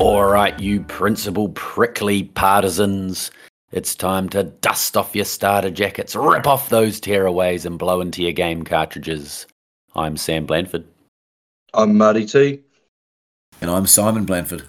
All 0.00 0.24
right, 0.24 0.58
you 0.60 0.80
principal 0.82 1.48
prickly 1.48 2.22
partisans. 2.22 3.32
It's 3.70 3.94
time 3.94 4.30
to 4.30 4.44
dust 4.44 4.96
off 4.96 5.14
your 5.14 5.26
starter 5.26 5.68
jackets, 5.70 6.16
rip 6.16 6.46
off 6.46 6.70
those 6.70 6.98
tearaways, 6.98 7.66
and 7.66 7.78
blow 7.78 8.00
into 8.00 8.22
your 8.22 8.32
game 8.32 8.62
cartridges. 8.62 9.46
I'm 9.94 10.16
Sam 10.16 10.46
Blanford. 10.46 10.86
I'm 11.74 11.98
Marty 11.98 12.24
T. 12.24 12.62
And 13.60 13.70
I'm 13.70 13.86
Simon 13.86 14.24
Blanford. 14.24 14.64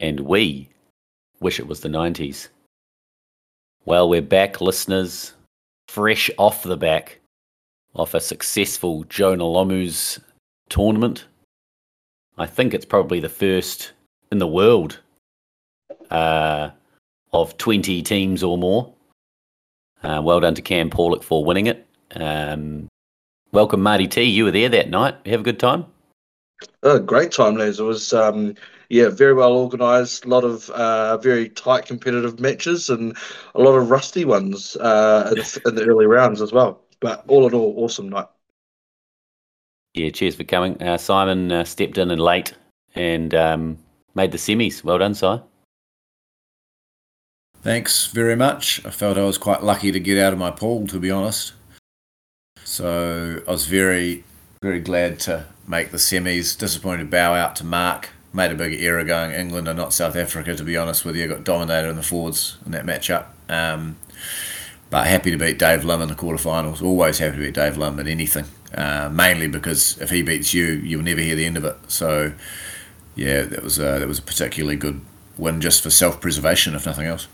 And 0.00 0.20
we 0.20 0.70
wish 1.40 1.60
it 1.60 1.66
was 1.66 1.80
the 1.80 1.90
90s. 1.90 2.48
Well, 3.84 4.08
we're 4.08 4.22
back, 4.22 4.62
listeners, 4.62 5.34
fresh 5.88 6.30
off 6.38 6.62
the 6.62 6.78
back 6.78 7.20
of 7.94 8.14
a 8.14 8.20
successful 8.20 9.04
Jonah 9.10 9.44
Lomu's 9.44 10.18
tournament. 10.70 11.26
I 12.38 12.46
think 12.46 12.72
it's 12.72 12.86
probably 12.86 13.20
the 13.20 13.28
first 13.28 13.92
in 14.32 14.38
the 14.38 14.46
world 14.46 15.00
uh, 16.10 16.70
of 17.34 17.58
20 17.58 18.00
teams 18.02 18.42
or 18.42 18.56
more. 18.56 18.94
Uh, 20.02 20.20
well 20.22 20.40
done 20.40 20.54
to 20.54 20.62
Cam 20.62 20.88
Paulick 20.88 21.22
for 21.22 21.44
winning 21.44 21.66
it. 21.66 21.86
Um, 22.14 22.88
welcome, 23.52 23.82
Marty 23.82 24.06
T. 24.06 24.22
You 24.22 24.44
were 24.44 24.50
there 24.50 24.68
that 24.68 24.88
night. 24.88 25.16
You 25.24 25.32
have 25.32 25.40
a 25.40 25.44
good 25.44 25.58
time? 25.58 25.86
Oh, 26.84 26.98
great 27.00 27.32
time, 27.32 27.56
Les. 27.56 27.80
It 27.80 27.82
was, 27.82 28.12
um, 28.12 28.54
yeah, 28.88 29.08
very 29.08 29.34
well 29.34 29.56
organised. 29.56 30.24
A 30.24 30.28
lot 30.28 30.44
of 30.44 30.70
uh, 30.70 31.16
very 31.16 31.48
tight 31.48 31.86
competitive 31.86 32.38
matches 32.38 32.88
and 32.88 33.16
a 33.54 33.60
lot 33.60 33.76
of 33.76 33.90
rusty 33.90 34.24
ones 34.24 34.76
uh, 34.76 35.34
in, 35.36 35.74
the, 35.74 35.84
early 35.88 36.06
rounds 36.06 36.40
as 36.40 36.52
well. 36.52 36.80
But 37.00 37.24
all 37.26 37.46
in 37.48 37.54
all, 37.54 37.74
awesome 37.78 38.08
night. 38.08 38.28
Yeah, 39.94 40.10
cheers 40.10 40.36
for 40.36 40.44
coming. 40.44 40.80
Uh, 40.80 40.98
Simon 40.98 41.50
uh, 41.50 41.64
stepped 41.64 41.98
in 41.98 42.10
and 42.10 42.20
late 42.20 42.54
and 42.94 43.34
um, 43.34 43.78
made 44.14 44.30
the 44.30 44.38
semis. 44.38 44.84
Well 44.84 44.98
done, 44.98 45.14
Si. 45.14 45.40
Thanks 47.64 48.08
very 48.08 48.36
much. 48.36 48.84
I 48.84 48.90
felt 48.90 49.16
I 49.16 49.24
was 49.24 49.38
quite 49.38 49.62
lucky 49.62 49.90
to 49.90 49.98
get 49.98 50.18
out 50.18 50.34
of 50.34 50.38
my 50.38 50.50
pool, 50.50 50.86
to 50.88 51.00
be 51.00 51.10
honest. 51.10 51.54
So 52.62 53.40
I 53.48 53.50
was 53.50 53.64
very, 53.64 54.22
very 54.60 54.80
glad 54.80 55.18
to 55.20 55.46
make 55.66 55.90
the 55.90 55.96
semis. 55.96 56.58
Disappointed 56.58 57.08
bow 57.08 57.32
out 57.32 57.56
to 57.56 57.64
Mark. 57.64 58.10
Made 58.34 58.52
a 58.52 58.54
big 58.54 58.82
error 58.82 59.02
going 59.02 59.30
England 59.30 59.66
and 59.66 59.78
not 59.78 59.94
South 59.94 60.14
Africa, 60.14 60.54
to 60.54 60.62
be 60.62 60.76
honest 60.76 61.06
with 61.06 61.16
you. 61.16 61.26
Got 61.26 61.44
dominated 61.44 61.88
in 61.88 61.96
the 61.96 62.02
forwards 62.02 62.58
in 62.66 62.72
that 62.72 62.84
matchup. 62.84 63.28
Um, 63.48 63.96
but 64.90 65.06
happy 65.06 65.30
to 65.30 65.38
beat 65.38 65.58
Dave 65.58 65.86
Lim 65.86 66.02
in 66.02 66.08
the 66.08 66.14
quarterfinals. 66.14 66.82
Always 66.82 67.18
happy 67.18 67.36
to 67.36 67.42
beat 67.44 67.54
Dave 67.54 67.78
Lim 67.78 67.98
at 67.98 68.06
anything. 68.06 68.44
Uh, 68.74 69.08
mainly 69.10 69.48
because 69.48 69.96
if 70.02 70.10
he 70.10 70.20
beats 70.20 70.52
you, 70.52 70.66
you'll 70.66 71.02
never 71.02 71.22
hear 71.22 71.34
the 71.34 71.46
end 71.46 71.56
of 71.56 71.64
it. 71.64 71.76
So 71.88 72.34
yeah, 73.16 73.40
that 73.40 73.62
was 73.62 73.78
a, 73.78 74.00
that 74.00 74.06
was 74.06 74.18
a 74.18 74.22
particularly 74.22 74.76
good 74.76 75.00
win 75.38 75.62
just 75.62 75.82
for 75.82 75.88
self 75.88 76.20
preservation, 76.20 76.74
if 76.74 76.84
nothing 76.84 77.06
else. 77.06 77.26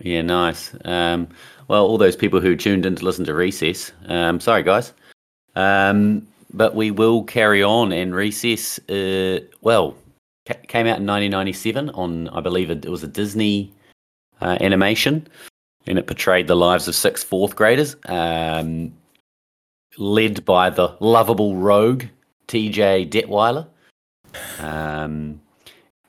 Yeah, 0.00 0.22
nice. 0.22 0.74
Um, 0.84 1.28
well, 1.68 1.86
all 1.86 1.98
those 1.98 2.16
people 2.16 2.40
who 2.40 2.56
tuned 2.56 2.86
in 2.86 2.96
to 2.96 3.04
listen 3.04 3.24
to 3.26 3.34
Recess, 3.34 3.92
um, 4.06 4.40
sorry 4.40 4.62
guys, 4.62 4.92
um, 5.56 6.26
but 6.52 6.74
we 6.74 6.90
will 6.90 7.22
carry 7.24 7.62
on. 7.62 7.92
And 7.92 8.14
Recess, 8.14 8.78
uh, 8.88 9.40
well, 9.60 9.94
ca- 10.46 10.54
came 10.68 10.86
out 10.86 10.98
in 10.98 11.06
1997 11.06 11.90
on, 11.90 12.28
I 12.30 12.40
believe 12.40 12.70
it, 12.70 12.86
was 12.86 13.02
a 13.02 13.08
Disney 13.08 13.72
uh, 14.40 14.56
animation, 14.60 15.28
and 15.86 15.98
it 15.98 16.06
portrayed 16.06 16.46
the 16.46 16.56
lives 16.56 16.88
of 16.88 16.94
six 16.94 17.22
fourth 17.22 17.54
graders, 17.54 17.94
um, 18.06 18.92
led 19.98 20.44
by 20.44 20.70
the 20.70 20.96
lovable 21.00 21.56
rogue 21.56 22.04
T.J. 22.46 23.06
Detweiler. 23.06 23.66
Um, 24.58 25.40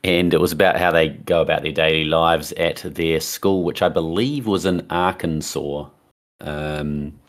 and 0.03 0.33
it 0.33 0.39
was 0.39 0.51
about 0.51 0.77
how 0.77 0.91
they 0.91 1.09
go 1.09 1.41
about 1.41 1.61
their 1.61 1.71
daily 1.71 2.05
lives 2.05 2.51
at 2.53 2.77
their 2.77 3.19
school, 3.19 3.63
which 3.63 3.81
I 3.81 3.89
believe 3.89 4.47
was 4.47 4.65
in 4.65 4.85
Arkansas, 4.89 5.87
um, 6.39 7.19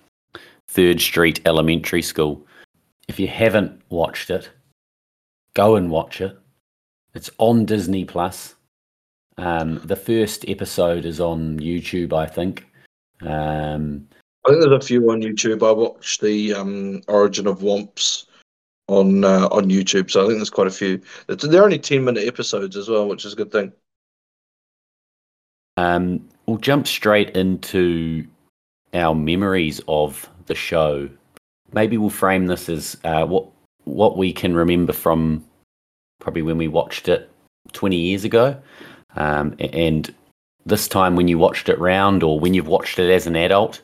Third 0.69 1.01
Street 1.01 1.41
Elementary 1.45 2.03
School. 2.03 2.47
If 3.09 3.21
you 3.21 3.29
haven't 3.29 3.83
watched 3.91 4.31
it, 4.31 4.51
go 5.55 5.77
and 5.77 5.91
watch 5.91 6.21
it. 6.21 6.39
It's 7.15 7.31
on 7.39 7.67
Disney 7.67 8.05
Plus. 8.07 8.55
Um, 9.37 9.81
the 9.85 9.97
first 9.97 10.49
episode 10.49 11.05
is 11.05 11.21
on 11.21 11.59
YouTube, 11.59 12.13
I 12.13 12.27
think. 12.27 12.67
Um, 13.21 14.09
I 14.47 14.51
think 14.51 14.63
there's 14.63 14.85
a 14.85 14.87
few 14.87 15.11
on 15.11 15.21
YouTube. 15.21 15.67
I 15.67 15.73
watched 15.73 16.21
the 16.23 16.55
um, 16.55 17.03
Origin 17.07 17.47
of 17.47 17.61
Womps 17.61 18.27
on 18.89 19.25
uh, 19.25 19.49
on 19.51 19.71
YouTube. 19.71 20.11
So 20.11 20.23
I 20.23 20.27
think 20.27 20.39
there's 20.39 20.51
quite 20.51 20.67
a 20.67 20.71
few. 20.71 21.01
They're 21.27 21.65
only 21.65 21.79
ten 21.79 22.05
minute 22.05 22.27
episodes 22.27 22.77
as 22.77 22.89
well, 22.89 23.09
which 23.09 23.25
is 23.25 23.33
a 23.33 23.37
good 23.37 23.53
thing. 23.53 23.73
Um, 25.77 26.29
we'll 26.47 26.59
jump 26.59 26.87
straight 26.87 27.31
into 27.37 28.27
our 28.95 29.15
memories 29.15 29.81
of 29.89 30.29
the 30.47 30.55
show. 30.55 31.09
Maybe 31.73 31.97
we'll 31.97 32.11
frame 32.11 32.47
this 32.47 32.69
as 32.69 32.97
uh, 33.05 33.25
what 33.25 33.47
what 33.85 34.17
we 34.17 34.33
can 34.33 34.55
remember 34.55 34.93
from 34.93 35.45
probably 36.21 36.43
when 36.43 36.59
we 36.59 36.69
watched 36.69 37.09
it 37.09 37.29
20 37.73 37.97
years 37.97 38.25
ago, 38.25 38.61
um, 39.17 39.57
and 39.59 40.15
this 40.65 40.87
time 40.87 41.17
when 41.17 41.27
you 41.27 41.39
watched 41.39 41.69
it 41.69 41.79
round 41.79 42.23
or 42.23 42.39
when 42.39 42.55
you've 42.55 42.69
watched 42.69 42.99
it 42.99 43.11
as 43.11 43.27
an 43.27 43.37
adult. 43.37 43.81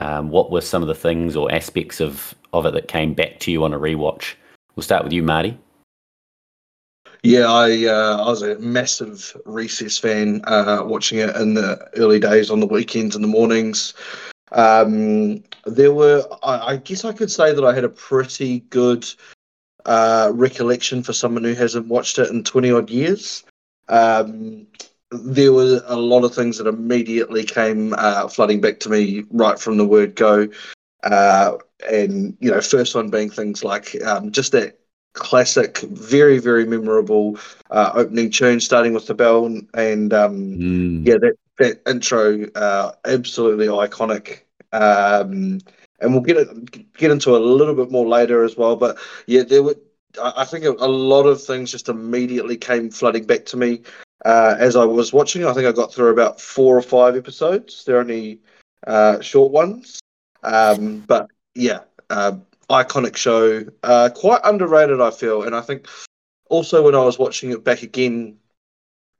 Um, 0.00 0.30
what 0.30 0.50
were 0.50 0.60
some 0.60 0.82
of 0.82 0.88
the 0.88 0.94
things 0.94 1.36
or 1.36 1.50
aspects 1.52 2.00
of, 2.00 2.34
of 2.52 2.66
it 2.66 2.74
that 2.74 2.88
came 2.88 3.14
back 3.14 3.38
to 3.40 3.50
you 3.50 3.64
on 3.64 3.72
a 3.72 3.78
rewatch? 3.78 4.34
We'll 4.74 4.84
start 4.84 5.04
with 5.04 5.12
you, 5.12 5.22
Marty. 5.22 5.58
Yeah, 7.22 7.50
I 7.50 7.86
uh, 7.86 8.24
I 8.24 8.28
was 8.28 8.42
a 8.42 8.58
massive 8.58 9.36
Recess 9.46 9.98
fan, 9.98 10.42
uh, 10.44 10.82
watching 10.84 11.18
it 11.18 11.34
in 11.36 11.54
the 11.54 11.88
early 11.96 12.20
days 12.20 12.50
on 12.50 12.60
the 12.60 12.66
weekends 12.66 13.16
and 13.16 13.24
the 13.24 13.28
mornings. 13.28 13.94
Um, 14.52 15.42
there 15.64 15.92
were, 15.92 16.24
I, 16.44 16.58
I, 16.58 16.76
guess, 16.76 17.04
I 17.04 17.12
could 17.12 17.30
say 17.30 17.52
that 17.52 17.64
I 17.64 17.74
had 17.74 17.82
a 17.82 17.88
pretty 17.88 18.60
good 18.70 19.06
uh, 19.86 20.30
recollection 20.34 21.02
for 21.02 21.12
someone 21.12 21.42
who 21.42 21.54
hasn't 21.54 21.88
watched 21.88 22.18
it 22.18 22.30
in 22.30 22.44
twenty 22.44 22.70
odd 22.70 22.90
years. 22.90 23.42
Um, 23.88 24.66
there 25.10 25.52
were 25.52 25.82
a 25.86 25.96
lot 25.96 26.24
of 26.24 26.34
things 26.34 26.58
that 26.58 26.66
immediately 26.66 27.44
came 27.44 27.94
uh, 27.96 28.28
flooding 28.28 28.60
back 28.60 28.80
to 28.80 28.88
me 28.88 29.24
right 29.30 29.58
from 29.58 29.76
the 29.76 29.86
word 29.86 30.14
go. 30.16 30.48
Uh, 31.04 31.56
and 31.88 32.36
you 32.40 32.50
know, 32.50 32.60
first 32.60 32.94
one 32.94 33.10
being 33.10 33.30
things 33.30 33.62
like 33.62 34.00
um, 34.02 34.32
just 34.32 34.52
that 34.52 34.78
classic, 35.12 35.78
very 35.78 36.38
very 36.38 36.64
memorable 36.64 37.38
uh, 37.70 37.92
opening 37.94 38.30
tune, 38.30 38.60
starting 38.60 38.92
with 38.92 39.06
the 39.06 39.14
bell, 39.14 39.46
and, 39.46 39.68
and 39.74 40.12
um, 40.12 40.36
mm. 40.36 41.06
yeah, 41.06 41.16
that 41.18 41.34
that 41.58 41.82
intro, 41.88 42.44
uh, 42.54 42.92
absolutely 43.04 43.66
iconic. 43.66 44.40
Um, 44.72 45.60
and 46.00 46.12
we'll 46.12 46.20
get 46.20 46.36
it, 46.36 46.92
get 46.94 47.10
into 47.10 47.36
a 47.36 47.38
little 47.38 47.74
bit 47.74 47.90
more 47.90 48.06
later 48.06 48.42
as 48.42 48.56
well. 48.56 48.76
But 48.76 48.98
yeah, 49.26 49.42
there 49.42 49.62
were. 49.62 49.76
I 50.22 50.46
think 50.46 50.64
a 50.64 50.70
lot 50.70 51.24
of 51.24 51.42
things 51.42 51.70
just 51.70 51.90
immediately 51.90 52.56
came 52.56 52.90
flooding 52.90 53.26
back 53.26 53.44
to 53.46 53.58
me 53.58 53.82
uh, 54.24 54.56
as 54.58 54.76
I 54.76 54.84
was 54.84 55.12
watching. 55.12 55.44
I 55.44 55.52
think 55.52 55.66
I 55.66 55.72
got 55.72 55.92
through 55.92 56.10
about 56.10 56.40
four 56.40 56.76
or 56.76 56.82
five 56.82 57.16
episodes. 57.16 57.84
They're 57.84 57.98
only 57.98 58.40
uh, 58.86 59.20
short 59.20 59.52
ones, 59.52 60.00
um, 60.42 61.00
but 61.06 61.30
yeah, 61.54 61.80
uh, 62.10 62.32
iconic 62.70 63.16
show. 63.16 63.64
Uh, 63.82 64.10
quite 64.14 64.40
underrated, 64.44 65.00
I 65.00 65.10
feel, 65.10 65.42
and 65.42 65.54
I 65.54 65.60
think 65.60 65.86
also 66.48 66.82
when 66.82 66.94
I 66.94 67.04
was 67.04 67.18
watching 67.18 67.50
it 67.50 67.64
back 67.64 67.82
again, 67.82 68.38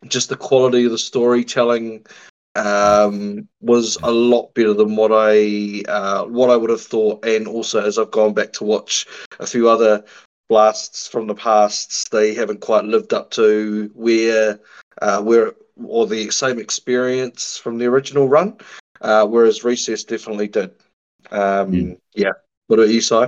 just 0.08 0.28
the 0.28 0.36
quality 0.36 0.84
of 0.84 0.92
the 0.92 0.98
storytelling 0.98 2.06
um, 2.54 3.48
was 3.60 3.98
a 4.02 4.10
lot 4.10 4.54
better 4.54 4.72
than 4.72 4.96
what 4.96 5.10
I 5.12 5.82
uh, 5.88 6.24
what 6.24 6.50
I 6.50 6.56
would 6.56 6.70
have 6.70 6.80
thought. 6.80 7.24
And 7.24 7.46
also, 7.46 7.84
as 7.84 7.98
I've 7.98 8.10
gone 8.10 8.34
back 8.34 8.52
to 8.54 8.64
watch 8.64 9.06
a 9.40 9.46
few 9.46 9.68
other 9.68 10.04
blasts 10.48 11.08
from 11.08 11.26
the 11.26 11.34
past, 11.34 12.10
they 12.10 12.34
haven't 12.34 12.60
quite 12.60 12.84
lived 12.84 13.12
up 13.12 13.30
to 13.32 13.90
where 13.94 14.60
uh, 15.02 15.22
where 15.22 15.52
or 15.84 16.06
the 16.06 16.30
same 16.30 16.58
experience 16.58 17.58
from 17.58 17.78
the 17.78 17.86
original 17.86 18.28
run. 18.28 18.56
Uh, 19.02 19.26
whereas 19.26 19.62
Recess 19.62 20.04
definitely 20.04 20.48
did. 20.48 20.70
Um, 21.30 21.72
mm. 21.72 21.98
Yeah. 22.14 22.32
What 22.66 22.78
about 22.78 22.88
you, 22.88 23.00
Si? 23.00 23.26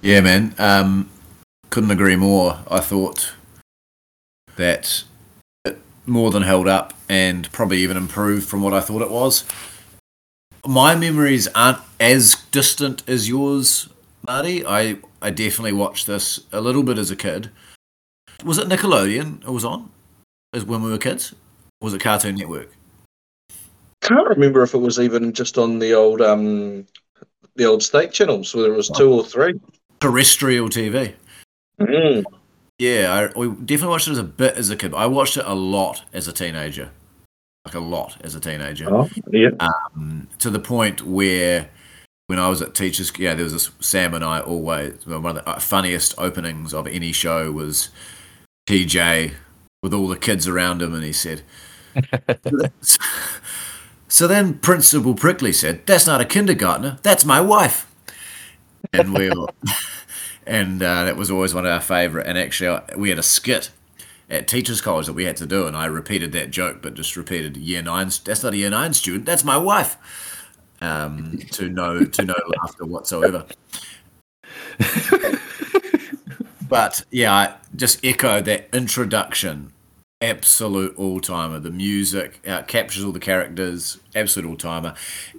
Yeah, 0.00 0.20
man. 0.20 0.54
Um, 0.58 1.08
couldn't 1.70 1.92
agree 1.92 2.16
more. 2.16 2.58
I 2.68 2.80
thought 2.80 3.32
that 4.56 5.04
it 5.64 5.78
more 6.04 6.32
than 6.32 6.42
held 6.42 6.66
up 6.66 6.94
and 7.08 7.50
probably 7.52 7.78
even 7.78 7.96
improved 7.96 8.48
from 8.48 8.62
what 8.62 8.74
I 8.74 8.80
thought 8.80 9.02
it 9.02 9.10
was. 9.10 9.44
my 10.66 10.94
memories 10.96 11.46
aren't 11.54 11.78
as 12.00 12.34
distant 12.50 13.02
as 13.08 13.28
yours, 13.28 13.88
Marty. 14.26 14.66
I 14.66 14.98
I 15.20 15.30
definitely 15.30 15.72
watched 15.72 16.08
this 16.08 16.40
a 16.52 16.60
little 16.60 16.82
bit 16.82 16.98
as 16.98 17.10
a 17.10 17.16
kid. 17.16 17.50
Was 18.44 18.58
it 18.58 18.68
Nickelodeon? 18.68 19.42
It 19.42 19.50
was 19.50 19.64
on, 19.64 19.90
as 20.52 20.64
when 20.64 20.82
we 20.82 20.90
were 20.90 20.98
kids. 20.98 21.34
Was 21.80 21.94
it 21.94 22.00
Cartoon 22.00 22.36
Network? 22.36 22.70
Can't 24.02 24.28
remember 24.28 24.62
if 24.62 24.74
it 24.74 24.78
was 24.78 24.98
even 24.98 25.32
just 25.32 25.58
on 25.58 25.78
the 25.78 25.94
old 25.94 26.20
um 26.20 26.86
the 27.56 27.64
old 27.64 27.82
state 27.82 28.12
channels, 28.12 28.54
whether 28.54 28.72
it 28.72 28.76
was 28.76 28.88
two 28.88 29.12
or 29.12 29.24
three. 29.24 29.60
Terrestrial 30.00 30.68
TV. 30.68 31.14
Mm. 31.80 32.24
Yeah, 32.78 33.30
I, 33.36 33.38
we 33.38 33.48
definitely 33.48 33.88
watched 33.88 34.08
it 34.08 34.12
as 34.12 34.18
a 34.18 34.24
bit 34.24 34.56
as 34.56 34.70
a 34.70 34.76
kid. 34.76 34.94
I 34.94 35.06
watched 35.06 35.36
it 35.36 35.44
a 35.46 35.54
lot 35.54 36.04
as 36.12 36.26
a 36.26 36.32
teenager, 36.32 36.90
like 37.64 37.74
a 37.74 37.80
lot 37.80 38.16
as 38.22 38.34
a 38.34 38.40
teenager. 38.40 38.92
Oh, 38.92 39.08
yeah. 39.30 39.50
um, 39.60 40.28
to 40.38 40.50
the 40.50 40.58
point 40.58 41.02
where 41.02 41.68
when 42.26 42.38
I 42.38 42.48
was 42.48 42.62
at 42.62 42.74
teachers, 42.74 43.12
yeah, 43.18 43.34
there 43.34 43.44
was 43.44 43.52
this 43.52 43.70
Sam 43.78 44.14
and 44.14 44.24
I 44.24 44.40
always 44.40 45.06
one 45.06 45.24
of 45.24 45.44
the 45.44 45.48
uh, 45.48 45.60
funniest 45.60 46.14
openings 46.18 46.74
of 46.74 46.86
any 46.86 47.12
show 47.12 47.52
was 47.52 47.90
TJ 48.68 49.34
with 49.82 49.92
all 49.92 50.06
the 50.06 50.16
kids 50.16 50.46
around 50.46 50.80
him, 50.80 50.94
and 50.94 51.04
he 51.04 51.12
said, 51.12 51.42
"So 54.08 54.26
then 54.26 54.54
Principal 54.54 55.14
Prickly 55.14 55.52
said, 55.52 55.86
that's 55.86 56.06
not 56.06 56.20
a 56.20 56.24
kindergartner, 56.24 56.98
that's 57.02 57.24
my 57.24 57.40
wife," 57.40 57.92
and 58.92 59.12
we 59.12 59.30
all, 59.30 59.50
and 60.46 60.82
uh, 60.82 61.04
that 61.04 61.16
was 61.16 61.30
always 61.30 61.52
one 61.52 61.66
of 61.66 61.72
our 61.72 61.80
favourite. 61.80 62.26
And 62.26 62.38
actually, 62.38 62.68
uh, 62.68 62.80
we 62.96 63.10
had 63.10 63.18
a 63.18 63.24
skit 63.24 63.70
at 64.30 64.48
teachers 64.48 64.80
college 64.80 65.06
that 65.06 65.12
we 65.12 65.24
had 65.24 65.36
to 65.36 65.44
do 65.44 65.66
and 65.66 65.76
i 65.76 65.84
repeated 65.84 66.32
that 66.32 66.50
joke 66.50 66.80
but 66.80 66.94
just 66.94 67.16
repeated 67.16 67.54
year 67.56 67.82
nine 67.82 68.08
that's 68.24 68.42
not 68.42 68.54
a 68.54 68.56
year 68.56 68.70
nine 68.70 68.94
student 68.94 69.26
that's 69.26 69.44
my 69.44 69.58
wife 69.58 69.98
um, 70.80 71.38
to 71.50 71.68
no 71.68 72.04
to 72.04 72.24
no 72.24 72.34
laughter 72.56 72.86
whatsoever 72.86 73.44
but 76.72 77.04
yeah 77.10 77.34
I 77.34 77.54
just 77.76 78.02
echo 78.02 78.40
that 78.40 78.70
introduction. 78.72 79.74
Absolute 80.22 80.96
all-timer. 80.96 81.58
The 81.58 81.70
music 81.70 82.40
uh, 82.46 82.62
captures 82.62 83.04
all 83.04 83.12
the 83.12 83.20
characters. 83.20 83.98
Absolute 84.14 84.48
all-timer. 84.48 84.94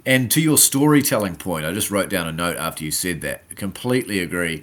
And 0.06 0.30
to 0.30 0.40
your 0.40 0.56
storytelling 0.56 1.34
point 1.34 1.66
i 1.66 1.72
just 1.72 1.90
wrote 1.90 2.08
down 2.08 2.28
a 2.28 2.32
note 2.32 2.56
after 2.56 2.84
you 2.84 2.92
said 2.92 3.20
that. 3.22 3.56
Completely 3.56 4.20
agree. 4.20 4.62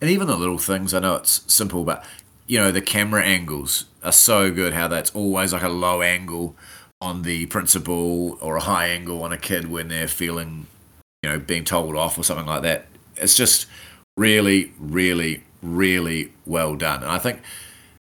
And 0.00 0.08
even 0.08 0.26
the 0.26 0.38
little 0.38 0.56
things 0.56 0.94
i 0.94 1.00
know 1.00 1.16
it's 1.16 1.42
simple 1.52 1.84
but 1.84 2.02
you 2.46 2.58
know 2.58 2.72
the 2.72 2.80
camera 2.80 3.22
angles 3.22 3.84
are 4.02 4.10
so 4.10 4.50
good 4.50 4.72
how 4.72 4.88
that's 4.88 5.10
always 5.10 5.52
like 5.52 5.62
a 5.62 5.68
low 5.68 6.00
angle 6.00 6.56
on 7.02 7.22
the 7.22 7.44
principal 7.46 8.38
or 8.40 8.56
a 8.56 8.62
high 8.62 8.86
angle 8.86 9.22
on 9.22 9.34
a 9.34 9.38
kid 9.38 9.70
when 9.70 9.88
they're 9.88 10.08
feeling 10.08 10.66
you 11.22 11.28
know 11.28 11.38
being 11.38 11.64
told 11.64 11.94
off 11.94 12.16
or 12.16 12.22
something 12.22 12.46
like 12.46 12.62
that. 12.62 12.86
It's 13.16 13.36
just 13.36 13.66
really 14.16 14.72
really 14.78 15.42
really 15.66 16.32
well 16.44 16.76
done. 16.76 17.02
And 17.02 17.10
i 17.10 17.18
think 17.18 17.40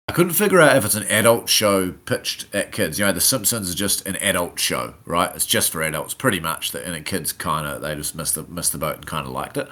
i 0.09 0.13
couldn't 0.13 0.33
figure 0.33 0.61
out 0.61 0.77
if 0.77 0.85
it's 0.85 0.95
an 0.95 1.03
adult 1.03 1.49
show 1.49 1.91
pitched 1.91 2.53
at 2.55 2.71
kids. 2.71 2.97
You 2.99 3.05
know 3.05 3.11
the 3.11 3.21
simpsons 3.21 3.69
is 3.69 3.75
just 3.75 4.05
an 4.07 4.15
adult 4.17 4.59
show 4.59 4.95
right? 5.05 5.33
It's 5.35 5.45
just 5.45 5.71
for 5.71 5.81
adults 5.81 6.13
pretty 6.13 6.39
much. 6.39 6.73
And 6.73 6.95
the 6.95 7.01
kids 7.01 7.33
kind 7.33 7.67
of 7.67 7.81
they 7.81 7.95
just 7.95 8.15
missed 8.15 8.35
the 8.35 8.43
missed 8.43 8.71
the 8.71 8.77
boat 8.77 8.95
and 8.95 9.05
kind 9.05 9.25
of 9.25 9.33
liked 9.33 9.57
it. 9.57 9.67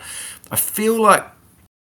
I 0.52 0.56
feel 0.56 1.02
like 1.02 1.26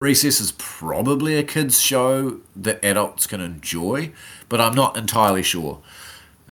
Recess 0.01 0.41
is 0.41 0.53
probably 0.53 1.37
a 1.37 1.43
kids 1.43 1.79
show 1.79 2.41
that 2.57 2.83
adults 2.83 3.27
can 3.27 3.43
enjoy, 3.43 4.13
but 4.49 4.59
I'm 4.59 4.75
not 4.75 4.97
entirely 4.97 5.43
sure. 5.43 5.83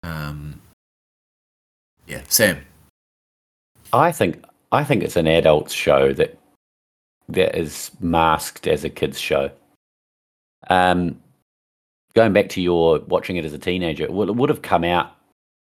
Um, 0.02 0.60
yeah, 2.06 2.22
Sam. 2.28 2.58
I 3.90 4.12
think 4.12 4.44
I 4.70 4.84
think 4.84 5.02
it's 5.02 5.16
an 5.16 5.26
adult 5.26 5.70
show 5.70 6.12
that 6.12 6.38
that 7.28 7.56
is 7.56 7.90
masked 8.00 8.66
as 8.66 8.84
a 8.84 8.88
kids 8.90 9.18
show. 9.18 9.50
Um, 10.68 11.20
going 12.14 12.32
back 12.32 12.48
to 12.50 12.60
your 12.60 13.00
watching 13.00 13.36
it 13.36 13.44
as 13.44 13.52
a 13.52 13.58
teenager, 13.58 14.04
it 14.04 14.12
would, 14.12 14.28
it 14.28 14.36
would 14.36 14.48
have 14.50 14.62
come 14.62 14.84
out 14.84 15.12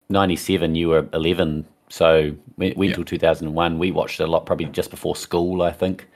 ninety 0.10 0.36
seven. 0.36 0.76
You 0.76 0.90
were 0.90 1.08
eleven, 1.14 1.66
so 1.90 2.34
went, 2.58 2.78
went 2.78 2.90
Yeah. 2.90 2.96
till 2.96 3.06
two 3.06 3.20
thousand 3.20 3.48
and 3.48 3.56
one. 3.56 3.80
We 3.80 3.92
watched 3.92 4.20
it 4.20 4.24
a 4.24 4.32
lot, 4.32 4.46
probably 4.46 4.66
just 4.68 4.90
before 4.90 5.16
school, 5.16 5.62
I 5.62 5.72
think. 5.72 6.08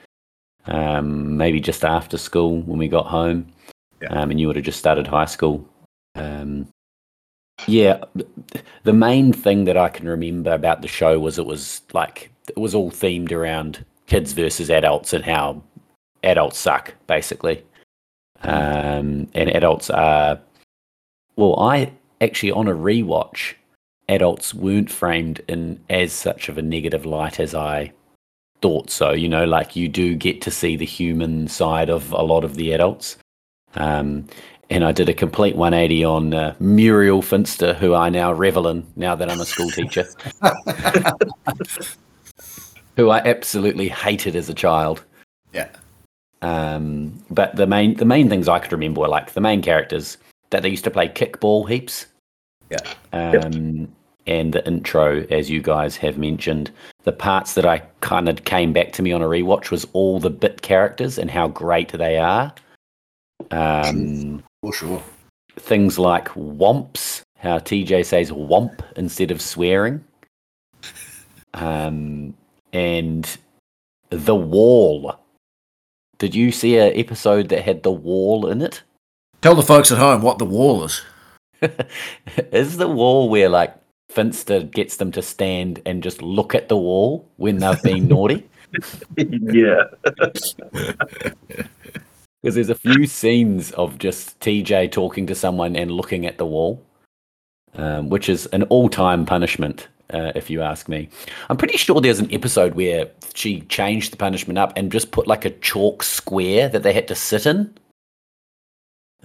Um, 0.68 1.38
maybe 1.38 1.60
just 1.60 1.86
after 1.86 2.18
school 2.18 2.62
when 2.62 2.80
we 2.80 2.88
got 2.88 3.06
home, 3.06 3.46
Yeah. 4.02 4.08
um, 4.10 4.32
and 4.32 4.40
you 4.40 4.48
would 4.48 4.56
have 4.56 4.66
just 4.66 4.80
started 4.80 5.06
high 5.06 5.26
school. 5.26 5.68
Um, 6.16 6.68
yeah, 7.68 8.04
the 8.84 8.94
main 8.94 9.32
thing 9.32 9.66
that 9.66 9.78
I 9.78 9.90
can 9.90 10.08
remember 10.10 10.54
about 10.54 10.82
the 10.82 10.88
show 10.88 11.20
was 11.20 11.38
it 11.38 11.46
was 11.46 11.82
like 11.94 12.32
it 12.50 12.58
was 12.58 12.74
all 12.74 12.90
themed 12.90 13.32
around 13.32 13.86
kids 14.08 14.34
versus 14.34 14.70
adults 14.70 15.14
and 15.14 15.24
how 15.24 15.62
adults 16.24 16.58
suck, 16.58 16.94
basically. 17.08 17.64
Um, 18.42 19.28
and 19.34 19.50
adults 19.50 19.90
are 19.90 20.40
well, 21.36 21.60
I 21.60 21.92
actually 22.22 22.52
on 22.52 22.68
a 22.68 22.74
rewatch, 22.74 23.56
adults 24.08 24.54
weren't 24.54 24.92
framed 24.92 25.42
in 25.48 25.80
as 25.90 26.14
such 26.14 26.50
of 26.50 26.58
a 26.58 26.62
negative 26.62 27.06
light 27.06 27.40
as 27.40 27.54
I 27.54 27.92
thought 28.62 28.90
so. 28.90 29.12
You 29.12 29.30
know, 29.30 29.46
like 29.46 29.76
you 29.76 29.88
do 29.88 30.16
get 30.16 30.42
to 30.44 30.52
see 30.52 30.76
the 30.76 30.86
human 30.86 31.48
side 31.48 31.90
of 31.90 32.12
a 32.12 32.22
lot 32.22 32.44
of 32.44 32.56
the 32.56 32.72
adults. 32.72 33.18
Um, 33.76 34.28
and 34.70 34.84
I 34.84 34.92
did 34.92 35.10
a 35.10 35.14
complete 35.14 35.56
180 35.56 36.04
on 36.04 36.34
uh, 36.34 36.56
Muriel 36.60 37.22
Finster, 37.22 37.74
who 37.76 37.94
I 37.94 38.10
now 38.10 38.34
revel 38.34 38.68
in 38.68 38.86
now 38.96 39.14
that 39.16 39.30
I'm 39.30 39.40
a 39.40 39.46
school 39.46 39.70
teacher, 39.70 40.08
who 42.96 43.10
I 43.10 43.20
absolutely 43.20 43.90
hated 43.90 44.36
as 44.36 44.50
a 44.50 44.54
child. 44.54 45.04
Yeah. 45.54 45.70
Um, 46.42 47.24
but 47.30 47.56
the 47.56 47.68
main 47.68 47.96
the 47.96 48.06
main 48.06 48.30
things 48.30 48.48
I 48.48 48.60
could 48.60 48.72
remember 48.72 49.02
were 49.02 49.08
like 49.08 49.34
the 49.34 49.42
main 49.42 49.62
characters 49.62 50.18
that 50.52 50.62
they 50.62 50.70
used 50.70 50.84
to 50.84 50.92
play 50.92 51.08
kickball 51.08 51.68
heaps. 51.70 52.06
Yeah. 52.70 52.94
Um, 53.14 53.90
and 54.28 54.54
the 54.54 54.66
intro, 54.66 55.26
as 55.30 55.50
you 55.50 55.62
guys 55.62 55.96
have 55.98 56.18
mentioned, 56.18 56.72
the 57.04 57.12
parts 57.12 57.54
that 57.54 57.66
I 57.66 57.80
kind 58.02 58.28
of 58.28 58.44
came 58.44 58.74
back 58.74 58.92
to 58.94 59.04
me 59.04 59.12
on 59.12 59.22
a 59.22 59.26
rewatch 59.26 59.70
was 59.70 59.86
all 59.94 60.20
the 60.20 60.32
bit 60.32 60.62
characters 60.62 61.18
and 61.20 61.30
how 61.30 61.48
great 61.48 61.92
they 61.92 62.18
are. 62.18 62.54
Um, 63.52 64.44
For 64.62 64.74
sure. 64.74 65.04
things 65.58 66.00
like 66.00 66.30
womps, 66.30 67.22
how 67.38 67.60
TJ 67.60 68.06
says 68.06 68.32
womp 68.32 68.82
instead 68.96 69.30
of 69.30 69.42
swearing. 69.42 70.04
Um, 71.54 72.34
and 72.76 73.38
the 74.10 74.36
wall. 74.36 75.18
Did 76.18 76.36
you 76.36 76.52
see 76.52 76.76
a 76.76 76.92
episode 76.94 77.50
that 77.50 77.64
had 77.64 77.84
the 77.84 77.92
wall 77.92 78.48
in 78.48 78.62
it? 78.62 78.84
Tell 79.42 79.56
the 79.56 79.64
folks 79.64 79.92
at 79.92 79.98
home 79.98 80.22
what 80.22 80.40
the 80.40 80.46
wall 80.46 80.84
is. 80.84 81.02
is 82.52 82.78
the 82.78 82.88
wall 82.88 83.30
where 83.30 83.50
like 83.50 83.74
Finster 84.10 84.64
gets 84.64 84.98
them 84.98 85.12
to 85.14 85.22
stand 85.22 85.82
and 85.86 86.04
just 86.04 86.22
look 86.22 86.54
at 86.54 86.70
the 86.70 86.78
wall 86.78 87.30
when 87.38 87.58
they've 87.58 87.82
been 87.82 88.08
naughty? 88.10 88.48
yeah. 89.30 89.84
Because 92.42 92.54
there's 92.54 92.70
a 92.70 92.76
few 92.76 93.08
scenes 93.08 93.72
of 93.72 93.98
just 93.98 94.40
TJ 94.40 94.92
talking 94.92 95.26
to 95.26 95.34
someone 95.34 95.76
and 95.76 95.90
looking 95.90 96.28
at 96.28 96.38
the 96.38 96.46
wall, 96.46 96.80
um, 97.74 98.10
which 98.10 98.30
is 98.30 98.46
an 98.48 98.62
all-time 98.64 99.26
punishment, 99.26 99.88
uh, 100.14 100.32
if 100.36 100.50
you 100.50 100.62
ask 100.62 100.88
me. 100.88 101.10
I'm 101.50 101.58
pretty 101.58 101.78
sure 101.78 102.02
there's 102.02 102.20
an 102.20 102.34
episode 102.34 102.76
where 102.76 103.10
she 103.34 103.62
changed 103.62 104.12
the 104.14 104.18
punishment 104.18 104.60
up 104.60 104.74
and 104.76 104.92
just 104.92 105.12
put 105.12 105.28
like 105.28 105.46
a 105.46 105.50
chalk 105.50 106.04
square 106.04 106.70
that 106.70 106.84
they 106.84 106.94
had 106.94 107.08
to 107.08 107.16
sit 107.16 107.46
in. 107.46 107.74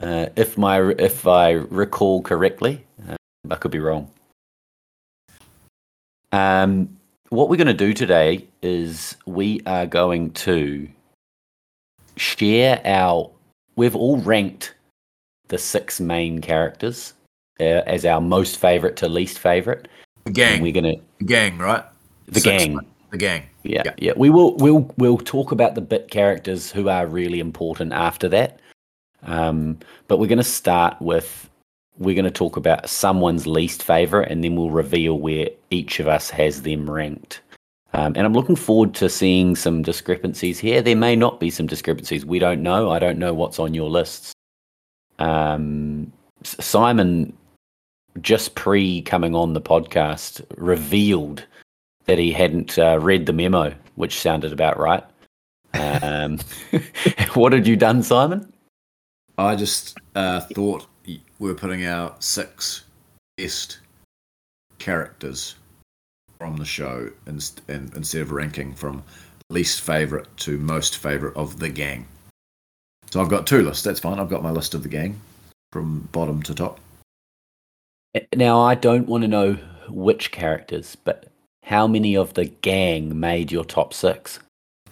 Uh, 0.01 0.27
if 0.37 0.57
my 0.57 0.81
if 0.99 1.27
I 1.27 1.51
recall 1.51 2.23
correctly, 2.23 2.85
uh, 3.09 3.17
I 3.51 3.57
could 3.57 3.71
be 3.71 3.81
wrong. 3.81 4.11
Um, 6.33 6.97
what 7.29 7.49
we're 7.49 7.57
going 7.57 7.67
to 7.67 7.75
do 7.75 7.93
today 7.93 8.47
is 8.63 9.17
we 9.27 9.61
are 9.67 9.87
going 9.87 10.31
to 10.33 10.89
share 12.17 12.81
our. 12.85 13.31
We've 13.77 13.97
all 13.97 14.19
ranked 14.19 14.75
the 15.49 15.59
six 15.59 16.01
main 16.01 16.41
characters 16.41 17.13
uh, 17.61 17.83
as 17.87 18.05
our 18.05 18.21
most 18.21 18.57
favorite 18.57 18.97
to 18.97 19.09
least 19.09 19.39
favorite. 19.39 19.89
The 20.31 20.35
gang. 20.35 20.63
we're 20.63 20.73
gonna 20.73 20.95
the 21.19 21.25
gang, 21.25 21.59
right? 21.59 21.85
the 22.27 22.41
Six- 22.41 22.65
gang. 22.65 22.79
The 23.11 23.19
gang. 23.19 23.43
Yeah, 23.65 23.83
Yeah. 23.85 23.95
yeah. 23.99 24.13
We 24.17 24.31
will 24.31 24.57
we'll 24.57 24.89
we'll 24.97 25.19
talk 25.19 25.51
about 25.53 25.75
the 25.75 25.81
bit 25.81 26.11
characters 26.11 26.71
who 26.71 26.89
are 26.89 27.07
really 27.07 27.41
important 27.41 27.93
after 27.93 28.29
that. 28.29 28.61
Um, 29.25 29.79
but 30.09 30.19
we're 30.19 30.29
going 30.29 30.39
to 30.39 30.45
start 30.45 30.97
with 31.03 31.51
we're 31.99 32.15
going 32.15 32.25
to 32.25 32.31
talk 32.31 32.57
about 32.57 32.89
someone's 32.89 33.47
least 33.47 33.83
favorite, 33.83 34.31
and 34.31 34.43
then 34.43 34.55
we'll 34.57 34.71
reveal 34.71 35.19
where 35.19 35.49
each 35.71 36.01
of 36.01 36.07
us 36.09 36.31
has 36.31 36.63
them 36.63 36.89
ranked. 36.89 37.41
Um, 37.93 38.15
and 38.17 38.25
I'm 38.25 38.33
looking 38.33 38.57
forward 38.57 38.95
to 38.95 39.11
seeing 39.11 39.57
some 39.57 39.83
discrepancies 39.83 40.59
here. 40.61 40.81
There 40.81 40.97
may 40.97 41.17
not 41.17 41.41
be 41.41 41.51
some 41.51 41.67
discrepancies. 41.67 42.25
We 42.25 42.39
don't 42.39 42.63
know. 42.63 42.91
I 42.91 42.99
don't 43.01 43.19
know 43.19 43.35
what's 43.35 43.59
on 43.59 43.75
your 43.75 43.91
lists. 43.91 44.33
Um, 45.19 46.11
Simon, 46.43 47.37
just 48.21 48.55
pre 48.55 49.03
coming 49.03 49.35
on 49.35 49.53
the 49.53 49.61
podcast, 49.61 50.45
revealed 50.57 51.45
that 52.07 52.19
he 52.19 52.33
hadn't 52.33 52.79
uh, 52.79 52.99
read 53.01 53.27
the 53.27 53.33
memo, 53.33 53.75
which 53.95 54.21
sounded 54.21 54.53
about 54.53 54.79
right. 54.79 55.05
Um, 55.75 56.39
what 57.35 57.53
had 57.53 57.67
you 57.67 57.77
done, 57.77 58.03
Simon? 58.03 58.53
I 59.39 59.57
just 59.57 59.99
uh, 60.15 60.41
thought 60.41 60.87
we 61.07 61.23
were 61.39 61.55
putting 61.55 61.87
our 61.87 62.15
six 62.19 62.85
best 63.37 63.79
characters 64.79 65.55
from 66.39 66.57
the 66.57 66.65
show 66.65 67.11
and, 67.27 67.37
instead 67.69 68.23
of 68.23 68.33
ranking 68.33 68.75
from 68.75 69.03
least 69.51 69.81
favorite 69.81 70.27
to 70.39 70.59
most 70.59 70.97
favorite 70.97 71.37
of 71.37 71.59
the 71.59 71.69
gang. 71.69 72.07
So 73.11 73.21
I've 73.21 73.29
got 73.29 73.47
two 73.47 73.63
lists. 73.63 73.83
That's 73.83 74.01
fine. 74.01 74.19
I've 74.19 74.31
got 74.31 74.43
my 74.43 74.51
list 74.51 74.75
of 74.75 74.83
the 74.83 74.89
gang 74.89 75.21
from 75.73 76.09
bottom 76.13 76.43
to 76.45 76.55
top. 76.55 76.81
Now, 78.35 78.61
I 78.61 78.75
don't 78.75 79.07
want 79.07 79.23
to 79.23 79.29
know 79.29 79.53
which 79.89 80.31
characters, 80.33 80.97
but 80.97 81.27
how 81.65 81.87
many 81.87 82.17
of 82.17 82.35
the 82.35 82.47
gang 82.47 83.19
made 83.19 83.53
your 83.53 83.65
top 83.65 83.95
six? 83.95 84.41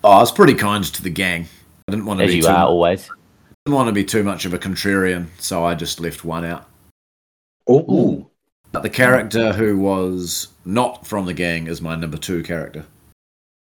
Oh, 0.04 0.10
I 0.10 0.18
was 0.20 0.30
pretty 0.32 0.54
kind 0.54 0.84
to 0.84 1.02
the 1.02 1.10
gang. 1.10 1.46
I 1.88 1.92
didn't 1.92 2.06
want 2.06 2.20
to 2.20 2.24
As 2.24 2.30
be 2.30 2.36
you 2.36 2.42
too, 2.42 2.48
are 2.48 2.66
always. 2.66 3.10
didn't 3.64 3.74
want 3.74 3.88
to 3.88 3.92
be 3.92 4.04
too 4.04 4.22
much 4.22 4.44
of 4.44 4.54
a 4.54 4.58
contrarian, 4.58 5.26
so 5.38 5.64
I 5.64 5.74
just 5.74 5.98
left 6.00 6.24
one 6.24 6.44
out. 6.44 6.68
Ooh. 7.68 8.30
But 8.70 8.82
the 8.82 8.90
character 8.90 9.52
who 9.52 9.78
was 9.78 10.48
not 10.64 11.06
from 11.06 11.26
the 11.26 11.34
gang 11.34 11.66
is 11.66 11.80
my 11.82 11.96
number 11.96 12.18
two 12.18 12.42
character. 12.42 12.84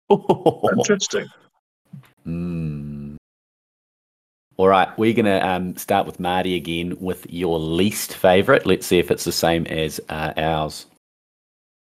Interesting. 0.10 1.28
Mm. 2.28 3.09
All 4.60 4.68
right, 4.68 4.90
we're 4.98 5.14
going 5.14 5.24
to 5.24 5.48
um, 5.48 5.78
start 5.78 6.06
with 6.06 6.20
Marty 6.20 6.58
again 6.58 6.98
with 7.00 7.26
your 7.30 7.58
least 7.58 8.14
favorite. 8.14 8.66
Let's 8.66 8.86
see 8.86 9.00
if 9.00 9.10
it's 9.10 9.24
the 9.24 9.32
same 9.32 9.66
as 9.68 10.02
uh, 10.10 10.34
ours. 10.36 10.86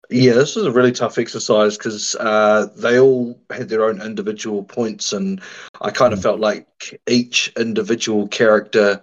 Yeah, 0.09 0.33
this 0.33 0.57
was 0.57 0.65
a 0.65 0.73
really 0.73 0.91
tough 0.91 1.19
exercise 1.19 1.77
because 1.77 2.15
uh, 2.15 2.69
they 2.75 2.99
all 2.99 3.39
had 3.51 3.69
their 3.69 3.85
own 3.85 4.01
individual 4.01 4.65
points, 4.65 5.13
and 5.13 5.43
I 5.83 5.91
kind 5.91 6.15
of 6.15 6.23
felt 6.23 6.41
like 6.41 6.99
each 7.07 7.53
individual 7.59 8.27
character 8.29 9.03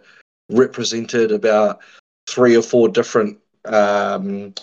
represented 0.50 1.32
about 1.32 1.80
three 2.26 2.58
or 2.58 2.64
four 2.64 2.90
different 2.90 3.38
um, 3.66 4.56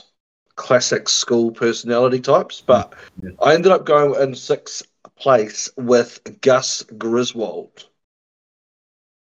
classic 0.57 1.09
school 1.09 1.53
personality 1.53 2.19
types. 2.19 2.61
But 2.61 2.93
Yeah. 3.23 3.31
I 3.41 3.55
ended 3.55 3.71
up 3.71 3.87
going 3.87 4.21
in 4.21 4.35
sixth 4.35 4.83
place 5.17 5.71
with 5.77 6.41
Gus 6.41 6.83
Griswold. 6.99 7.87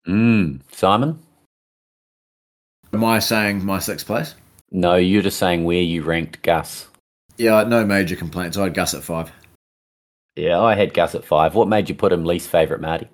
Mm. 0.08 0.62
Simon? 0.72 1.20
Am 2.94 3.04
I 3.04 3.20
saying 3.20 3.66
my 3.66 3.80
sixth 3.80 4.06
place? 4.06 4.36
No, 4.72 4.96
you're 4.96 5.22
just 5.22 5.40
saying 5.40 5.64
where 5.64 5.82
you 5.82 6.04
ranked 6.04 6.42
Gus. 6.44 6.88
Yeah, 7.38 7.64
no 7.64 7.86
major 7.86 8.16
complaints. 8.16 8.58
I 8.58 8.64
had 8.64 8.74
Gus 8.74 8.94
at 8.94 9.04
five. 9.04 9.32
Yeah, 10.36 10.60
I 10.62 10.76
had 10.76 10.94
Gus 10.94 11.16
at 11.16 11.26
five. 11.26 11.56
What 11.56 11.68
made 11.68 11.90
you 11.90 11.96
put 11.96 12.12
him 12.12 12.26
least 12.26 12.50
favorite, 12.50 12.82
Marty? 12.82 13.08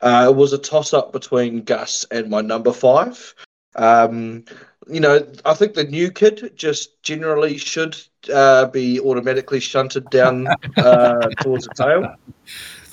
Uh, 0.00 0.26
it 0.28 0.36
was 0.36 0.52
a 0.52 0.58
toss 0.58 0.92
up 0.92 1.12
between 1.12 1.62
Gus 1.62 2.04
and 2.10 2.28
my 2.28 2.40
number 2.40 2.72
five. 2.72 3.34
Um, 3.76 4.44
you 4.88 5.00
know, 5.00 5.26
I 5.44 5.54
think 5.54 5.74
the 5.74 5.84
new 5.84 6.10
kid 6.10 6.52
just 6.56 7.02
generally 7.02 7.56
should 7.56 7.96
uh, 8.32 8.66
be 8.66 9.00
automatically 9.00 9.60
shunted 9.60 10.08
down 10.10 10.46
uh, 10.76 11.28
towards 11.40 11.66
the 11.66 11.74
tail. 11.74 12.14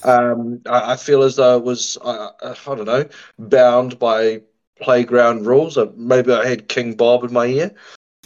Um, 0.04 0.62
I, 0.66 0.94
I 0.94 0.96
feel 0.96 1.24
as 1.24 1.36
though 1.36 1.58
it 1.58 1.64
was, 1.64 1.98
uh, 2.02 2.32
I 2.44 2.76
don't 2.76 2.86
know, 2.86 3.08
bound 3.40 4.00
by 4.00 4.42
playground 4.80 5.46
rules. 5.46 5.78
Uh, 5.78 5.92
maybe 5.96 6.34
I 6.34 6.48
had 6.48 6.68
King 6.68 6.96
Bob 6.96 7.24
in 7.24 7.34
my 7.34 7.46
ear. 7.46 7.72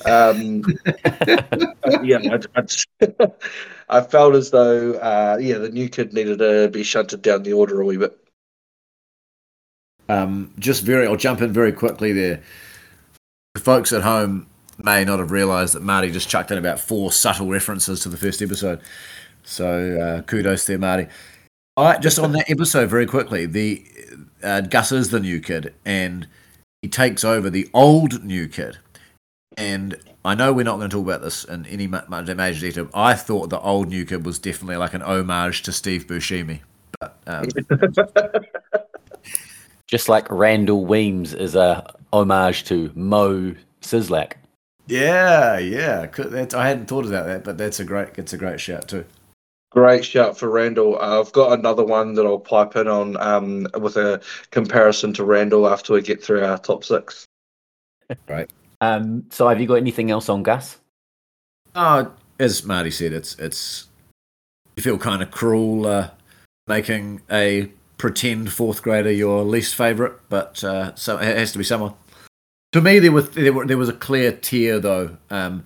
Um, 0.05 0.63
yeah, 2.03 2.19
I, 2.31 2.39
I, 2.55 3.27
I 3.89 4.01
felt 4.01 4.35
as 4.35 4.51
though, 4.51 4.93
uh, 4.93 5.37
yeah, 5.39 5.57
the 5.57 5.69
new 5.69 5.87
kid 5.89 6.13
needed 6.13 6.39
to 6.39 6.69
be 6.69 6.83
shunted 6.83 7.21
down 7.21 7.43
the 7.43 7.53
order 7.53 7.79
a 7.81 7.85
wee 7.85 7.97
bit. 7.97 8.17
Um, 10.09 10.53
just 10.59 10.83
very, 10.83 11.07
I'll 11.07 11.15
jump 11.15 11.41
in 11.41 11.51
very 11.53 11.71
quickly 11.71 12.11
there. 12.11 12.41
The 13.53 13.61
folks 13.61 13.93
at 13.93 14.03
home 14.03 14.47
may 14.77 15.05
not 15.05 15.19
have 15.19 15.31
realised 15.31 15.73
that 15.73 15.81
Marty 15.81 16.11
just 16.11 16.29
chucked 16.29 16.51
in 16.51 16.57
about 16.57 16.79
four 16.79 17.11
subtle 17.11 17.47
references 17.47 18.01
to 18.01 18.09
the 18.09 18.17
first 18.17 18.41
episode. 18.41 18.81
So 19.43 19.99
uh, 19.99 20.21
kudos 20.23 20.65
there, 20.65 20.77
Marty. 20.77 21.07
All 21.77 21.83
right, 21.83 22.01
just 22.01 22.17
on 22.19 22.31
that 22.31 22.49
episode, 22.49 22.89
very 22.89 23.05
quickly, 23.05 23.45
the 23.45 23.85
uh, 24.41 24.61
Gus 24.61 24.93
is 24.93 25.09
the 25.09 25.19
new 25.19 25.41
kid, 25.41 25.73
and 25.83 26.27
he 26.81 26.87
takes 26.87 27.25
over 27.25 27.49
the 27.49 27.69
old 27.73 28.23
new 28.23 28.47
kid. 28.47 28.77
And 29.57 29.97
I 30.23 30.35
know 30.35 30.53
we're 30.53 30.63
not 30.63 30.77
going 30.77 30.89
to 30.89 30.95
talk 30.95 31.05
about 31.05 31.21
this 31.21 31.43
in 31.43 31.65
any 31.65 31.87
ma- 31.87 32.03
ma- 32.07 32.21
major 32.21 32.61
detail. 32.61 32.89
I 32.93 33.13
thought 33.13 33.49
the 33.49 33.59
old 33.59 33.89
new 33.89 34.05
kid 34.05 34.25
was 34.25 34.39
definitely 34.39 34.77
like 34.77 34.93
an 34.93 35.01
homage 35.01 35.63
to 35.63 35.73
Steve 35.73 36.07
Buscemi, 36.07 36.61
but 36.99 37.17
um, 37.27 37.47
Just 39.87 40.09
like 40.09 40.29
Randall 40.31 40.85
Weems 40.85 41.33
is 41.33 41.55
a 41.55 41.93
homage 42.11 42.63
to 42.65 42.91
Moe 42.95 43.53
Szyslak. 43.81 44.33
Yeah, 44.87 45.59
yeah. 45.59 46.05
That's, 46.05 46.55
I 46.55 46.67
hadn't 46.67 46.87
thought 46.87 47.05
about 47.05 47.25
that, 47.27 47.43
but 47.43 47.57
that's 47.57 47.79
a 47.79 47.83
great, 47.83 48.09
it's 48.17 48.33
a 48.33 48.37
great 48.37 48.59
shout 48.59 48.87
too. 48.87 49.05
Great 49.75 50.05
shout 50.05 50.37
for 50.37 50.49
Randall. 50.49 50.97
Uh, 51.01 51.19
I've 51.19 51.33
got 51.33 51.59
another 51.59 51.83
one 51.83 52.13
that 52.13 52.25
I'll 52.25 52.39
pipe 52.39 52.77
in 52.77 52.87
on 52.87 53.17
um, 53.17 53.67
with 53.77 53.97
a 53.97 54.21
comparison 54.51 55.11
to 55.13 55.25
Randall 55.25 55.67
after 55.67 55.91
we 55.91 56.01
get 56.01 56.23
through 56.23 56.45
our 56.45 56.57
top 56.57 56.83
six. 56.83 57.25
Um, 58.81 59.25
so 59.29 59.47
have 59.47 59.61
you 59.61 59.67
got 59.67 59.75
anything 59.75 60.11
else 60.11 60.27
on 60.27 60.43
Gus? 60.43 60.79
Oh, 61.75 62.11
as 62.39 62.65
Marty 62.65 62.91
said, 62.91 63.13
it's 63.13 63.33
it's 63.39 63.87
you 64.75 64.83
feel 64.83 64.97
kind 64.97 65.23
of 65.23 65.31
cruel 65.31 65.87
uh, 65.87 66.09
making 66.67 67.21
a 67.31 67.71
pretend 67.97 68.51
fourth 68.51 68.83
grader 68.83 69.11
your 69.11 69.43
least 69.43 69.75
favourite, 69.75 70.13
but 70.27 70.61
uh, 70.61 70.93
so 70.95 71.17
it 71.17 71.37
has 71.37 71.53
to 71.53 71.57
be 71.57 71.63
someone. 71.63 71.93
To 72.73 72.81
me, 72.81 72.99
there 72.99 73.13
was 73.13 73.29
there, 73.29 73.53
were, 73.53 73.65
there 73.65 73.77
was 73.77 73.89
a 73.89 73.93
clear 73.93 74.33
tier 74.33 74.77
though. 74.77 75.17
Um, 75.29 75.63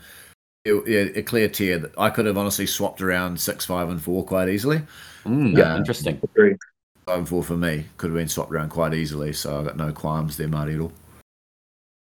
it- 0.78 1.18
a 1.18 1.24
clear 1.24 1.48
tier 1.50 1.78
that 1.80 1.92
I 1.98 2.10
could 2.10 2.26
have 2.26 2.38
honestly 2.38 2.66
swapped 2.66 3.02
around 3.02 3.40
six, 3.40 3.66
five, 3.66 3.90
and 3.90 4.02
four 4.02 4.24
quite 4.24 4.50
easily. 4.50 4.82
Mm, 5.26 5.58
Yeah. 5.58 5.76
Interesting. 5.76 6.20
Agreed. 6.24 6.58
Five 7.06 7.20
and 7.20 7.30
four 7.30 7.44
for 7.44 7.58
me 7.58 7.86
could 7.98 8.12
have 8.12 8.18
been 8.18 8.28
swapped 8.28 8.52
around 8.52 8.70
quite 8.70 8.94
easily, 8.94 9.34
so 9.34 9.60
I 9.60 9.64
got 9.64 9.78
no 9.78 9.92
qualms 9.92 10.38
there, 10.38 10.48
Marty 10.48 10.76
at 10.76 10.80
all. 10.80 10.92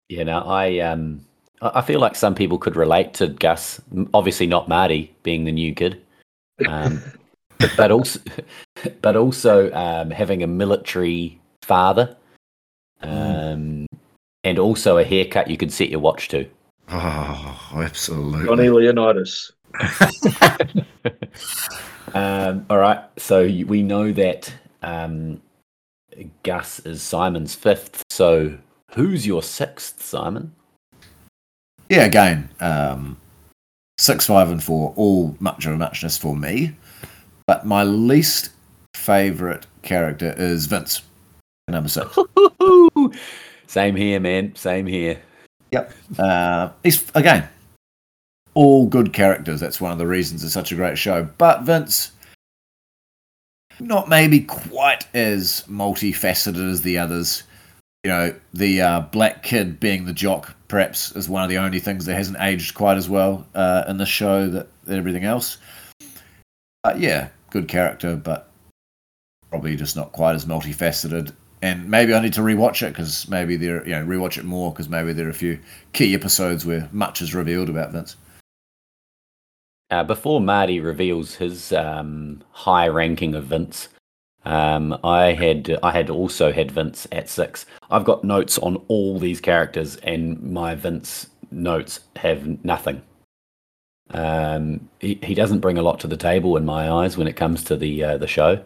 Yeah, 0.08 0.24
no, 0.24 0.40
I 0.40 0.78
um, 0.80 1.20
I 1.60 1.70
I 1.76 1.80
feel 1.82 2.00
like 2.00 2.14
some 2.14 2.34
people 2.34 2.58
could 2.58 2.76
relate 2.76 3.14
to 3.14 3.28
Gus. 3.28 3.80
Obviously, 4.14 4.46
not 4.46 4.68
Marty 4.68 5.14
being 5.22 5.44
the 5.44 5.52
new 5.52 5.74
kid, 5.74 6.00
um, 6.66 7.02
but, 7.58 7.72
but 7.76 7.90
also, 7.90 8.20
but 9.02 9.16
also 9.16 9.72
um, 9.72 10.10
having 10.10 10.42
a 10.42 10.46
military 10.46 11.40
father, 11.62 12.16
um, 13.02 13.86
and 14.44 14.58
also 14.58 14.98
a 14.98 15.04
haircut 15.04 15.50
you 15.50 15.56
could 15.56 15.72
set 15.72 15.88
your 15.90 16.00
watch 16.00 16.28
to. 16.28 16.46
Oh, 16.90 17.70
absolutely. 17.74 18.46
Johnny 18.46 18.68
Leonidas. 18.70 19.52
Um, 22.14 22.66
all 22.70 22.78
right, 22.78 23.00
so 23.16 23.42
we 23.42 23.82
know 23.82 24.12
that 24.12 24.52
um, 24.82 25.40
Gus 26.42 26.80
is 26.80 27.02
Simon's 27.02 27.54
fifth. 27.54 28.02
So 28.10 28.56
who's 28.92 29.26
your 29.26 29.42
sixth, 29.42 30.02
Simon? 30.02 30.54
Yeah, 31.88 32.04
again, 32.04 32.50
um, 32.60 33.16
six, 33.98 34.26
five, 34.26 34.50
and 34.50 34.62
four, 34.62 34.92
all 34.96 35.36
much 35.40 35.66
of 35.66 35.72
a 35.72 35.76
muchness 35.76 36.18
for 36.18 36.36
me. 36.36 36.74
But 37.46 37.66
my 37.66 37.82
least 37.82 38.50
favourite 38.94 39.66
character 39.82 40.34
is 40.36 40.66
Vince, 40.66 41.02
number 41.68 41.88
six. 41.88 42.16
Same 43.66 43.96
here, 43.96 44.20
man. 44.20 44.54
Same 44.54 44.86
here. 44.86 45.20
Uh, 46.18 46.70
he's 46.82 47.10
again 47.14 47.48
all 48.54 48.86
good 48.86 49.12
characters. 49.12 49.60
That's 49.60 49.80
one 49.80 49.92
of 49.92 49.98
the 49.98 50.06
reasons 50.06 50.42
it's 50.42 50.52
such 50.52 50.72
a 50.72 50.74
great 50.74 50.98
show. 50.98 51.28
But 51.38 51.62
Vince, 51.62 52.12
not 53.80 54.08
maybe 54.08 54.40
quite 54.40 55.06
as 55.14 55.64
multifaceted 55.68 56.68
as 56.70 56.82
the 56.82 56.98
others. 56.98 57.44
You 58.04 58.10
know, 58.10 58.34
the 58.54 58.80
uh, 58.80 59.00
black 59.00 59.42
kid 59.42 59.78
being 59.78 60.04
the 60.04 60.12
jock 60.12 60.56
perhaps 60.68 61.14
is 61.16 61.28
one 61.28 61.42
of 61.42 61.48
the 61.48 61.58
only 61.58 61.80
things 61.80 62.04
that 62.06 62.14
hasn't 62.14 62.40
aged 62.40 62.74
quite 62.74 62.96
as 62.96 63.08
well 63.08 63.46
uh, 63.54 63.84
in 63.88 63.96
the 63.96 64.06
show 64.06 64.48
that, 64.48 64.68
that 64.84 64.98
everything 64.98 65.24
else. 65.24 65.58
But 66.82 66.98
yeah, 66.98 67.28
good 67.50 67.68
character, 67.68 68.16
but 68.16 68.50
probably 69.50 69.76
just 69.76 69.96
not 69.96 70.12
quite 70.12 70.34
as 70.34 70.44
multifaceted. 70.44 71.32
And 71.60 71.88
maybe 71.88 72.14
I 72.14 72.20
need 72.20 72.34
to 72.34 72.40
rewatch 72.40 72.86
it 72.86 72.90
because 72.90 73.28
maybe 73.28 73.56
there, 73.56 73.86
you 73.86 73.94
know, 73.94 74.04
rewatch 74.04 74.38
it 74.38 74.44
more 74.44 74.72
because 74.72 74.88
maybe 74.88 75.12
there 75.12 75.26
are 75.26 75.30
a 75.30 75.34
few 75.34 75.58
key 75.92 76.14
episodes 76.14 76.64
where 76.64 76.88
much 76.92 77.20
is 77.20 77.34
revealed 77.34 77.68
about 77.68 77.92
Vince. 77.92 78.16
Uh, 79.90 80.04
before 80.04 80.40
Marty 80.40 80.80
reveals 80.80 81.34
his 81.34 81.72
um, 81.72 82.42
high 82.50 82.86
ranking 82.86 83.34
of 83.34 83.46
Vince, 83.46 83.88
um, 84.44 84.98
I 85.02 85.32
had 85.32 85.78
I 85.82 85.90
had 85.90 86.10
also 86.10 86.52
had 86.52 86.70
Vince 86.70 87.06
at 87.10 87.28
six. 87.28 87.66
I've 87.90 88.04
got 88.04 88.22
notes 88.22 88.58
on 88.58 88.76
all 88.88 89.18
these 89.18 89.40
characters, 89.40 89.96
and 89.96 90.40
my 90.42 90.74
Vince 90.74 91.28
notes 91.50 92.00
have 92.16 92.64
nothing. 92.64 93.02
Um, 94.10 94.88
he, 95.00 95.18
he 95.22 95.34
doesn't 95.34 95.60
bring 95.60 95.76
a 95.76 95.82
lot 95.82 96.00
to 96.00 96.06
the 96.06 96.16
table 96.16 96.56
in 96.56 96.64
my 96.64 96.90
eyes 96.90 97.16
when 97.16 97.26
it 97.26 97.36
comes 97.36 97.64
to 97.64 97.76
the 97.76 98.04
uh, 98.04 98.18
the 98.18 98.26
show. 98.26 98.62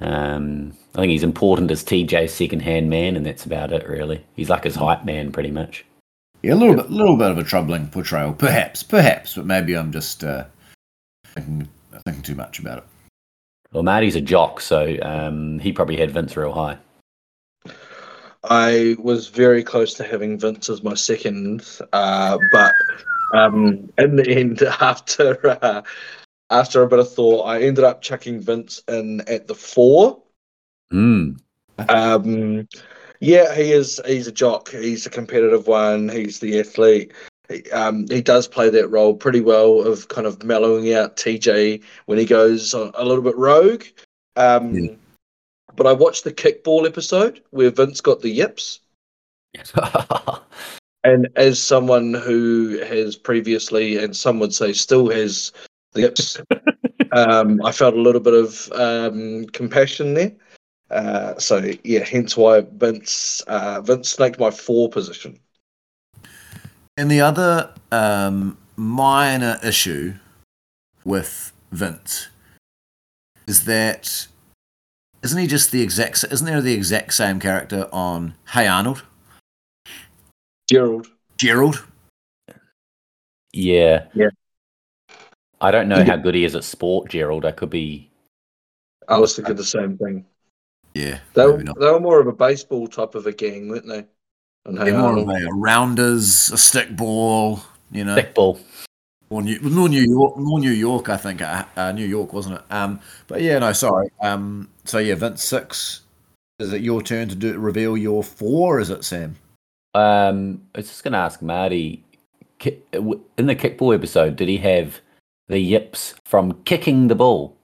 Um, 0.00 0.72
I 0.94 1.00
think 1.00 1.10
he's 1.10 1.22
important 1.22 1.70
as 1.70 1.84
TJ's 1.84 2.32
second 2.32 2.60
hand 2.60 2.88
man, 2.88 3.16
and 3.16 3.26
that's 3.26 3.46
about 3.46 3.72
it, 3.72 3.88
really. 3.88 4.24
He's 4.36 4.50
like 4.50 4.64
his 4.64 4.74
hype 4.74 5.04
man, 5.04 5.32
pretty 5.32 5.50
much. 5.50 5.84
Yeah, 6.42 6.54
a 6.54 6.56
little 6.56 6.76
bit, 6.76 6.90
little 6.90 7.16
bit 7.16 7.30
of 7.30 7.38
a 7.38 7.44
troubling 7.44 7.88
portrayal, 7.88 8.32
perhaps, 8.32 8.82
perhaps, 8.82 9.34
but 9.34 9.44
maybe 9.44 9.76
I'm 9.76 9.90
just 9.90 10.22
uh, 10.22 10.44
thinking, 11.26 11.68
thinking 12.04 12.22
too 12.22 12.36
much 12.36 12.60
about 12.60 12.78
it. 12.78 12.84
Well, 13.72 13.82
Marty's 13.82 14.16
a 14.16 14.20
jock, 14.20 14.60
so 14.60 14.96
um, 15.02 15.58
he 15.58 15.72
probably 15.72 15.96
had 15.96 16.12
Vince 16.12 16.36
real 16.36 16.52
high. 16.52 16.78
I 18.44 18.96
was 18.98 19.28
very 19.28 19.64
close 19.64 19.94
to 19.94 20.04
having 20.04 20.38
Vince 20.38 20.68
as 20.68 20.82
my 20.82 20.94
second, 20.94 21.66
uh, 21.92 22.38
but 22.52 22.72
um, 23.34 23.90
in 23.98 24.16
the 24.16 24.28
end, 24.30 24.62
after 24.80 25.58
uh, 25.62 25.82
after 26.50 26.82
a 26.82 26.88
bit 26.88 26.98
of 26.98 27.12
thought, 27.12 27.42
I 27.44 27.62
ended 27.62 27.84
up 27.84 28.02
chucking 28.02 28.40
Vince 28.40 28.82
in 28.88 29.20
at 29.22 29.46
the 29.46 29.54
four. 29.54 30.22
Mm. 30.92 31.40
Um, 31.88 32.68
yeah, 33.20 33.54
he 33.54 33.72
is. 33.72 34.00
He's 34.06 34.26
a 34.26 34.32
jock. 34.32 34.70
He's 34.70 35.06
a 35.06 35.10
competitive 35.10 35.66
one. 35.66 36.08
He's 36.08 36.40
the 36.40 36.58
athlete. 36.58 37.12
He, 37.48 37.70
um, 37.70 38.06
he 38.08 38.22
does 38.22 38.46
play 38.46 38.70
that 38.70 38.88
role 38.88 39.14
pretty 39.14 39.40
well 39.40 39.80
of 39.80 40.08
kind 40.08 40.26
of 40.26 40.42
mellowing 40.42 40.92
out 40.92 41.16
TJ 41.16 41.82
when 42.06 42.18
he 42.18 42.24
goes 42.24 42.74
a, 42.74 42.90
little 43.02 43.22
bit 43.22 43.36
rogue. 43.36 43.84
Um, 44.36 44.74
Yeah. 44.74 44.90
But 45.76 45.86
I 45.86 45.92
watched 45.92 46.24
the 46.24 46.32
kickball 46.32 46.86
episode 46.86 47.40
where 47.50 47.70
Vince 47.70 48.00
got 48.00 48.20
the 48.20 48.30
yips. 48.30 48.80
And 51.04 51.28
as 51.36 51.62
someone 51.62 52.12
who 52.12 52.80
has 52.80 53.16
previously, 53.16 53.96
and 53.96 54.14
some 54.14 54.40
would 54.40 54.52
say 54.52 54.72
still 54.72 55.08
has 55.10 55.52
um, 57.12 57.64
I 57.64 57.72
felt 57.72 57.94
a 57.94 58.00
little 58.00 58.20
bit 58.20 58.34
of 58.34 58.70
um, 58.72 59.46
compassion 59.46 60.14
there. 60.14 60.32
Uh, 60.90 61.38
so 61.38 61.70
yeah, 61.84 62.04
hence 62.04 62.36
why 62.36 62.60
Vince 62.72 63.42
uh, 63.46 63.80
Vince 63.82 64.08
snaked 64.08 64.38
my 64.40 64.50
four 64.50 64.88
position. 64.88 65.38
And 66.96 67.10
the 67.10 67.20
other 67.20 67.72
um, 67.92 68.56
minor 68.76 69.58
issue 69.62 70.14
with 71.04 71.52
Vince 71.70 72.28
is 73.46 73.64
that 73.64 74.26
isn't 75.22 75.38
he 75.38 75.46
just 75.46 75.72
the 75.72 75.82
exact? 75.82 76.24
Isn't 76.30 76.46
there 76.46 76.60
the 76.60 76.74
exact 76.74 77.12
same 77.14 77.40
character 77.40 77.88
on 77.92 78.34
Hey 78.52 78.66
Arnold? 78.66 79.04
Gerald, 80.68 81.08
Gerald. 81.36 81.84
yeah. 83.52 84.06
Yeah. 84.14 84.28
I 85.60 85.70
don't 85.70 85.88
know 85.88 85.98
Yeah. 85.98 86.04
how 86.04 86.16
good 86.16 86.34
he 86.34 86.44
is 86.44 86.54
at 86.54 86.64
sport, 86.64 87.10
Gerald. 87.10 87.44
I 87.44 87.52
could 87.52 87.70
be. 87.70 88.10
I 89.08 89.18
was 89.18 89.34
thinking 89.36 89.56
the 89.56 89.64
same 89.64 89.96
thing. 89.98 90.24
Yeah, 90.94 91.18
They 91.34 91.46
were, 91.46 91.62
not. 91.62 91.78
they 91.78 91.86
were 91.90 92.00
more 92.00 92.20
of 92.20 92.26
a 92.26 92.32
baseball 92.32 92.88
type 92.88 93.14
of 93.14 93.26
a 93.26 93.32
gang, 93.32 93.68
weren't 93.68 93.86
they? 93.86 94.04
And 94.66 94.78
hey, 94.78 94.84
They're 94.90 94.98
more 94.98 95.16
of 95.18 95.28
a, 95.28 95.46
a 95.46 95.54
rounders, 95.54 96.50
a 96.50 96.58
stick 96.58 96.96
ball. 96.96 97.60
You 97.90 98.04
know, 98.04 98.14
Thick 98.16 98.34
ball. 98.34 98.58
more 99.30 99.42
New, 99.42 99.58
more 99.60 99.88
New 99.88 100.02
York, 100.02 100.36
more 100.36 100.60
New 100.60 100.70
York. 100.72 101.08
I 101.08 101.16
think 101.16 101.40
uh, 101.40 101.64
uh, 101.76 101.92
New 101.92 102.04
York 102.06 102.32
wasn't 102.32 102.56
it? 102.56 102.62
Um, 102.70 103.00
but 103.28 103.40
yeah, 103.40 103.58
no, 103.60 103.72
sorry. 103.72 104.10
Um, 104.20 104.68
so 104.84 104.98
yeah, 104.98 105.14
Vince 105.14 105.42
six. 105.44 106.02
Is 106.58 106.72
it 106.72 106.82
your 106.82 107.00
turn 107.02 107.28
to 107.28 107.34
do 107.34 107.56
reveal 107.58 107.96
your 107.96 108.22
four? 108.24 108.80
Is 108.80 108.90
it 108.90 109.04
Sam? 109.04 109.36
Um, 109.94 110.62
I 110.74 110.78
was 110.80 110.88
just 110.88 111.04
going 111.04 111.12
to 111.12 111.18
ask 111.18 111.40
Marty 111.40 112.02
in 112.64 113.46
the 113.46 113.54
kickball 113.56 113.94
episode, 113.94 114.36
did 114.36 114.48
he 114.48 114.58
have 114.58 115.00
the 115.48 115.58
yips 115.58 116.14
from 116.24 116.52
kicking 116.64 117.08
the 117.08 117.14
ball? 117.14 117.56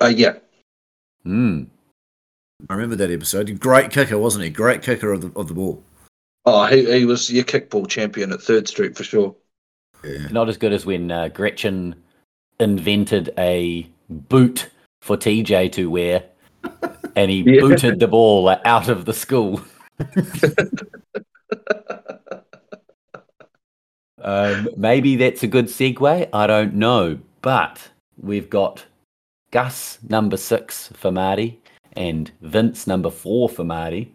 Uh, 0.00 0.12
yeah, 0.14 0.34
Hmm. 1.24 1.64
I 2.68 2.74
remember 2.74 2.96
that 2.96 3.10
episode. 3.10 3.58
Great 3.60 3.90
kicker, 3.90 4.18
wasn't 4.18 4.44
he? 4.44 4.50
Great 4.50 4.82
kicker 4.82 5.12
of 5.12 5.20
the 5.20 5.32
of 5.38 5.48
the 5.48 5.54
ball. 5.54 5.82
oh, 6.44 6.66
he, 6.66 6.84
he 6.98 7.04
was 7.04 7.30
your 7.32 7.44
kickball 7.44 7.86
champion 7.88 8.32
at 8.32 8.40
Third 8.42 8.68
Street 8.68 8.96
for 8.96 9.04
sure. 9.04 9.34
Yeah. 10.04 10.28
Not 10.30 10.48
as 10.48 10.56
good 10.56 10.72
as 10.72 10.86
when 10.86 11.10
uh, 11.10 11.28
Gretchen 11.28 11.94
invented 12.60 13.32
a 13.38 13.88
boot 14.08 14.70
for 15.02 15.16
TJ 15.16 15.72
to 15.72 15.90
wear, 15.90 16.24
and 17.16 17.30
he 17.30 17.40
Yeah. 17.46 17.60
booted 17.60 18.00
the 18.00 18.08
ball 18.08 18.48
out 18.64 18.88
of 18.88 19.04
the 19.04 19.14
school. 19.14 19.60
Um, 24.22 24.68
maybe 24.76 25.16
that's 25.16 25.42
a 25.42 25.46
good 25.46 25.66
segue. 25.66 26.28
I 26.32 26.46
don't 26.46 26.74
know. 26.74 27.18
But 27.42 27.90
we've 28.20 28.50
got 28.50 28.84
Gus 29.50 29.98
number 30.08 30.36
six 30.36 30.88
for 30.94 31.10
Marty 31.10 31.60
and 31.92 32.30
Vince 32.42 32.86
number 32.86 33.10
four 33.10 33.48
for 33.48 33.64
Marty. 33.64 34.14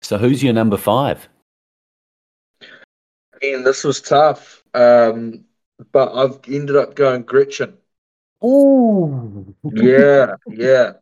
So 0.00 0.18
who's 0.18 0.42
your 0.42 0.52
number 0.52 0.76
five? 0.76 1.28
And 3.40 3.66
this 3.66 3.84
was 3.84 4.00
tough, 4.00 4.62
um, 4.74 5.44
but 5.90 6.14
I've 6.14 6.38
ended 6.48 6.76
up 6.76 6.94
going 6.94 7.22
Gretchen. 7.22 7.74
Ooh. 8.44 9.54
yeah, 9.72 10.34
yeah. 10.48 10.92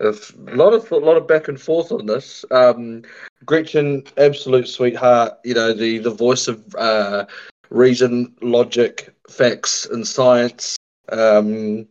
A 0.00 0.14
lot 0.36 0.74
of 0.74 0.90
a 0.92 0.96
lot 0.96 1.16
of 1.16 1.26
back 1.26 1.48
and 1.48 1.60
forth 1.60 1.90
on 1.90 2.04
this. 2.06 2.44
Um, 2.50 3.02
Gretchen, 3.46 4.04
absolute 4.18 4.68
sweetheart. 4.68 5.38
You 5.44 5.54
know 5.54 5.72
the 5.72 5.98
the 5.98 6.10
voice 6.10 6.48
of 6.48 6.62
uh, 6.76 7.24
reason, 7.70 8.34
logic, 8.42 9.14
facts, 9.30 9.86
and 9.86 10.06
science. 10.06 10.76
Um, 11.10 11.86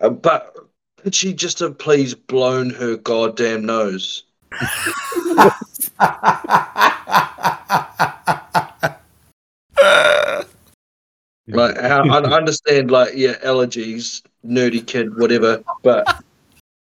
uh, 0.00 0.10
but 0.10 0.56
could 0.98 1.14
she 1.14 1.32
just 1.32 1.58
have 1.58 1.78
please 1.78 2.14
blown 2.14 2.70
her 2.70 2.96
goddamn 2.96 3.66
nose? 3.66 4.24
Like, 11.46 11.76
I, 11.78 11.98
I 11.98 12.36
understand, 12.36 12.90
like, 12.90 13.12
yeah, 13.14 13.34
allergies, 13.44 14.22
nerdy 14.46 14.84
kid, 14.84 15.16
whatever, 15.18 15.62
but 15.82 16.22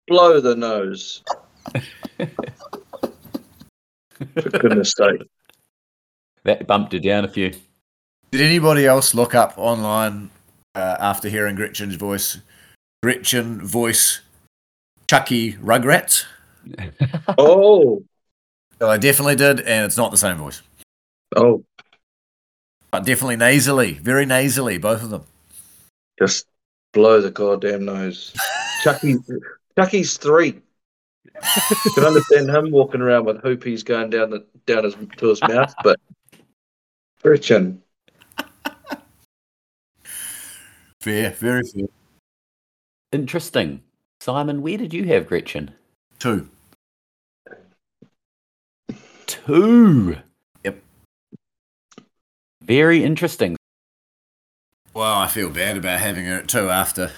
blow 0.07 0.39
the 0.39 0.55
nose. 0.55 1.23
For 2.17 2.27
goodness 4.49 4.93
sake. 4.95 5.21
That 6.43 6.67
bumped 6.67 6.93
you 6.93 6.99
down 6.99 7.25
a 7.25 7.27
few. 7.27 7.51
Did 8.31 8.41
anybody 8.41 8.85
else 8.85 9.13
look 9.15 9.33
up 9.35 9.53
online 9.57 10.29
uh, 10.75 10.97
after 10.99 11.29
hearing 11.29 11.55
Gretchen's 11.55 11.95
voice? 11.95 12.37
Gretchen 13.03 13.61
voice 13.65 14.21
Chuckie 15.09 15.53
Rugrats? 15.53 16.25
Oh, 17.37 18.03
So 18.79 18.89
I 18.89 18.97
definitely 18.97 19.35
did, 19.35 19.59
and 19.61 19.85
it's 19.85 19.97
not 19.97 20.09
the 20.11 20.17
same 20.17 20.37
voice. 20.37 20.61
oh, 21.35 21.63
But 22.91 23.05
definitely 23.05 23.35
nasally, 23.35 23.93
very 23.93 24.25
nasally, 24.25 24.77
both 24.79 25.03
of 25.03 25.09
them. 25.11 25.23
just 26.19 26.47
blow 26.93 27.21
the 27.21 27.29
goddamn 27.31 27.85
nose. 27.85 28.33
Chuckie, 28.83 29.17
Chuckie's 29.77 30.17
three. 30.17 30.61
can 31.95 32.03
understand 32.05 32.49
him 32.49 32.71
walking 32.71 33.01
around 33.01 33.25
with 33.25 33.41
hoopies 33.41 33.83
going 33.83 34.09
down 34.09 34.29
the 34.29 34.45
down 34.65 34.83
his 34.83 34.95
to 35.17 35.29
his 35.29 35.41
mouth, 35.41 35.73
but 35.83 35.99
Gretchen, 37.21 37.81
Fair, 41.05 41.29
very 41.29 41.61
fair. 41.71 41.85
Interesting. 43.11 43.83
Simon, 44.21 44.63
where 44.63 44.75
did 44.75 44.91
you 44.91 45.03
have 45.03 45.27
Gretchen? 45.27 45.75
Two. 46.17 46.49
Two. 49.27 50.17
Yep. 50.63 50.81
Very 52.63 53.03
interesting. 53.03 53.55
Well, 54.95 55.13
I 55.13 55.27
feel 55.27 55.51
bad 55.51 55.77
about 55.77 55.99
having 55.99 56.25
her 56.25 56.38
at 56.38 56.47
two 56.47 56.71
after 56.71 57.11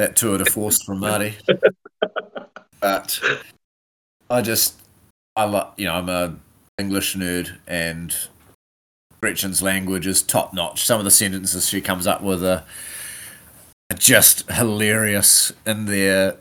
that 0.00 0.16
tour 0.16 0.38
de 0.38 0.44
force 0.44 0.82
from 0.82 0.98
Marty. 1.00 1.36
but 2.80 3.20
I 4.28 4.42
just, 4.42 4.80
I 5.36 5.44
love, 5.44 5.74
you 5.76 5.86
know, 5.86 5.94
I'm 5.94 6.08
a 6.08 6.36
English 6.78 7.16
nerd 7.16 7.58
and 7.66 8.14
Gretchen's 9.20 9.60
language 9.60 10.06
is 10.06 10.22
top 10.22 10.54
notch. 10.54 10.84
Some 10.84 10.98
of 10.98 11.04
the 11.04 11.10
sentences 11.10 11.68
she 11.68 11.80
comes 11.82 12.06
up 12.06 12.22
with 12.22 12.42
are, 12.42 12.64
are 13.90 13.96
just 13.96 14.50
hilarious 14.50 15.52
in 15.66 15.84
their, 15.84 16.36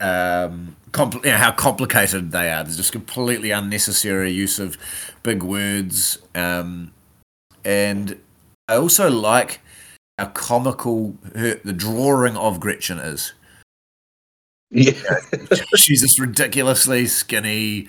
um, 0.00 0.74
compl- 0.90 1.24
you 1.24 1.30
know, 1.30 1.36
how 1.36 1.52
complicated 1.52 2.32
they 2.32 2.50
are. 2.50 2.64
There's 2.64 2.76
just 2.76 2.90
completely 2.90 3.52
unnecessary 3.52 4.32
use 4.32 4.58
of 4.58 4.76
big 5.22 5.44
words. 5.44 6.18
Um, 6.34 6.92
and 7.64 8.18
I 8.68 8.74
also 8.74 9.08
like 9.08 9.60
how 10.18 10.26
comical 10.26 11.16
her, 11.34 11.54
the 11.64 11.72
drawing 11.72 12.36
of 12.36 12.60
Gretchen 12.60 12.98
is. 12.98 13.32
yeah, 14.70 14.92
She's 15.76 16.02
this 16.02 16.18
ridiculously 16.18 17.06
skinny, 17.06 17.88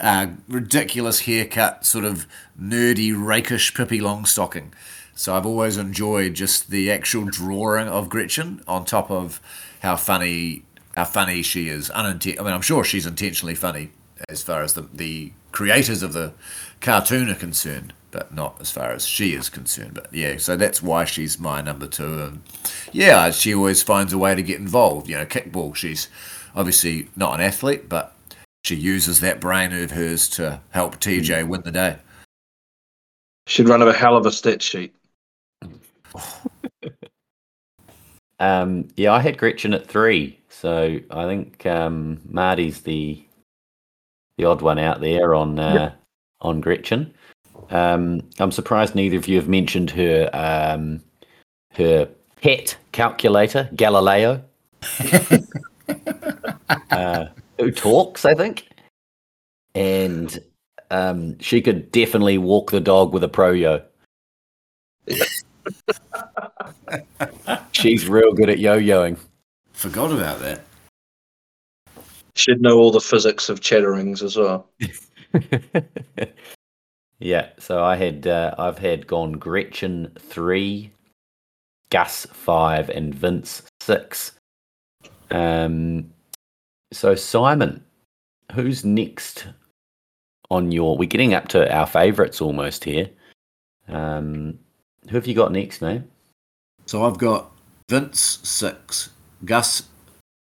uh, 0.00 0.28
ridiculous 0.48 1.20
haircut, 1.20 1.84
sort 1.84 2.04
of 2.04 2.26
nerdy, 2.60 3.12
rakish 3.14 3.74
Pippi 3.74 4.00
Longstocking. 4.00 4.70
So 5.14 5.34
I've 5.34 5.46
always 5.46 5.76
enjoyed 5.76 6.34
just 6.34 6.70
the 6.70 6.90
actual 6.90 7.26
drawing 7.26 7.88
of 7.88 8.08
Gretchen 8.08 8.62
on 8.66 8.84
top 8.84 9.10
of 9.10 9.40
how 9.80 9.96
funny 9.96 10.64
how 10.94 11.04
funny 11.04 11.42
she 11.42 11.68
is. 11.68 11.90
Uninten- 11.90 12.38
I 12.38 12.42
mean, 12.42 12.52
I'm 12.52 12.60
sure 12.62 12.84
she's 12.84 13.06
intentionally 13.06 13.54
funny 13.54 13.92
as 14.28 14.42
far 14.42 14.62
as 14.62 14.74
the, 14.74 14.82
the 14.92 15.32
creators 15.50 16.02
of 16.02 16.12
the 16.12 16.34
cartoon 16.80 17.30
are 17.30 17.34
concerned, 17.34 17.94
but 18.12 18.32
not 18.32 18.56
as 18.60 18.70
far 18.70 18.92
as 18.92 19.06
she 19.06 19.34
is 19.34 19.48
concerned. 19.48 19.94
But 19.94 20.12
yeah, 20.12 20.36
so 20.36 20.56
that's 20.56 20.82
why 20.82 21.04
she's 21.04 21.40
my 21.40 21.60
number 21.60 21.88
two. 21.88 22.22
And 22.22 22.42
yeah, 22.92 23.30
she 23.30 23.54
always 23.54 23.82
finds 23.82 24.12
a 24.12 24.18
way 24.18 24.34
to 24.34 24.42
get 24.42 24.60
involved. 24.60 25.08
You 25.08 25.16
know, 25.16 25.26
kickball, 25.26 25.74
she's 25.74 26.08
obviously 26.54 27.08
not 27.16 27.34
an 27.34 27.40
athlete, 27.40 27.88
but 27.88 28.14
she 28.64 28.76
uses 28.76 29.20
that 29.20 29.40
brain 29.40 29.72
of 29.72 29.90
hers 29.90 30.28
to 30.30 30.60
help 30.70 31.00
TJ 31.00 31.48
win 31.48 31.62
the 31.62 31.72
day. 31.72 31.96
She'd 33.48 33.68
run 33.68 33.82
a 33.82 33.92
hell 33.92 34.16
of 34.16 34.26
a 34.26 34.30
stat 34.30 34.62
sheet. 34.62 34.94
Um, 38.42 38.88
yeah, 38.96 39.12
I 39.12 39.20
had 39.20 39.38
Gretchen 39.38 39.72
at 39.72 39.86
three, 39.86 40.36
so 40.48 40.98
I 41.12 41.26
think 41.26 41.64
um, 41.64 42.20
Marty's 42.28 42.80
the 42.80 43.24
the 44.36 44.44
odd 44.44 44.62
one 44.62 44.80
out 44.80 45.00
there 45.00 45.32
on 45.32 45.60
uh, 45.60 45.94
on 46.40 46.60
Gretchen. 46.60 47.14
Um, 47.70 48.22
I'm 48.38 48.52
surprised 48.52 48.94
neither 48.94 49.16
of 49.16 49.28
you 49.28 49.36
have 49.36 49.48
mentioned 49.48 49.90
her 49.90 50.28
um, 50.32 51.02
her 51.74 52.08
pet 52.36 52.76
calculator, 52.92 53.68
Galileo, 53.74 54.42
uh, 56.90 57.26
who 57.58 57.70
talks, 57.70 58.24
I 58.24 58.34
think, 58.34 58.68
and 59.74 60.38
um, 60.90 61.38
she 61.38 61.62
could 61.62 61.90
definitely 61.92 62.38
walk 62.38 62.70
the 62.70 62.80
dog 62.80 63.12
with 63.12 63.24
a 63.24 63.28
pro 63.28 63.52
yo. 63.52 63.82
She's 67.72 68.08
real 68.08 68.32
good 68.32 68.50
at 68.50 68.58
yo-yoing. 68.58 69.16
Forgot 69.72 70.12
about 70.12 70.40
that. 70.40 70.60
She'd 72.34 72.60
know 72.60 72.78
all 72.78 72.90
the 72.90 73.00
physics 73.00 73.48
of 73.48 73.60
chatterings 73.60 74.22
as 74.22 74.36
well. 74.36 74.68
yeah, 77.22 77.50
so 77.58 77.82
I 77.82 77.96
had 77.96 78.26
uh, 78.26 78.54
I've 78.58 78.78
had 78.78 79.06
gone 79.06 79.32
Gretchen 79.32 80.12
three, 80.18 80.90
Gus 81.90 82.26
five, 82.32 82.90
and 82.90 83.14
Vince 83.14 83.62
six. 83.80 84.32
Um, 85.30 86.12
so 86.92 87.14
Simon, 87.14 87.84
who's 88.52 88.84
next 88.84 89.46
on 90.50 90.72
your? 90.72 90.96
We're 90.96 91.08
getting 91.08 91.34
up 91.34 91.48
to 91.48 91.72
our 91.72 91.86
favourites 91.86 92.40
almost 92.40 92.84
here. 92.84 93.08
Um, 93.88 94.58
who 95.08 95.16
have 95.16 95.26
you 95.26 95.34
got 95.34 95.52
next, 95.52 95.80
mate? 95.80 96.02
So 96.86 97.04
I've 97.04 97.18
got 97.18 97.50
Vince 97.88 98.40
six, 98.42 99.10
Gus 99.44 99.84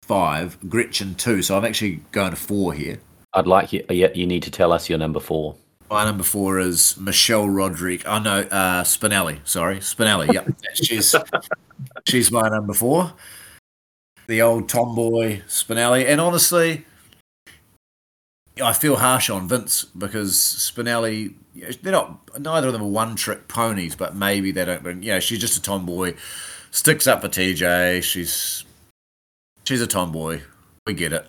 five, 0.03 0.59
Gretchen 0.69 1.15
two. 1.15 1.43
So 1.43 1.57
I'm 1.57 1.65
actually 1.65 2.01
going 2.13 2.31
to 2.31 2.37
four 2.37 2.73
here. 2.73 3.01
I'd 3.33 3.47
like 3.47 3.73
you. 3.73 3.85
Yeah, 3.91 4.09
you 4.15 4.27
need 4.27 4.43
to 4.43 4.51
tell 4.51 4.73
us 4.73 4.89
your 4.89 4.99
number 4.99 5.21
four. 5.21 5.57
My 5.91 6.05
number 6.05 6.25
four 6.25 6.59
is 6.59 6.97
Michelle 6.99 7.49
Rodriguez. 7.49 8.07
Oh 8.07 8.19
no, 8.19 8.41
uh, 8.41 8.85
Spinelli. 8.85 9.41
Sorry, 9.45 9.79
Spinelli. 9.79 10.33
Yep, 10.33 10.49
she's 10.75 11.15
she's 12.07 12.31
my 12.31 12.49
number 12.49 12.75
four. 12.75 13.15
The 14.27 14.43
old 14.43 14.69
tomboy 14.69 15.41
Spinelli, 15.49 16.07
and 16.07 16.21
honestly, 16.21 16.85
I 18.63 18.75
feel 18.75 18.97
harsh 18.97 19.31
on 19.31 19.49
Vince 19.49 19.85
because 19.85 20.35
Spinelli. 20.35 21.35
They're 21.83 21.93
not. 21.93 22.39
Neither 22.39 22.69
of 22.69 22.73
them 22.73 22.83
are 22.83 22.89
one-trick 22.89 23.49
ponies, 23.49 23.97
but 23.97 24.15
maybe 24.15 24.53
they 24.53 24.65
don't 24.65 24.83
bring. 24.83 25.03
You 25.03 25.15
know, 25.15 25.21
she's 25.21 25.41
just 25.41 25.57
a 25.57 25.63
tomboy. 25.63 26.15
Sticks 26.71 27.07
up 27.07 27.23
for 27.23 27.29
TJ. 27.29 28.03
She's 28.03 28.65
she's 29.65 29.81
a 29.81 29.87
tomboy. 29.87 30.43
We 30.87 30.95
get 30.95 31.13
it. 31.13 31.27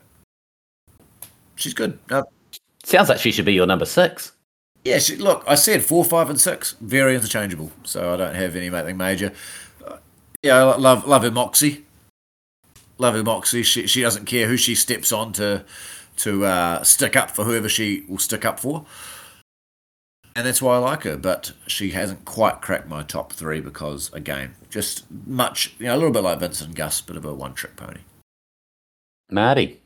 She's 1.56 1.74
good. 1.74 1.98
Uh, 2.12 2.24
Sounds 2.84 3.10
like 3.10 3.20
she 3.20 3.32
should 3.32 3.46
be 3.46 3.54
your 3.54 3.66
number 3.66 3.86
six. 3.86 4.34
Yeah, 4.90 5.00
look, 5.18 5.44
I 5.48 5.56
said 5.56 5.84
four, 5.84 6.04
five, 6.04 6.30
and 6.30 6.40
six, 6.40 6.76
very 6.82 7.16
interchangeable. 7.16 7.72
So 7.84 8.14
I 8.14 8.18
don't 8.18 8.36
have 8.36 8.56
anything 8.56 8.98
major. 8.98 9.32
Uh, 9.86 9.98
yeah, 10.42 10.58
I 10.58 10.76
love 10.76 11.08
love 11.08 11.24
her 11.24 11.32
moxie. 11.32 11.86
Love 12.98 13.16
her 13.16 13.24
moxie. 13.24 13.64
She 13.64 13.88
she 13.88 14.02
doesn't 14.02 14.26
care 14.26 14.48
who 14.48 14.58
she 14.58 14.76
steps 14.76 15.12
on 15.12 15.34
to 15.34 15.66
to 16.18 16.46
uh, 16.46 16.84
stick 16.84 17.16
up 17.16 17.32
for 17.32 17.46
whoever 17.46 17.70
she 17.70 18.06
will 18.10 18.18
stick 18.18 18.46
up 18.46 18.60
for, 18.60 18.86
and 20.36 20.46
that's 20.46 20.62
why 20.62 20.76
I 20.76 20.80
like 20.80 21.04
her. 21.04 21.18
But 21.18 21.54
she 21.68 21.92
hasn't 21.92 22.26
quite 22.26 22.62
cracked 22.62 22.88
my 22.88 23.04
top 23.04 23.32
three 23.34 23.62
because 23.62 24.12
again, 24.14 24.56
just 24.70 25.10
much 25.28 25.76
you 25.80 25.86
know 25.86 25.96
a 25.96 25.98
little 25.98 26.12
bit 26.12 26.24
like 26.24 26.40
Vincent 26.40 26.76
Gus, 26.76 27.02
bit 27.02 27.16
of 27.16 27.26
a 27.26 27.34
one 27.34 27.54
trick 27.54 27.76
pony. 27.76 28.02
Marty. 29.32 29.79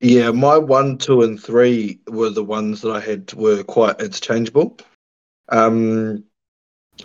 Yeah, 0.00 0.30
my 0.30 0.56
one, 0.56 0.96
two, 0.96 1.22
and 1.22 1.40
three 1.40 2.00
were 2.08 2.30
the 2.30 2.44
ones 2.44 2.80
that 2.80 2.90
I 2.90 3.00
had 3.00 3.32
were 3.34 3.62
quite 3.62 4.00
interchangeable. 4.00 4.78
Um, 5.50 6.24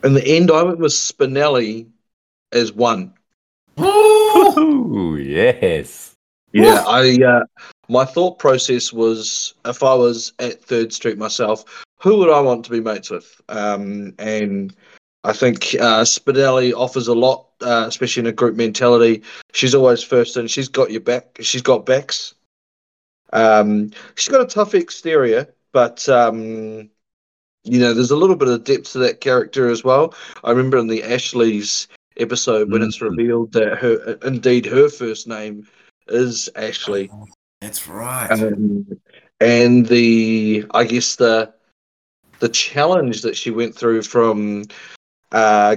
in 0.03 0.13
the 0.13 0.25
end, 0.25 0.49
I 0.49 0.63
went 0.63 0.79
with 0.79 0.93
Spinelli 0.93 1.87
as 2.51 2.71
one. 2.71 3.13
Ooh, 3.79 5.17
yes. 5.21 6.13
Yeah, 6.53 6.85
I 6.87 7.21
uh, 7.21 7.43
my 7.89 8.05
thought 8.05 8.39
process 8.39 8.93
was 8.93 9.55
if 9.65 9.83
I 9.83 9.93
was 9.93 10.31
at 10.39 10.63
Third 10.63 10.93
Street 10.93 11.17
myself, 11.17 11.83
who 11.99 12.17
would 12.17 12.29
I 12.29 12.39
want 12.39 12.63
to 12.65 12.71
be 12.71 12.79
mates 12.79 13.09
with? 13.09 13.41
Um, 13.49 14.13
and 14.19 14.73
I 15.25 15.33
think 15.33 15.75
uh, 15.79 16.03
Spinelli 16.03 16.71
offers 16.71 17.09
a 17.09 17.13
lot, 17.13 17.47
uh, 17.61 17.85
especially 17.87 18.21
in 18.21 18.27
a 18.27 18.31
group 18.31 18.55
mentality. 18.55 19.23
She's 19.51 19.75
always 19.75 20.01
first 20.01 20.37
and 20.37 20.49
She's 20.49 20.69
got 20.69 20.91
your 20.91 21.01
back. 21.01 21.37
She's 21.41 21.61
got 21.61 21.85
backs. 21.85 22.35
Um, 23.35 23.91
she's 24.15 24.31
got 24.31 24.41
a 24.41 24.47
tough 24.47 24.73
exterior, 24.73 25.53
but 25.71 26.07
um, 26.09 26.89
you 27.63 27.79
know, 27.79 27.93
there's 27.93 28.11
a 28.11 28.15
little 28.15 28.35
bit 28.35 28.47
of 28.47 28.63
depth 28.63 28.91
to 28.93 28.99
that 28.99 29.21
character 29.21 29.69
as 29.69 29.83
well. 29.83 30.13
I 30.43 30.51
remember 30.51 30.77
in 30.77 30.87
the 30.87 31.03
Ashley's 31.03 31.87
episode 32.17 32.71
when 32.71 32.81
it's 32.81 32.99
Mhm. 32.99 33.09
revealed 33.09 33.51
that 33.53 33.77
her, 33.77 34.17
indeed, 34.23 34.65
her 34.65 34.89
first 34.89 35.27
name 35.27 35.67
is 36.07 36.49
Ashley. 36.55 37.11
That's 37.61 37.87
right. 37.87 38.31
Um, 38.31 38.99
and 39.41 39.85
the 39.87 40.65
I 40.71 40.85
guess 40.85 41.17
the 41.17 41.53
the 42.39 42.49
challenge 42.49 43.21
that 43.23 43.35
she 43.35 43.51
went 43.51 43.75
through 43.75 44.03
from 44.03 44.65
uh, 45.31 45.75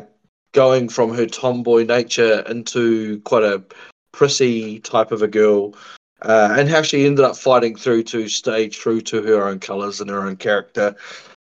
going 0.53 0.89
from 0.89 1.15
her 1.15 1.27
tomboy 1.27 1.85
nature 1.85 2.41
into 2.49 3.21
quite 3.21 3.43
a 3.45 3.65
prissy 4.13 4.79
type 4.81 5.13
of 5.13 5.23
a 5.23 5.29
girl, 5.29 5.75
uh, 6.23 6.55
and 6.59 6.69
how 6.69 6.83
she 6.83 7.07
ended 7.07 7.25
up 7.25 7.37
fighting 7.37 7.77
through 7.77 8.03
to 8.05 8.29
stay 8.29 8.69
true 8.69 9.01
to 9.03 9.23
her 9.23 9.49
own 9.49 9.61
colours 9.61 10.01
and 10.01 10.11
her 10.11 10.27
own 10.27 10.37
character. 10.37 10.97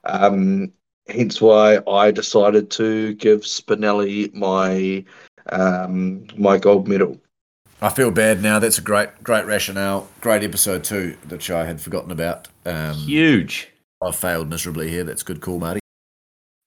Um, 0.03 0.71
hence 1.07 1.41
why 1.41 1.79
I 1.87 2.11
decided 2.11 2.69
to 2.71 3.13
give 3.15 3.41
Spinelli 3.41 4.33
my 4.33 5.03
um, 5.51 6.27
my 6.37 6.57
gold 6.57 6.87
medal. 6.87 7.19
I 7.81 7.89
feel 7.89 8.11
bad 8.11 8.41
now. 8.41 8.59
That's 8.59 8.77
a 8.77 8.81
great, 8.81 9.23
great 9.23 9.45
rationale. 9.45 10.09
Great 10.21 10.43
episode 10.43 10.83
too, 10.83 11.17
which 11.29 11.49
I 11.49 11.65
had 11.65 11.79
forgotten 11.79 12.11
about. 12.11 12.47
Um, 12.65 12.95
Huge. 12.95 13.69
I 14.01 14.11
failed 14.11 14.49
miserably 14.49 14.89
here. 14.89 15.03
That's 15.03 15.23
good 15.23 15.41
call, 15.41 15.59
Marty. 15.59 15.79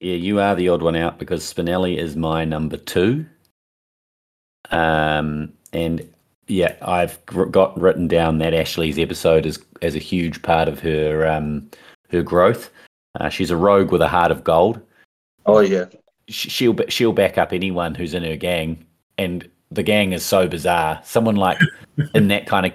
Yeah, 0.01 0.17
you 0.17 0.41
are 0.41 0.55
the 0.55 0.69
odd 0.69 0.83
one 0.83 0.97
out 0.97 1.19
because 1.19 1.45
Spinelli 1.45 1.97
is 1.97 2.17
my 2.17 2.45
number 2.45 2.77
two. 2.77 3.27
Um, 4.71 5.53
and 5.73 6.12
yeah, 6.48 6.74
I've 6.83 7.24
got 7.26 7.78
written 7.81 8.09
down 8.09 8.38
that 8.38 8.55
Ashley's 8.55 8.98
episode 8.98 9.46
as 9.46 9.59
as 9.81 9.94
a 9.94 9.98
huge 10.00 10.42
part 10.42 10.68
of 10.68 10.81
her 10.81 11.26
um, 11.26 11.70
her 12.11 12.22
growth. 12.22 12.70
Uh, 13.20 13.28
she's 13.28 13.50
a 13.50 13.57
rogue 13.57 13.92
with 13.92 14.00
a 14.02 14.09
heart 14.09 14.31
of 14.31 14.44
gold. 14.44 14.81
Oh 15.46 15.61
yeah. 15.61 15.87
She'll 16.28 16.76
she'll 16.88 17.12
back 17.12 17.37
up 17.38 17.52
anyone 17.52 17.94
who's 17.94 18.14
in 18.14 18.22
her 18.24 18.37
gang, 18.37 18.85
and 19.18 19.48
the 19.70 19.83
gang 19.83 20.12
is 20.12 20.24
so 20.24 20.46
bizarre. 20.46 21.00
Someone 21.05 21.37
like 21.37 21.59
in 22.14 22.28
that 22.28 22.46
kind 22.46 22.66
of 22.66 22.72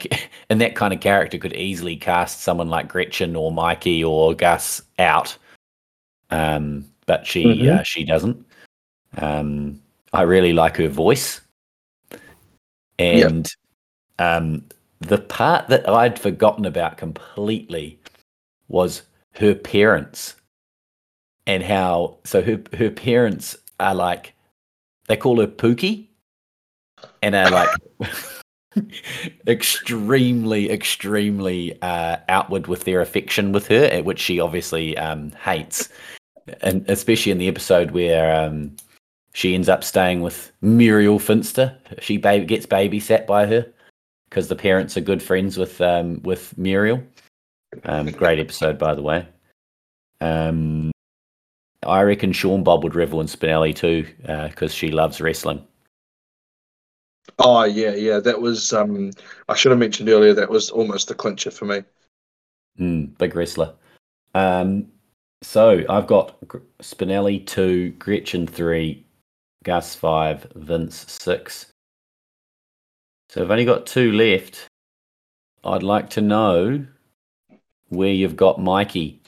in 0.49 0.57
that 0.59 0.75
kind 0.75 0.93
of 0.93 0.99
character 0.99 1.37
could 1.37 1.53
easily 1.53 1.95
cast 1.95 2.41
someone 2.41 2.69
like 2.69 2.87
Gretchen 2.87 3.35
or 3.35 3.51
Mikey 3.51 4.03
or 4.03 4.33
Gus 4.33 4.81
out, 4.99 5.35
um, 6.29 6.85
but 7.05 7.25
she 7.25 7.43
Mhm. 7.45 7.79
uh, 7.79 7.83
she 7.83 8.03
doesn't. 8.03 8.45
Um, 9.17 9.81
I 10.13 10.21
really 10.23 10.53
like 10.53 10.77
her 10.77 10.87
voice, 10.87 11.41
and 12.99 13.49
um, 14.19 14.65
the 14.99 15.17
part 15.17 15.67
that 15.67 15.87
I'd 15.87 16.19
forgotten 16.19 16.65
about 16.65 16.97
completely 16.97 17.99
was 18.67 19.03
her 19.35 19.53
parents 19.53 20.35
and 21.45 21.63
how 21.63 22.17
so 22.25 22.41
her 22.41 22.61
her 22.77 22.89
parents 22.89 23.55
are 23.79 23.95
like 23.95 24.33
they 25.07 25.15
call 25.15 25.39
her 25.39 25.47
Pookie 25.47 26.07
and 27.21 27.35
are 27.35 27.49
like 27.49 27.69
extremely, 29.47 30.69
extremely 30.69 31.81
uh, 31.81 32.17
outward 32.29 32.67
with 32.67 32.83
their 32.83 33.01
affection 33.01 33.51
with 33.51 33.67
her, 33.67 33.85
at 33.85 34.05
which 34.05 34.19
she 34.19 34.39
obviously 34.39 34.97
um, 34.97 35.31
hates, 35.43 35.89
and 36.61 36.89
especially 36.89 37.31
in 37.31 37.37
the 37.37 37.47
episode 37.47 37.91
where 37.91 38.45
um, 38.45 38.75
she 39.37 39.53
ends 39.53 39.69
up 39.69 39.83
staying 39.83 40.21
with 40.21 40.51
Muriel 40.61 41.19
Finster. 41.19 41.77
She 41.99 42.17
baby 42.17 42.47
gets 42.47 42.65
babysat 42.65 43.27
by 43.27 43.45
her 43.45 43.71
because 44.27 44.47
the 44.47 44.55
parents 44.55 44.97
are 44.97 45.01
good 45.01 45.21
friends 45.21 45.57
with 45.57 45.79
um, 45.79 46.23
with 46.23 46.57
Muriel. 46.57 47.03
Um, 47.83 48.09
great 48.09 48.39
episode, 48.39 48.79
by 48.79 48.95
the 48.95 49.03
way. 49.03 49.27
Um, 50.21 50.89
I 51.85 52.01
reckon 52.01 52.31
Sean 52.31 52.63
Bob 52.63 52.83
would 52.83 52.95
revel 52.95 53.21
in 53.21 53.27
Spinelli 53.27 53.75
too 53.75 54.07
because 54.21 54.71
uh, 54.71 54.75
she 54.75 54.89
loves 54.89 55.21
wrestling. 55.21 55.63
Oh 57.37 57.63
yeah, 57.63 57.93
yeah. 57.93 58.19
That 58.19 58.41
was 58.41 58.73
um 58.73 59.11
I 59.49 59.55
should 59.55 59.71
have 59.71 59.77
mentioned 59.77 60.09
earlier 60.09 60.33
that 60.33 60.49
was 60.49 60.71
almost 60.71 61.11
a 61.11 61.13
clincher 61.13 61.51
for 61.51 61.65
me. 61.65 61.83
Mm, 62.79 63.15
big 63.19 63.35
wrestler. 63.35 63.75
Um 64.33 64.87
so 65.43 65.83
I've 65.87 66.07
got 66.07 66.41
Spinelli 66.79 67.45
two, 67.45 67.91
Gretchen 67.99 68.47
three, 68.47 69.05
Gus 69.67 69.95
five, 69.95 70.47
Vince 70.55 71.05
six. 71.09 71.73
So 73.27 73.41
I've 73.41 73.51
only 73.51 73.65
got 73.65 73.85
two 73.85 74.13
left. 74.13 74.65
I'd 75.61 75.83
like 75.83 76.09
to 76.11 76.21
know 76.21 76.85
where 77.89 78.13
you've 78.13 78.37
got 78.37 78.61
Mikey. 78.61 79.21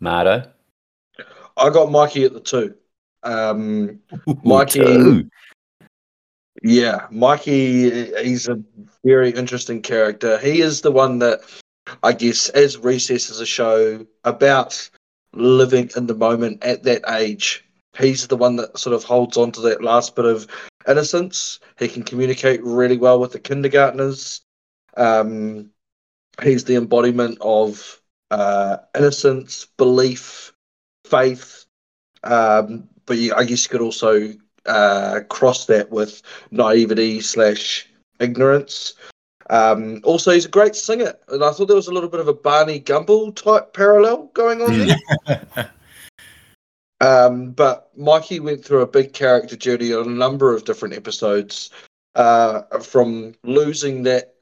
Mardo. 0.00 0.48
I 1.56 1.70
got 1.70 1.90
Mikey 1.90 2.26
at 2.26 2.32
the 2.32 2.38
two. 2.38 2.76
Um 3.24 3.98
Mikey 4.44 4.78
two. 4.78 5.30
Yeah, 6.62 7.08
Mikey, 7.10 8.14
he's 8.22 8.46
a 8.46 8.62
very 9.04 9.30
interesting 9.30 9.82
character. 9.82 10.38
He 10.38 10.60
is 10.60 10.82
the 10.82 10.92
one 10.92 11.18
that, 11.18 11.40
I 12.04 12.12
guess, 12.12 12.50
as 12.50 12.78
Recess 12.78 13.30
is 13.30 13.40
a 13.40 13.46
show 13.46 14.06
about 14.22 14.88
living 15.32 15.90
in 15.96 16.06
the 16.06 16.14
moment 16.14 16.62
at 16.62 16.84
that 16.84 17.02
age, 17.08 17.64
he's 17.98 18.26
the 18.26 18.36
one 18.36 18.56
that 18.56 18.78
sort 18.78 18.94
of 18.94 19.04
holds 19.04 19.36
on 19.36 19.52
to 19.52 19.60
that 19.62 19.82
last 19.82 20.16
bit 20.16 20.24
of 20.24 20.46
innocence. 20.88 21.60
He 21.78 21.88
can 21.88 22.02
communicate 22.02 22.62
really 22.62 22.96
well 22.96 23.20
with 23.20 23.32
the 23.32 23.38
kindergartners. 23.38 24.42
Um, 24.96 25.70
he's 26.42 26.64
the 26.64 26.76
embodiment 26.76 27.38
of 27.40 28.00
uh, 28.30 28.78
innocence, 28.96 29.66
belief, 29.76 30.52
faith. 31.04 31.66
Um, 32.22 32.88
but 33.06 33.16
yeah, 33.16 33.34
I 33.36 33.44
guess 33.44 33.64
you 33.64 33.70
could 33.70 33.80
also 33.80 34.32
uh, 34.66 35.20
cross 35.28 35.66
that 35.66 35.90
with 35.90 36.22
naivety 36.50 37.20
slash 37.20 37.88
ignorance. 38.20 38.94
Um, 39.48 40.00
also, 40.04 40.30
he's 40.30 40.44
a 40.44 40.50
great 40.50 40.76
singer, 40.76 41.12
and 41.28 41.42
I 41.42 41.50
thought 41.50 41.66
there 41.66 41.74
was 41.74 41.88
a 41.88 41.92
little 41.92 42.08
bit 42.08 42.20
of 42.20 42.28
a 42.28 42.32
Barney 42.32 42.78
Gumble 42.78 43.32
type 43.32 43.72
parallel 43.72 44.30
going 44.32 44.62
on 44.62 44.78
there. 45.26 45.72
um, 47.00 47.52
but 47.52 47.90
Mikey 47.96 48.40
went 48.40 48.64
through 48.64 48.82
a 48.82 48.86
big 48.86 49.12
character 49.12 49.56
journey 49.56 49.92
on 49.92 50.06
a 50.06 50.10
number 50.10 50.54
of 50.54 50.64
different 50.64 50.94
episodes, 50.94 51.70
uh, 52.14 52.62
from 52.80 53.34
losing 53.42 54.02
that 54.04 54.34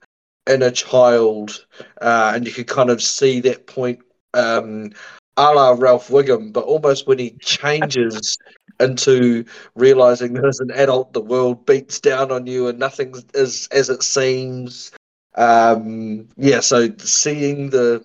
inner 0.49 0.71
child, 0.71 1.66
uh, 2.01 2.33
and 2.35 2.47
you 2.47 2.53
could 2.53 2.66
kind 2.66 2.90
of 2.90 3.03
see 3.03 3.40
that 3.40 3.66
point 3.66 4.01
um, 4.35 4.90
a 5.37 5.55
la 5.55 5.71
Ralph 5.79 6.09
Wiggum, 6.09 6.53
but 6.53 6.64
almost 6.64 7.07
when 7.07 7.18
he 7.18 7.31
changes 7.40 8.38
into 8.81 9.44
realizing 9.77 10.33
that 10.35 10.47
as 10.47 10.61
an 10.61 10.71
adult, 10.73 11.12
the 11.12 11.21
world 11.21 11.64
beats 11.64 12.01
down 12.01 12.33
on 12.33 12.47
you 12.47 12.68
and 12.68 12.79
nothing 12.79 13.14
is 13.35 13.68
as 13.68 13.88
it 13.88 14.03
seems. 14.03 14.90
Um, 15.35 16.29
yeah, 16.37 16.61
so 16.61 16.88
seeing 16.99 17.71
the 17.71 18.05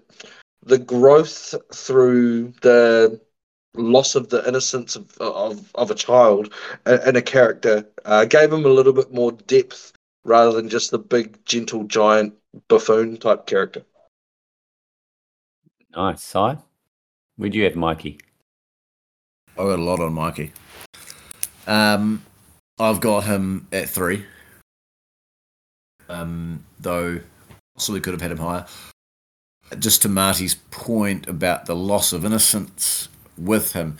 the 0.64 0.78
growth 0.78 1.56
through 1.74 2.54
the 2.62 3.20
loss 3.76 4.16
of 4.16 4.30
the 4.30 4.48
innocence 4.48 4.96
of 4.96 5.18
of, 5.20 5.72
of 5.76 5.92
a 5.92 5.96
child 5.96 6.54
and 6.86 7.18
a 7.18 7.22
character 7.22 7.88
uh, 8.06 8.26
gave 8.26 8.52
him 8.52 8.66
a 8.66 8.70
little 8.70 8.94
bit 8.94 9.14
more 9.14 9.32
depth 9.32 9.94
rather 10.26 10.52
than 10.52 10.70
just 10.70 10.92
the 10.92 11.00
big 11.00 11.44
gentle 11.46 11.84
giant 11.84 12.34
buffoon 12.68 13.18
type 13.18 13.46
character. 13.46 13.84
Nice, 15.96 16.24
Si. 16.24 16.58
Where'd 17.36 17.56
you 17.56 17.64
have 17.64 17.76
Mikey? 17.76 18.20
I 19.58 19.64
got 19.64 19.80
a 19.80 19.84
lot 19.84 20.00
on 20.00 20.14
Mikey. 20.14 20.52
Um, 21.68 22.24
I've 22.80 23.00
got 23.00 23.26
him 23.26 23.68
at 23.72 23.90
three. 23.90 24.26
Um, 26.10 26.66
though 26.80 27.20
possibly 27.76 28.02
could 28.02 28.14
have 28.14 28.22
had 28.22 28.32
him 28.32 28.38
higher. 28.38 28.66
Just 29.80 30.02
to 30.04 30.10
Marty's 30.10 30.56
point 30.72 31.28
about 31.28 31.66
the 31.66 31.76
loss 31.76 32.14
of 32.14 32.26
innocence 32.26 33.08
with 33.46 33.74
him, 33.74 33.98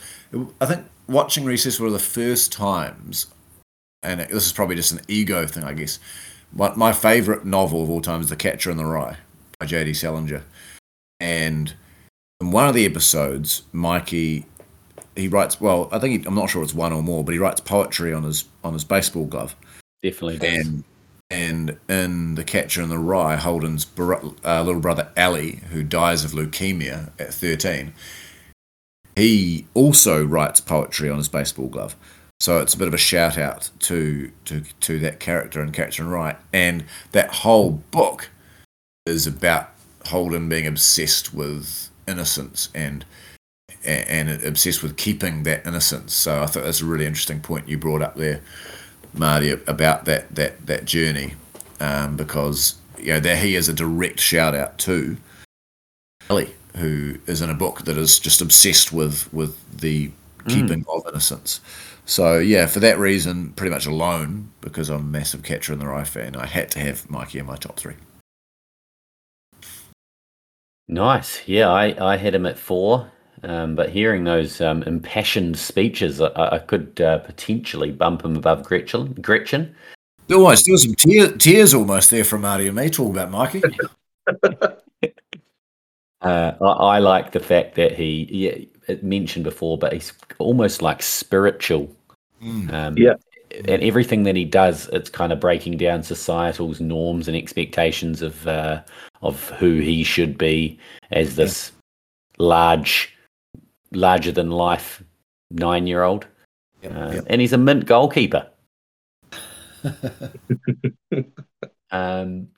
I 0.60 0.66
think 0.66 0.86
watching 1.06 1.44
Recess 1.44 1.80
were 1.80 1.90
the 1.90 1.98
first 1.98 2.52
times, 2.52 3.26
and 4.02 4.20
this 4.20 4.46
is 4.46 4.52
probably 4.52 4.76
just 4.76 4.92
an 4.92 5.00
ego 5.08 5.46
thing, 5.46 5.64
I 5.64 5.72
guess. 5.72 5.98
But 6.52 6.76
my 6.76 6.92
favourite 6.92 7.44
novel 7.44 7.82
of 7.82 7.90
all 7.90 8.00
time 8.00 8.20
is 8.20 8.28
The 8.28 8.36
Catcher 8.36 8.70
in 8.70 8.76
the 8.76 8.84
Rye 8.84 9.16
by 9.58 9.66
J.D. 9.66 9.94
Salinger, 9.94 10.42
and 11.20 11.74
in 12.40 12.50
one 12.50 12.68
of 12.68 12.74
the 12.74 12.84
episodes, 12.84 13.62
Mikey 13.72 14.46
he 15.16 15.28
writes 15.28 15.60
well. 15.60 15.88
I 15.92 15.98
think 15.98 16.20
he, 16.20 16.26
I'm 16.26 16.34
not 16.34 16.50
sure 16.50 16.62
it's 16.62 16.74
one 16.74 16.92
or 16.92 17.02
more, 17.02 17.24
but 17.24 17.32
he 17.32 17.38
writes 17.38 17.60
poetry 17.60 18.12
on 18.12 18.24
his 18.24 18.44
on 18.62 18.72
his 18.72 18.84
baseball 18.84 19.26
glove. 19.26 19.54
Definitely 20.02 20.38
does. 20.38 20.66
And 20.66 20.84
and 21.30 21.78
in 21.88 22.34
The 22.34 22.44
Catcher 22.44 22.82
in 22.82 22.88
the 22.88 22.98
Rye, 22.98 23.36
Holden's 23.36 23.86
uh, 23.98 24.62
little 24.62 24.80
brother 24.80 25.10
Allie, 25.16 25.60
who 25.70 25.82
dies 25.82 26.24
of 26.24 26.32
leukemia 26.32 27.10
at 27.18 27.32
13, 27.32 27.92
he 29.16 29.66
also 29.74 30.24
writes 30.24 30.60
poetry 30.60 31.08
on 31.08 31.18
his 31.18 31.28
baseball 31.28 31.68
glove. 31.68 31.96
So 32.40 32.58
it's 32.58 32.74
a 32.74 32.78
bit 32.78 32.88
of 32.88 32.94
a 32.94 32.98
shout 32.98 33.38
out 33.38 33.70
to 33.80 34.30
to 34.46 34.62
to 34.80 34.98
that 35.00 35.20
character 35.20 35.60
and 35.60 35.76
in 35.76 35.90
the 35.96 36.04
Rye, 36.04 36.36
and 36.52 36.84
that 37.12 37.28
whole 37.36 37.82
book 37.90 38.30
is 39.06 39.26
about 39.26 39.70
Holden 40.06 40.48
being 40.48 40.66
obsessed 40.66 41.32
with 41.32 41.90
innocence 42.06 42.68
and 42.74 43.04
and, 43.84 44.30
obsessed 44.44 44.82
with 44.82 44.96
keeping 44.96 45.42
that 45.42 45.66
innocence. 45.66 46.14
So 46.14 46.42
I 46.42 46.46
thought 46.46 46.64
that's 46.64 46.80
a 46.80 46.86
really 46.86 47.06
interesting 47.06 47.40
point 47.40 47.68
you 47.68 47.76
brought 47.78 48.02
up 48.02 48.16
there, 48.16 48.40
Marty, 49.12 49.50
about 49.50 50.04
that 50.06 50.34
that 50.34 50.66
that 50.66 50.84
journey, 50.84 51.34
um, 51.80 52.16
because 52.16 52.76
you 52.98 53.08
know 53.08 53.20
there 53.20 53.36
he 53.36 53.54
is 53.54 53.68
a 53.68 53.72
direct 53.72 54.20
shout 54.20 54.54
out 54.54 54.78
to 54.78 55.16
Ellie, 56.28 56.54
who 56.76 57.18
is 57.26 57.40
in 57.40 57.50
a 57.50 57.54
book 57.54 57.84
that 57.84 57.96
is 57.96 58.18
just 58.18 58.40
obsessed 58.40 58.92
with 58.92 59.32
with 59.32 59.80
the 59.80 60.10
keeping 60.48 60.84
mm. 60.84 60.96
of 60.96 61.06
innocence. 61.08 61.60
So 62.06 62.38
yeah, 62.38 62.66
for 62.66 62.80
that 62.80 62.98
reason, 62.98 63.52
pretty 63.52 63.70
much 63.70 63.86
alone, 63.86 64.50
because 64.60 64.90
I'm 64.90 65.00
a 65.00 65.04
massive 65.04 65.42
Catcher 65.42 65.72
in 65.72 65.78
the 65.78 65.86
Rye 65.86 66.04
fan, 66.04 66.36
I 66.36 66.46
had 66.46 66.70
to 66.72 66.80
have 66.80 67.08
Mikey 67.08 67.38
in 67.38 67.46
my 67.46 67.56
top 67.56 67.76
three. 67.76 67.94
Nice. 70.86 71.46
Yeah, 71.48 71.70
I, 71.70 72.12
I 72.12 72.16
had 72.16 72.34
him 72.34 72.46
at 72.46 72.58
four. 72.58 73.10
Um, 73.42 73.74
but 73.74 73.90
hearing 73.90 74.24
those 74.24 74.60
um, 74.62 74.82
impassioned 74.84 75.58
speeches, 75.58 76.20
I, 76.20 76.30
I 76.36 76.58
could 76.58 76.98
uh, 77.00 77.18
potentially 77.18 77.90
bump 77.90 78.24
him 78.24 78.36
above 78.36 78.64
Gretchen. 78.64 79.12
Gretchen. 79.14 79.74
Almost, 80.30 80.64
there 80.64 80.72
was 80.72 80.84
some 80.84 80.94
tear, 80.94 81.30
tears 81.32 81.74
almost 81.74 82.10
there 82.10 82.24
from 82.24 82.40
Marty 82.40 82.66
and 82.66 82.76
me 82.76 82.88
talking 82.88 83.12
about 83.12 83.30
Mikey. 83.30 83.62
uh, 86.24 86.54
I, 86.60 86.96
I, 86.96 86.98
like 86.98 87.32
the 87.32 87.40
fact 87.40 87.74
that 87.76 87.92
he, 87.92 88.28
yeah, 88.30 88.96
mentioned 89.02 89.44
before, 89.44 89.78
but 89.78 89.92
he's 89.92 90.12
almost 90.38 90.82
like 90.82 91.02
spiritual. 91.02 91.94
Mm. 92.42 92.72
Um, 92.72 92.98
yeah. 92.98 93.14
And 93.68 93.82
everything 93.82 94.24
that 94.24 94.34
he 94.34 94.44
does, 94.44 94.88
it's 94.92 95.08
kind 95.08 95.32
of 95.32 95.38
breaking 95.38 95.76
down 95.76 96.02
societal's 96.02 96.80
norms 96.80 97.28
and 97.28 97.36
expectations 97.36 98.20
of 98.20 98.48
uh, 98.48 98.82
of 99.22 99.48
who 99.50 99.78
he 99.78 100.02
should 100.02 100.36
be 100.36 100.78
as 101.12 101.36
this 101.36 101.70
yeah. 101.70 102.46
large 102.46 103.14
larger 103.92 104.32
than 104.32 104.50
life 104.50 105.04
nine 105.52 105.86
year 105.86 106.02
old. 106.02 106.26
Yep, 106.82 106.92
uh, 106.96 107.10
yep. 107.12 107.24
And 107.28 107.40
he's 107.40 107.52
a 107.52 107.58
mint 107.58 107.86
goalkeeper. 107.86 108.50
um, 111.92 112.48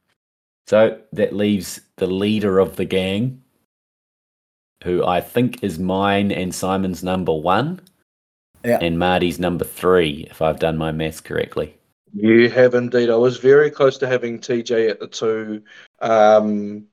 so 0.67 0.99
that 1.13 1.35
leaves 1.35 1.81
the 1.97 2.07
leader 2.07 2.59
of 2.59 2.77
the 2.77 2.85
gang, 2.85 3.43
who 4.85 5.05
I 5.05 5.21
think 5.21 5.63
is 5.63 5.79
mine 5.79 6.31
and 6.33 6.55
Simon's 6.55 7.03
number 7.03 7.35
one, 7.35 7.81
yeah. 8.65 8.79
and 8.81 8.99
Marty's 8.99 9.39
number 9.39 9.65
three, 9.65 10.27
if 10.31 10.43
I've 10.43 10.59
done 10.59 10.77
my 10.77 10.93
maths 10.93 11.21
correctly. 11.21 11.77
You 12.15 12.49
have 12.51 12.75
indeed. 12.75 13.11
I 13.11 13.17
was 13.17 13.39
very 13.39 13.71
close 13.71 13.99
to 13.99 14.07
having 14.07 14.39
TJ 14.39 14.91
at 14.91 15.01
the 15.01 15.07
two. 15.07 15.63
Um, 16.01 16.87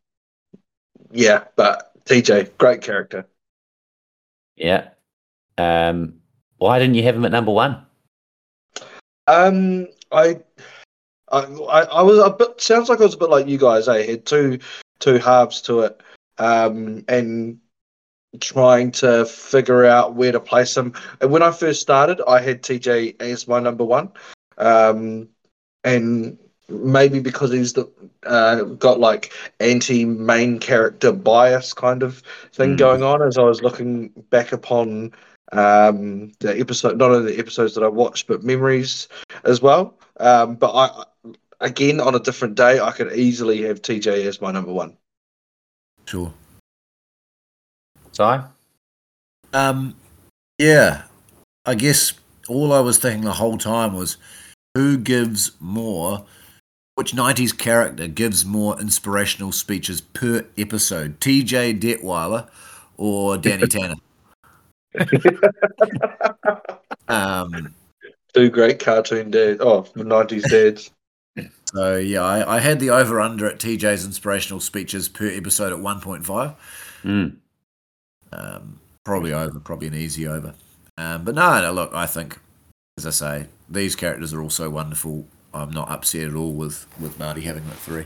yeah, 1.12 1.46
but 1.56 1.92
TJ, 2.06 2.58
great 2.58 2.82
character. 2.82 3.26
Yeah. 4.56 4.90
Um, 5.58 6.16
why 6.58 6.80
didn't 6.80 6.96
you 6.96 7.04
have 7.04 7.16
him 7.16 7.26
at 7.26 7.32
number 7.32 7.52
one? 7.52 7.86
Um, 9.28 9.88
I 10.12 10.40
I, 11.32 11.40
I, 11.40 11.82
I 11.84 12.02
was 12.02 12.20
a 12.20 12.30
bit. 12.30 12.62
Sounds 12.62 12.90
like 12.90 13.00
I 13.00 13.04
was 13.04 13.16
a 13.16 13.18
bit 13.18 13.30
like 13.30 13.48
you 13.48 13.58
guys. 13.58 13.88
I 13.88 14.00
eh? 14.00 14.12
had 14.12 14.26
two 14.26 14.60
two 15.00 15.18
halves 15.18 15.62
to 15.64 15.82
it, 15.82 16.02
um, 16.38 17.04
and 17.08 17.60
trying 18.40 18.92
to 18.92 19.26
figure 19.26 19.86
out 19.86 20.16
where 20.16 20.32
to 20.32 20.40
place 20.40 20.76
him. 20.76 20.94
And 21.22 21.32
when 21.32 21.44
I 21.44 21.52
first 21.52 21.82
started, 21.82 22.22
I 22.28 22.42
had 22.42 22.62
TJ 22.62 23.22
as 23.22 23.48
my 23.48 23.60
number 23.60 23.84
one, 23.84 24.12
um, 24.58 25.30
and 25.84 26.38
maybe 26.70 27.20
because 27.20 27.52
he's 27.52 27.74
the 27.74 27.92
uh, 28.26 28.64
got 28.64 29.00
like 29.00 29.34
anti 29.60 30.06
main 30.06 30.60
character 30.60 31.12
bias 31.12 31.74
kind 31.74 32.04
of 32.04 32.24
thing 32.54 32.76
mm. 32.76 32.78
going 32.78 33.04
on. 33.04 33.22
As 33.22 33.38
I 33.38 33.44
was 33.44 33.62
looking 33.62 34.10
back 34.30 34.52
upon 34.52 35.14
um, 35.52 36.32
the 36.40 36.58
episode, 36.60 36.98
not 36.98 37.12
only 37.12 37.34
the 37.34 37.40
episodes 37.40 37.76
that 37.76 37.84
I 37.84 37.90
watched, 37.90 38.28
but 38.28 38.44
memories 38.44 39.08
as 39.44 39.62
well. 39.62 39.98
Um, 40.20 40.56
but 40.56 40.72
I, 40.74 41.34
again, 41.60 42.00
on 42.00 42.16
a 42.16 42.20
different 42.20 42.56
day, 42.56 42.80
I 42.80 42.92
could 42.92 43.14
easily 43.14 43.64
have 43.64 43.82
TJ 43.82 44.26
as 44.26 44.42
my 44.42 44.52
number 44.52 44.72
one. 44.72 44.98
Sure. 46.06 46.34
Sorry. 48.14 48.42
Um, 49.54 49.96
yeah, 50.58 51.04
I 51.66 51.76
guess 51.76 52.14
all 52.48 52.72
I 52.72 52.80
was 52.80 52.98
thinking 52.98 53.24
the 53.24 53.34
whole 53.34 53.58
time 53.58 53.94
was 53.94 54.18
who 54.76 54.98
gives 54.98 55.52
more, 55.60 56.26
which 56.96 57.14
90s 57.14 57.58
character 57.58 58.08
gives 58.08 58.46
more 58.46 58.80
inspirational 58.80 59.52
speeches 59.52 60.02
per 60.02 60.46
episode, 60.58 61.20
TJ 61.20 61.80
Detweiler 61.80 62.48
or 62.98 63.38
Danny 63.38 63.68
Tanner? 63.68 63.96
um, 67.08 67.74
Two 68.34 68.50
great 68.50 68.80
cartoon 68.80 69.32
dads. 69.32 69.60
Oh, 69.62 69.84
90s 69.96 70.44
dads. 70.50 70.92
So, 71.74 71.98
yeah, 71.98 72.22
I, 72.22 72.58
I 72.58 72.60
had 72.60 72.80
the 72.80 72.92
over 72.92 73.20
under 73.20 73.48
at 73.48 73.60
TJ's 73.60 74.06
inspirational 74.06 74.60
speeches 74.60 75.10
per 75.10 75.28
episode 75.28 75.74
at 75.74 75.80
1.5. 75.80 76.56
Mm. 77.04 77.36
Um, 78.34 78.80
probably 79.04 79.34
over, 79.34 79.60
probably 79.60 79.88
an 79.88 79.96
easy 79.96 80.28
over. 80.28 80.54
Um, 80.98 81.24
but 81.24 81.36
no, 81.36 81.62
no, 81.62 81.72
look, 81.72 81.94
I 81.94 82.06
think, 82.06 82.40
as 82.98 83.06
I 83.06 83.12
say, 83.12 83.48
these 83.70 83.96
characters 83.96 84.34
are 84.34 84.42
also 84.42 84.70
wonderful. 84.70 85.26
I'm 85.54 85.72
not 85.72 85.90
upset 85.90 86.30
at 86.30 86.36
all 86.36 86.54
with, 86.54 86.88
with 87.00 87.20
Marty 87.20 87.42
having 87.42 87.66
that 87.68 87.78
three. 87.78 88.06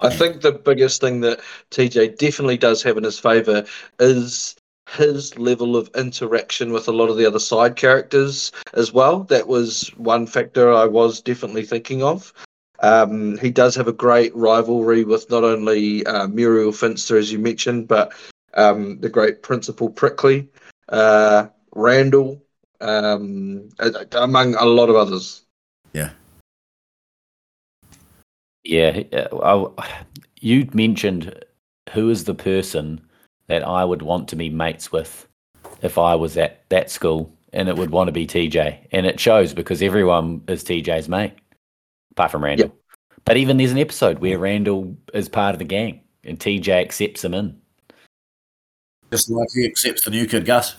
I 0.00 0.10
think 0.10 0.40
the 0.40 0.52
biggest 0.52 1.00
thing 1.00 1.20
that 1.20 1.40
TJ 1.70 2.18
definitely 2.18 2.56
does 2.56 2.82
have 2.82 2.96
in 2.96 3.04
his 3.04 3.18
favour 3.18 3.64
is 4.00 4.56
his 4.90 5.38
level 5.38 5.76
of 5.76 5.88
interaction 5.96 6.72
with 6.72 6.88
a 6.88 6.92
lot 6.92 7.08
of 7.08 7.16
the 7.16 7.26
other 7.26 7.38
side 7.38 7.76
characters 7.76 8.52
as 8.74 8.92
well. 8.92 9.24
That 9.24 9.46
was 9.46 9.88
one 9.96 10.26
factor 10.26 10.72
I 10.72 10.84
was 10.86 11.20
definitely 11.20 11.64
thinking 11.64 12.02
of. 12.02 12.32
Um, 12.80 13.38
he 13.38 13.50
does 13.50 13.74
have 13.76 13.88
a 13.88 13.92
great 13.92 14.34
rivalry 14.36 15.04
with 15.04 15.30
not 15.30 15.44
only 15.44 16.04
uh, 16.06 16.26
Muriel 16.28 16.72
Finster, 16.72 17.16
as 17.16 17.32
you 17.32 17.38
mentioned, 17.38 17.88
but 17.88 18.12
um, 18.54 19.00
the 19.00 19.08
great 19.08 19.42
Principal 19.42 19.90
Prickly, 19.90 20.48
uh, 20.88 21.46
Randall, 21.74 22.42
um, 22.80 23.68
among 24.12 24.54
a 24.54 24.64
lot 24.64 24.88
of 24.88 24.96
others. 24.96 25.42
Yeah. 25.92 26.10
Yeah. 28.64 29.02
I, 29.12 30.04
you 30.40 30.68
mentioned 30.72 31.44
who 31.92 32.10
is 32.10 32.24
the 32.24 32.34
person 32.34 33.00
that 33.46 33.66
I 33.66 33.84
would 33.84 34.02
want 34.02 34.28
to 34.28 34.36
be 34.36 34.50
mates 34.50 34.90
with 34.90 35.26
if 35.82 35.98
I 35.98 36.14
was 36.14 36.36
at 36.36 36.68
that 36.70 36.90
school, 36.90 37.32
and 37.52 37.68
it 37.68 37.76
would 37.76 37.90
want 37.90 38.08
to 38.08 38.12
be 38.12 38.26
TJ. 38.26 38.88
And 38.90 39.06
it 39.06 39.20
shows 39.20 39.54
because 39.54 39.82
everyone 39.82 40.42
is 40.48 40.64
TJ's 40.64 41.08
mate, 41.08 41.34
apart 42.12 42.30
from 42.30 42.44
Randall. 42.44 42.68
Yep. 42.68 42.76
But 43.24 43.36
even 43.36 43.56
there's 43.56 43.72
an 43.72 43.78
episode 43.78 44.18
where 44.18 44.38
Randall 44.38 44.96
is 45.12 45.28
part 45.28 45.54
of 45.54 45.58
the 45.58 45.64
gang 45.64 46.00
and 46.24 46.38
TJ 46.38 46.68
accepts 46.68 47.24
him 47.24 47.34
in. 47.34 47.60
Just 49.14 49.30
like 49.30 49.48
he 49.54 49.64
accepts 49.64 50.04
the 50.04 50.10
new 50.10 50.26
kid 50.26 50.44
Gus. 50.44 50.74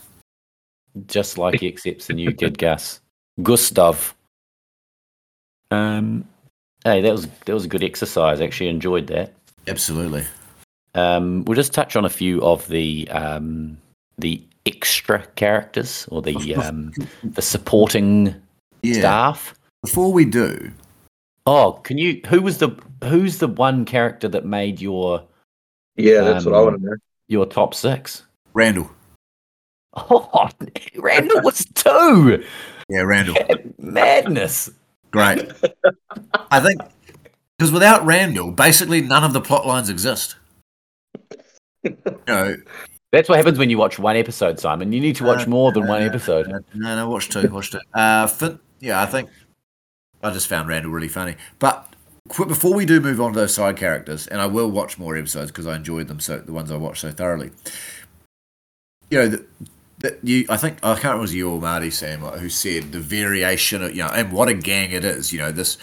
Just 1.08 1.38
like 1.38 1.62
he 1.62 1.68
accepts 1.68 2.08
the 2.08 2.14
new 2.14 2.34
kid 2.34 2.58
Gus. 2.58 3.00
Gustav. 3.42 4.14
Um 5.72 6.28
hey, 6.84 7.02
that 7.02 7.12
was 7.12 7.28
that 7.46 7.54
was 7.54 7.64
a 7.66 7.70
good 7.70 7.84
exercise. 7.84 8.42
Actually 8.42 8.70
enjoyed 8.70 9.08
that. 9.08 9.34
Absolutely. 9.68 10.26
Um, 10.94 11.44
we'll 11.46 11.56
just 11.56 11.74
touch 11.74 11.96
on 11.96 12.06
a 12.06 12.10
few 12.10 12.42
of 12.42 12.68
the 12.68 13.08
um, 13.10 13.78
the 14.18 14.42
extra 14.66 15.26
characters 15.36 16.08
or 16.10 16.22
the 16.22 16.56
um, 16.56 16.94
the 17.24 17.42
supporting 17.42 18.36
yeah. 18.82 19.00
staff. 19.00 19.56
Before 19.84 20.12
we 20.12 20.26
do, 20.26 20.72
oh, 21.46 21.74
can 21.84 21.98
you? 21.98 22.22
Who 22.28 22.42
was 22.42 22.58
the 22.58 22.70
who's 23.04 23.38
the 23.40 23.48
one 23.48 23.86
character 23.86 24.28
that 24.30 24.46
made 24.46 24.82
your? 24.82 25.24
Yeah, 25.96 26.22
that's 26.22 26.46
what 26.46 26.56
I 26.56 26.60
um, 26.60 26.66
want 26.66 26.82
to 26.82 26.86
know. 26.86 26.96
Your 27.28 27.46
top 27.46 27.74
six, 27.74 28.24
Randall. 28.54 28.90
Oh, 29.94 30.50
Randall 30.98 31.42
was 31.42 31.66
two. 31.74 32.44
Yeah, 32.90 33.02
Randall. 33.02 33.36
Madness. 33.80 34.70
Great. 35.12 35.52
I 36.52 36.60
think 36.60 36.82
because 37.58 37.72
without 37.72 38.06
Randall, 38.06 38.52
basically 38.52 39.02
none 39.02 39.24
of 39.24 39.34
the 39.34 39.42
plot 39.42 39.66
lines 39.66 39.90
exist 39.90 40.36
no. 42.28 42.56
That's 43.12 43.30
what 43.30 43.38
happens 43.38 43.58
when 43.58 43.70
you 43.70 43.78
watch 43.78 43.98
one 43.98 44.18
episode, 44.18 44.60
Simon. 44.60 44.92
You 44.92 45.00
need 45.00 45.16
to 45.18 45.24
watch 45.24 45.48
uh, 45.48 45.50
more 45.50 45.72
than 45.72 45.88
one 45.88 46.02
episode. 46.02 46.48
No, 46.48 46.60
no, 46.74 46.96
no 46.96 47.10
watch 47.10 47.30
two. 47.30 47.48
Watch 47.50 47.72
two. 47.72 47.80
Uh, 47.94 48.28
fin- 48.28 48.60
yeah, 48.82 49.02
I 49.02 49.06
think 49.06 49.30
I 50.22 50.32
just 50.32 50.48
found 50.48 50.68
Randall 50.68 50.92
really 50.92 51.08
funny. 51.08 51.36
But 51.60 51.95
before 52.28 52.74
we 52.74 52.86
do 52.86 53.00
move 53.00 53.22
on 53.22 53.34
to 53.34 53.40
those 53.40 53.54
side 53.54 53.78
characters, 53.78 54.28
and 54.28 54.42
I 54.42 54.48
will 54.48 54.70
watch 54.70 54.98
more 54.98 55.16
episodes 55.16 55.52
because 55.52 55.68
I 55.68 55.76
enjoyed 55.76 56.08
them 56.08 56.20
so 56.20 56.40
the 56.40 56.54
ones 56.54 56.72
I 56.72 56.78
watched 56.78 57.02
so 57.02 57.12
thoroughly. 57.12 57.52
You 59.12 59.30
know, 59.30 59.38
that 60.00 60.20
you 60.24 60.46
I 60.50 60.58
think 60.58 60.78
I 60.84 60.94
can't 60.94 61.04
remember 61.04 61.22
was 61.22 61.34
you 61.34 61.50
or 61.50 61.62
Marty 61.62 61.90
Sam 61.90 62.22
who 62.22 62.50
said 62.50 62.92
the 62.92 63.00
variation 63.00 63.84
of 63.84 63.96
you 63.96 64.04
know 64.04 64.10
and 64.10 64.32
what 64.32 64.48
a 64.48 64.54
gang 64.54 64.92
it 64.92 65.06
is. 65.06 65.32
You 65.32 65.40
know 65.40 65.52
this 65.52 65.78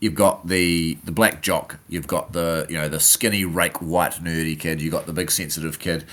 you've 0.00 0.14
got 0.14 0.48
the 0.48 0.98
the 1.04 1.12
black 1.12 1.42
jock, 1.42 1.78
you've 1.88 2.06
got 2.06 2.32
the 2.32 2.66
you 2.68 2.76
know 2.76 2.88
the 2.88 3.00
skinny 3.00 3.44
rake 3.44 3.80
white 3.80 4.12
nerdy 4.14 4.58
kid, 4.58 4.82
you've 4.82 4.92
got 4.92 5.06
the 5.06 5.12
big 5.12 5.30
sensitive 5.30 5.78
kid, 5.78 6.04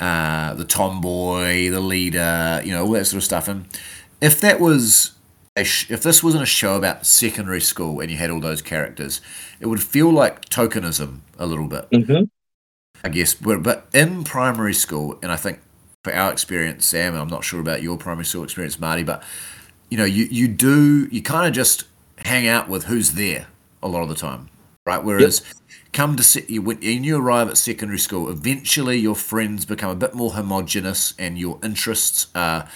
uh, 0.00 0.54
the 0.54 0.64
tomboy, 0.64 1.68
the 1.70 1.80
leader, 1.80 2.62
you 2.64 2.72
know 2.72 2.84
all 2.84 2.92
that 2.92 3.04
sort 3.06 3.18
of 3.18 3.24
stuff. 3.24 3.48
And 3.48 3.66
if 4.20 4.40
that 4.40 4.60
was 4.60 5.13
sh- 5.62 5.90
if 5.90 6.02
this 6.02 6.22
wasn't 6.22 6.42
a 6.42 6.46
show 6.46 6.76
about 6.76 7.06
secondary 7.06 7.60
school 7.60 8.00
and 8.00 8.10
you 8.10 8.16
had 8.16 8.30
all 8.30 8.40
those 8.40 8.62
characters, 8.62 9.20
it 9.60 9.66
would 9.66 9.82
feel 9.82 10.10
like 10.10 10.48
tokenism 10.48 11.20
a 11.38 11.46
little 11.46 11.68
bit. 11.68 11.88
Mm-hmm. 11.90 12.24
I 13.04 13.08
guess, 13.10 13.34
but, 13.34 13.62
but 13.62 13.86
in 13.92 14.24
primary 14.24 14.72
school, 14.72 15.18
and 15.22 15.30
I 15.30 15.36
think 15.36 15.60
for 16.02 16.14
our 16.14 16.32
experience, 16.32 16.86
Sam, 16.86 17.12
and 17.12 17.20
I'm 17.20 17.28
not 17.28 17.44
sure 17.44 17.60
about 17.60 17.82
your 17.82 17.98
primary 17.98 18.24
school 18.24 18.42
experience, 18.42 18.80
Marty, 18.80 19.02
but 19.02 19.22
you 19.90 19.98
know, 19.98 20.04
you, 20.04 20.24
you 20.24 20.48
do 20.48 21.06
you 21.10 21.22
kind 21.22 21.46
of 21.46 21.52
just 21.52 21.84
hang 22.24 22.46
out 22.46 22.68
with 22.68 22.84
who's 22.84 23.12
there 23.12 23.46
a 23.82 23.88
lot 23.88 24.02
of 24.02 24.08
the 24.08 24.14
time, 24.14 24.48
right? 24.86 25.04
Whereas 25.04 25.42
yep. 25.44 25.56
come 25.92 26.16
to 26.16 26.22
se- 26.22 26.58
when 26.58 26.80
you 26.82 27.18
arrive 27.18 27.48
at 27.48 27.58
secondary 27.58 27.98
school, 27.98 28.30
eventually 28.30 28.98
your 28.98 29.14
friends 29.14 29.64
become 29.66 29.90
a 29.90 29.94
bit 29.94 30.14
more 30.14 30.32
homogenous 30.32 31.14
and 31.18 31.38
your 31.38 31.58
interests 31.62 32.28
are 32.34 32.68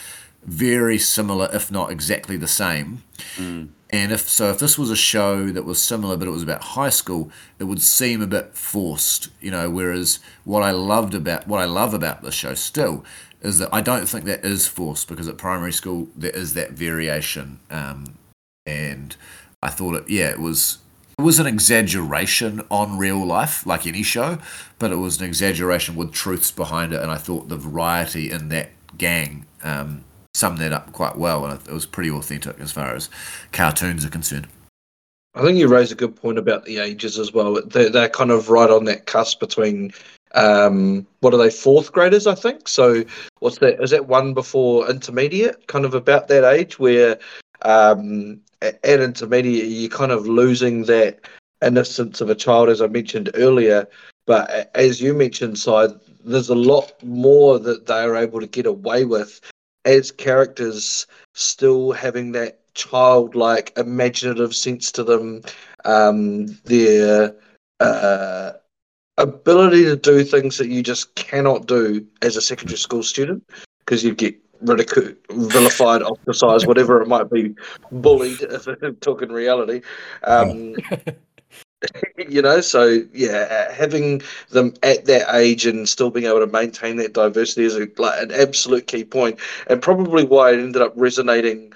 very 0.45 0.99
similar, 0.99 1.49
if 1.53 1.71
not 1.71 1.91
exactly 1.91 2.37
the 2.37 2.49
same. 2.49 3.03
Mm. 3.37 3.71
And 3.91 4.13
if 4.13 4.29
so, 4.29 4.51
if 4.51 4.59
this 4.59 4.77
was 4.77 4.91
a 4.91 4.97
show 4.97 5.47
that 5.51 5.65
was 5.65 5.83
similar, 5.83 6.17
but 6.17 6.29
it 6.29 6.33
was 6.33 6.43
about 6.43 6.63
high 6.63 6.91
school, 6.91 7.31
it 7.59 7.65
would 7.65 7.81
seem 7.81 8.21
a 8.21 8.27
bit 8.27 8.55
forced, 8.55 9.31
you 9.41 9.51
know. 9.51 9.71
Whereas 9.71 10.19
what 10.45 10.63
I 10.63 10.73
loved 10.73 11.15
about 11.15 11.49
what 11.49 11.61
I 11.61 11.65
love 11.65 11.95
about 11.95 12.23
the 12.23 12.31
show 12.31 12.55
still 12.55 13.05
is 13.41 13.59
that 13.59 13.73
I 13.73 13.81
don't 13.81 14.07
think 14.07 14.27
that 14.27 14.45
is 14.45 14.67
forced 14.67 15.09
because 15.09 15.27
at 15.27 15.39
primary 15.39 15.73
school 15.73 16.09
there 16.15 16.31
is 16.31 16.53
that 16.55 16.73
variation, 16.73 17.61
um, 17.71 18.19
and 18.67 19.17
I 19.63 19.71
thought 19.71 19.95
it, 19.95 20.11
yeah, 20.11 20.29
it 20.29 20.41
was 20.41 20.79
it 21.19 21.23
was 21.23 21.39
an 21.39 21.47
exaggeration 21.47 22.63
on 22.71 22.99
real 22.99 23.25
life, 23.25 23.65
like 23.65 23.87
any 23.87 24.03
show, 24.03 24.39
but 24.79 24.93
it 24.93 24.97
was 24.97 25.19
an 25.19 25.27
exaggeration 25.27 25.97
with 25.97 26.13
truths 26.13 26.51
behind 26.51 26.93
it, 26.93 27.01
and 27.01 27.11
I 27.11 27.17
thought 27.17 27.49
the 27.49 27.57
variety 27.57 28.31
in 28.31 28.51
that 28.51 28.71
gang 28.99 29.47
um, 29.65 30.05
summed 30.39 30.59
that 30.59 30.73
up 30.73 30.93
quite 30.93 31.17
well, 31.17 31.45
and 31.45 31.61
it 31.61 31.73
was 31.73 31.87
pretty 31.87 32.11
authentic 32.11 32.59
as 32.61 32.73
far 32.73 32.95
as 32.95 33.11
cartoons 33.53 34.05
are 34.05 34.11
concerned. 34.11 34.49
I 35.35 35.43
think 35.43 35.59
you 35.59 35.69
raise 35.69 35.93
a 35.93 35.97
good 35.97 36.17
point 36.17 36.39
about 36.39 36.65
the 36.65 36.79
ages 36.79 37.19
as 37.19 37.33
well. 37.33 37.61
They're, 37.67 37.91
they're 37.91 38.09
kind 38.09 38.31
of 38.31 38.49
right 38.49 38.71
on 38.71 38.85
that 38.85 39.07
cusp 39.07 39.41
between 39.41 39.93
um, 40.33 41.07
what 41.21 41.33
are 41.33 41.39
they 41.39 41.49
fourth 41.49 41.91
graders 41.91 42.27
i 42.27 42.35
think 42.35 42.69
so 42.69 43.03
what's 43.39 43.61
that 43.61 43.83
is 43.83 43.93
that 43.93 44.09
one 44.09 44.35
before 44.35 44.89
intermediate 44.91 45.67
kind 45.69 45.87
of 45.87 45.95
about 45.95 46.29
that 46.29 46.45
age 46.45 46.79
where 46.79 47.19
um, 47.63 48.39
at 48.63 49.01
intermediate, 49.01 49.69
you're 49.69 49.91
kind 49.91 50.13
of 50.13 50.27
losing 50.27 50.85
that 50.85 51.21
innocence 51.63 52.21
of 52.21 52.31
a 52.31 52.35
child, 52.35 52.69
as 52.69 52.81
I 52.81 52.87
mentioned 52.87 53.31
earlier. 53.35 53.87
But 54.27 54.71
as 54.75 55.01
you 55.01 55.15
mentioned, 55.15 55.59
side, 55.59 55.91
there's 56.25 56.49
a 56.49 56.55
lot 56.55 56.93
more 57.03 57.59
that 57.59 57.87
they 57.87 58.03
are 58.03 58.17
able 58.17 58.41
to 58.41 58.47
get 58.47 58.67
away 58.67 59.05
with 59.05 59.41
as 59.89 60.11
characters, 60.11 61.07
still 61.35 61.93
having 61.93 62.33
that 62.33 62.61
childlike, 62.75 63.73
imaginative 63.77 64.55
sense 64.55 64.93
to 64.93 65.03
them. 65.03 65.43
Um, 65.85 66.47
their 66.65 67.35
uh, 67.81 68.53
ability 69.17 69.85
to 69.85 69.97
do 69.97 70.23
things 70.25 70.59
that 70.59 70.69
you 70.69 70.83
just 70.83 71.15
cannot 71.15 71.67
do 71.67 72.07
as 72.21 72.37
a 72.37 72.43
secondary 72.43 72.77
school 72.77 73.03
student 73.03 73.43
because 73.81 74.05
you 74.05 74.15
get 74.15 74.37
ridiculed, 74.61 75.17
vilified, 75.31 76.03
ostracized, 76.03 76.67
whatever 76.67 77.01
it 77.01 77.09
might 77.09 77.31
be, 77.31 77.55
bullied, 77.91 78.43
if 78.43 79.01
talking 79.01 79.31
reality. 79.31 79.81
Um, 80.25 80.77
you 82.29 82.43
know, 82.43 82.61
so 82.61 83.03
yeah, 83.13 83.73
having 83.73 84.23
them 84.51 84.75
at 84.83 85.05
that 85.07 85.35
age 85.35 85.67
and 85.67 85.89
still 85.89 86.11
being 86.11 86.27
able 86.27 86.41
to 86.41 86.47
maintain 86.47 86.97
that 86.97 87.13
diversity 87.13 87.65
is 87.65 87.77
a, 87.77 87.89
like 87.99 88.21
an 88.21 88.33
absolute 88.33 88.87
key 88.87 89.05
point, 89.05 89.39
and 89.69 89.83
probably 89.83 90.25
why 90.25 90.53
it 90.53 90.59
ended 90.59 90.83
up 90.83 90.93
resonating 90.97 91.73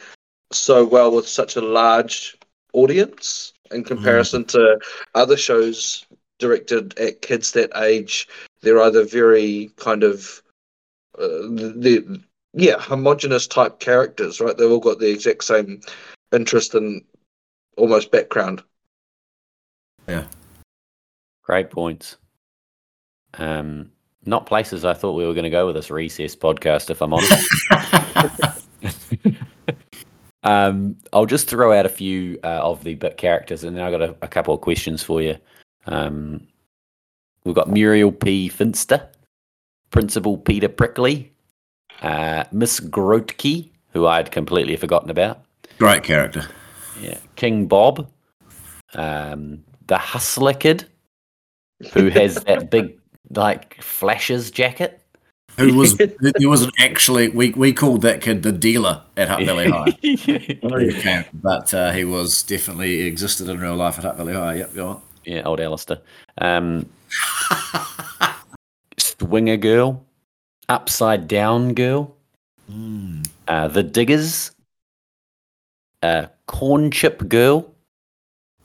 so 0.51 0.85
well 0.85 1.15
with 1.15 1.29
such 1.29 1.57
a 1.57 1.61
large 1.61 2.37
audience 2.73 3.53
in 3.71 3.85
comparison 3.85 4.45
to 4.45 4.79
other 5.15 5.37
shows 5.37 6.05
directed 6.39 6.99
at 6.99 7.23
kids 7.23 7.53
that 7.53 7.71
age. 7.77 8.29
They're 8.61 8.83
either 8.83 9.05
very 9.05 9.71
kind 9.77 10.03
of 10.03 10.43
uh, 11.19 11.47
the 11.49 12.21
yeah 12.55 12.79
homogenous 12.79 13.47
type 13.47 13.79
characters, 13.81 14.41
right? 14.41 14.57
They've 14.57 14.71
all 14.71 14.81
got 14.81 14.99
the 14.99 15.11
exact 15.11 15.45
same 15.45 15.81
interest 16.33 16.75
and 16.75 17.05
almost 17.77 18.11
background. 18.11 18.63
Yeah. 20.07 20.25
Great 21.43 21.71
points. 21.71 22.17
Um, 23.35 23.91
not 24.25 24.47
places 24.47 24.85
I 24.85 24.95
thought 24.95 25.15
we 25.15 25.27
were 25.27 25.35
going 25.35 25.45
to 25.45 25.51
go 25.51 25.67
with 25.67 25.75
this 25.75 25.91
recess 25.91 26.37
podcast, 26.37 26.91
if 26.91 27.01
I'm 27.01 27.13
honest. 27.13 27.49
um, 30.45 30.97
I'll 31.13 31.27
just 31.27 31.49
throw 31.49 31.73
out 31.73 31.87
a 31.87 31.91
few 31.91 32.39
uh, 32.45 32.61
of 32.63 32.85
the 32.85 32.95
bit 32.95 33.17
characters, 33.17 33.65
and 33.65 33.77
then 33.77 33.85
I've 33.85 33.93
got 33.93 34.03
a, 34.03 34.17
a 34.23 34.29
couple 34.29 34.55
of 34.55 34.61
questions 34.61 35.03
for 35.03 35.21
you. 35.21 35.37
Um, 35.87 36.47
we've 37.45 37.55
got 37.55 37.71
Muriel 37.71 38.13
P. 38.13 38.49
Finster, 38.49 39.09
Principal 39.91 40.39
Peter 40.39 40.69
Prickly, 40.69 41.33
uh, 42.03 42.45
Miss 42.53 42.79
Grotke, 42.79 43.71
who 43.93 44.07
I'd 44.07 44.31
completely 44.31 44.77
forgotten 44.77 45.11
about. 45.11 45.45
Great 45.79 46.05
character. 46.05 46.47
Yeah, 47.01 47.19
King 47.35 47.67
Bob, 47.67 48.09
um, 48.95 49.65
the 49.93 49.99
Hustler 49.99 50.55
Kid, 50.55 50.86
who 51.93 52.09
has 52.09 52.36
that 52.45 52.70
big 52.74 52.99
like 53.28 53.78
flashes 53.82 54.51
jacket. 54.51 54.99
Who 55.59 55.74
was 55.74 55.99
he 56.38 56.47
wasn't 56.47 56.72
actually 56.80 57.28
we 57.28 57.51
we 57.51 57.74
called 57.74 58.01
that 58.03 58.22
kid 58.22 58.43
the 58.43 58.53
dealer 58.53 59.03
at 59.18 59.28
Hutt 59.28 59.43
Valley 59.45 59.68
High. 59.68 59.93
Okay, 60.64 61.26
but 61.34 61.74
uh, 61.74 61.93
he 61.93 62.05
was 62.07 62.43
definitely 62.43 63.03
existed 63.03 63.51
in 63.51 63.61
real 63.61 63.76
life 63.76 63.99
at 63.99 64.05
Hutt 64.05 64.16
Valley 64.16 64.32
High. 64.32 64.55
Yep, 64.55 64.74
go 64.74 64.88
on. 64.88 65.03
yeah, 65.26 65.43
old 65.43 65.61
Alistair. 65.61 65.99
Um, 66.38 66.88
Swinger 68.99 69.59
Girl, 69.59 70.03
Upside 70.70 71.28
Down 71.28 71.74
Girl, 71.74 72.16
Mm. 72.70 73.28
uh, 73.49 73.68
The 73.68 73.82
Diggers, 73.82 74.53
uh, 76.03 76.26
Corn 76.47 76.90
Chip 76.90 77.28
Girl. 77.28 77.72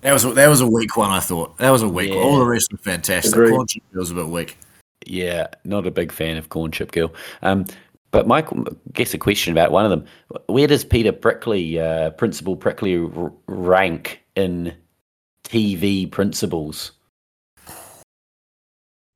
That 0.08 0.14
was 0.14 0.24
a, 0.24 0.32
that 0.36 0.47
was 0.47 0.62
a 0.62 0.68
weak 0.68 0.95
one. 0.95 1.12
I 1.12 1.20
thought 1.20 1.58
that 1.58 1.70
was 1.70 1.82
a 1.82 1.89
weak 1.89 2.12
one. 2.12 2.20
All 2.20 2.39
the 2.39 2.45
rest 2.45 2.72
were 2.72 2.78
fantastic. 2.78 3.34
Agreed. 3.34 3.49
Corn 3.49 3.68
Chip 3.68 3.84
was 3.93 4.10
a 4.10 4.14
bit 4.14 4.30
weak. 4.30 4.58
Yeah, 5.05 5.47
not 5.66 5.86
a 5.86 5.91
big 5.91 6.14
fan 6.14 6.38
of 6.38 6.47
Corn 6.47 6.72
Chip 6.72 6.93
Girl. 6.93 7.14
Um, 7.41 7.66
but 8.12 8.26
Michael, 8.26 8.64
guess 8.93 9.14
a 9.14 9.18
question 9.18 9.51
about 9.51 9.74
one 9.74 9.84
of 9.84 9.89
them. 9.89 10.05
Where 10.45 10.66
does 10.66 10.86
Peter 10.86 11.12
Prickly, 11.12 11.78
uh, 11.78 12.12
Principal 12.12 12.55
Prickly, 12.55 12.95
r- 12.97 13.34
rank 13.47 14.24
in 14.38 14.74
TV 15.43 16.10
principles? 16.10 16.93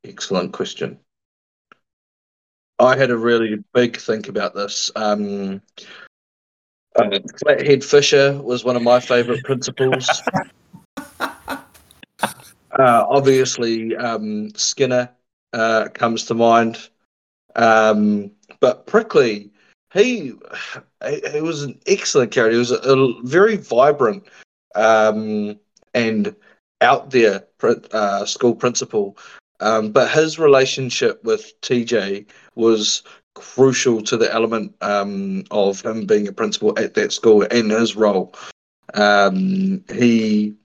Excellent 0.03 0.51
question. 0.51 0.99
I 2.79 2.97
had 2.97 3.11
a 3.11 3.17
really 3.17 3.63
big 3.73 3.95
think 3.95 4.27
about 4.27 4.55
this. 4.55 4.91
Um, 4.97 5.61
uh, 6.97 7.19
Flathead 7.37 7.81
Fisher 7.81 8.41
was 8.41 8.65
one 8.65 8.75
of 8.75 8.81
my 8.81 8.99
favourite 8.99 9.45
principles. 9.45 10.21
uh, 12.81 13.05
obviously, 13.09 13.95
um, 13.95 14.49
Skinner 14.55 15.09
uh, 15.53 15.87
comes 15.93 16.25
to 16.25 16.33
mind. 16.33 16.89
Um, 17.55 18.31
but 18.59 18.87
Prickly, 18.87 19.51
he, 19.93 20.33
he 21.31 21.41
was 21.41 21.63
an 21.63 21.79
excellent 21.87 22.31
character. 22.31 22.53
He 22.53 22.59
was 22.59 22.71
a, 22.71 22.77
a 22.77 23.21
very 23.23 23.57
vibrant 23.57 24.23
um, 24.75 25.59
and 25.93 26.35
out 26.81 27.11
there 27.11 27.43
uh, 27.63 28.25
school 28.25 28.55
principal. 28.55 29.17
Um, 29.59 29.91
but 29.91 30.09
his 30.09 30.39
relationship 30.39 31.23
with 31.23 31.53
TJ 31.61 32.25
was 32.55 33.03
crucial 33.35 34.01
to 34.01 34.17
the 34.17 34.31
element 34.33 34.73
um, 34.81 35.43
of 35.51 35.81
him 35.81 36.05
being 36.05 36.27
a 36.27 36.33
principal 36.33 36.77
at 36.79 36.95
that 36.95 37.13
school 37.13 37.45
and 37.51 37.71
his 37.71 37.95
role. 37.95 38.33
Um, 38.93 39.83
he 39.93 40.55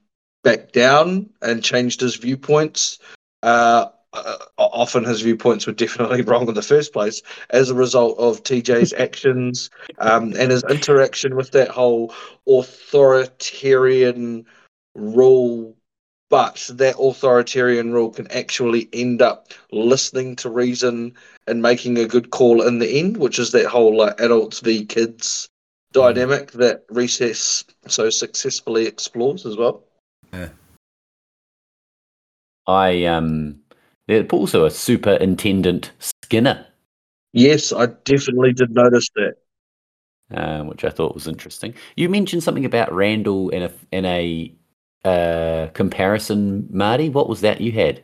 backed 0.43 0.73
down 0.73 1.29
and 1.41 1.63
changed 1.63 2.01
his 2.01 2.15
viewpoints. 2.15 2.99
Uh, 3.43 3.87
uh, 4.13 4.37
often 4.57 5.03
his 5.03 5.21
viewpoints 5.21 5.67
were 5.67 5.73
definitely 5.73 6.21
wrong 6.23 6.47
in 6.47 6.55
the 6.55 6.61
first 6.61 6.93
place 6.93 7.21
as 7.49 7.69
a 7.69 7.75
result 7.75 8.17
of 8.17 8.43
TJ's 8.43 8.93
actions 8.97 9.69
um, 9.99 10.33
and 10.37 10.51
his 10.51 10.63
interaction 10.69 11.35
with 11.35 11.51
that 11.51 11.69
whole 11.69 12.13
authoritarian 12.47 14.45
rule 14.95 15.75
but 16.29 16.69
that 16.73 16.95
authoritarian 16.99 17.93
rule 17.93 18.09
can 18.09 18.29
actually 18.31 18.89
end 18.91 19.21
up 19.21 19.53
listening 19.71 20.35
to 20.35 20.49
reason 20.49 21.13
and 21.47 21.61
making 21.61 21.97
a 21.97 22.07
good 22.07 22.31
call 22.31 22.61
in 22.61 22.79
the 22.79 22.99
end, 22.99 23.17
which 23.17 23.39
is 23.39 23.51
that 23.51 23.65
whole 23.65 23.95
like 23.95 24.19
adults 24.19 24.59
v 24.59 24.85
kids 24.85 25.47
dynamic 25.93 26.51
that 26.51 26.83
recess 26.89 27.63
so 27.87 28.09
successfully 28.09 28.85
explores 28.85 29.45
as 29.45 29.55
well. 29.55 29.86
I 32.67 33.05
um, 33.05 33.61
also 34.31 34.65
a 34.65 34.71
superintendent 34.71 35.91
Skinner, 35.99 36.65
Yes, 37.33 37.71
I 37.71 37.87
definitely 38.03 38.53
did 38.53 38.71
notice 38.71 39.09
that. 39.15 39.35
uh, 40.33 40.63
which 40.63 40.83
I 40.83 40.89
thought 40.89 41.13
was 41.13 41.27
interesting. 41.27 41.73
You 41.95 42.09
mentioned 42.09 42.43
something 42.43 42.65
about 42.65 42.93
Randall 42.93 43.49
in 43.49 43.63
a 43.63 43.71
in 43.91 44.05
a 44.05 44.53
uh, 45.05 45.67
comparison, 45.73 46.67
Marty. 46.71 47.09
What 47.09 47.29
was 47.29 47.41
that 47.41 47.61
you 47.61 47.71
had? 47.71 48.03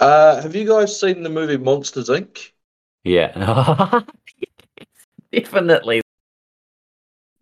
Uh, 0.00 0.42
have 0.42 0.54
you 0.54 0.66
guys 0.66 0.98
seen 0.98 1.22
the 1.22 1.30
movie 1.30 1.56
Monsters 1.56 2.08
Inc? 2.10 2.50
Yeah, 3.04 4.02
definitely. 5.32 6.02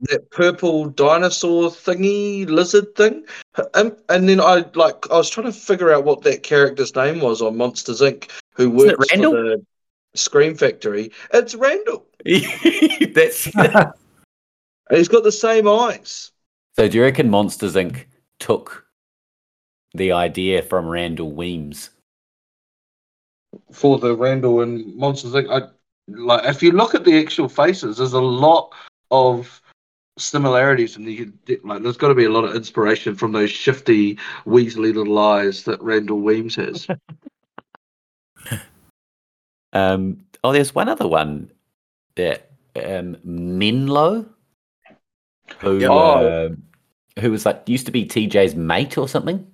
That 0.00 0.30
purple 0.30 0.86
dinosaur 0.86 1.70
thingy 1.70 2.46
lizard 2.48 2.94
thing, 2.94 3.24
and, 3.74 3.96
and 4.08 4.28
then 4.28 4.40
I 4.40 4.64
like 4.74 5.10
I 5.10 5.16
was 5.16 5.30
trying 5.30 5.46
to 5.46 5.52
figure 5.52 5.92
out 5.92 6.04
what 6.04 6.22
that 6.22 6.42
character's 6.42 6.94
name 6.94 7.20
was 7.20 7.40
on 7.40 7.56
Monsters 7.56 8.00
Inc. 8.00 8.28
Who 8.54 8.74
Isn't 8.76 8.98
works 8.98 9.12
for 9.12 9.18
the 9.20 9.64
Scream 10.14 10.56
Factory? 10.56 11.10
It's 11.32 11.54
Randall. 11.54 12.06
That's 13.14 13.48
And 14.90 14.98
he's 14.98 15.08
got 15.08 15.24
the 15.24 15.32
same 15.32 15.66
eyes. 15.66 16.30
so. 16.76 16.86
Do 16.86 16.98
you 16.98 17.04
reckon 17.04 17.30
Monsters 17.30 17.74
Inc. 17.74 18.04
took 18.38 18.86
the 19.94 20.12
idea 20.12 20.60
from 20.60 20.86
Randall 20.86 21.32
Weems? 21.32 21.90
for 23.72 23.98
the 23.98 24.16
Randall 24.16 24.60
and 24.62 24.94
Monsters 24.96 25.32
Inc. 25.32 25.50
I 25.50 25.68
like 26.08 26.44
if 26.44 26.62
you 26.62 26.72
look 26.72 26.94
at 26.94 27.04
the 27.04 27.18
actual 27.18 27.48
faces, 27.48 27.98
there's 27.98 28.12
a 28.12 28.20
lot 28.20 28.72
of 29.10 29.60
similarities, 30.18 30.96
and 30.96 31.04
you 31.06 31.32
can 31.46 31.58
like 31.68 31.82
there's 31.82 31.96
got 31.96 32.08
to 32.08 32.14
be 32.14 32.24
a 32.24 32.30
lot 32.30 32.44
of 32.44 32.54
inspiration 32.54 33.14
from 33.14 33.32
those 33.32 33.50
shifty, 33.50 34.16
Weasley 34.46 34.94
little 34.94 35.18
eyes 35.18 35.64
that 35.64 35.80
Randall 35.82 36.20
Weems 36.20 36.56
has. 36.56 36.86
Um, 39.72 40.24
oh, 40.44 40.52
there's 40.52 40.72
one 40.72 40.88
other 40.88 41.08
one 41.08 41.50
that 42.14 42.52
um, 42.76 43.16
Menlo, 43.24 44.24
who 45.58 45.84
Oh. 45.84 46.46
um, 46.46 46.62
who 47.18 47.30
was 47.32 47.44
like 47.44 47.68
used 47.68 47.86
to 47.86 47.92
be 47.92 48.04
TJ's 48.06 48.54
mate 48.54 48.96
or 48.98 49.08
something. 49.08 49.44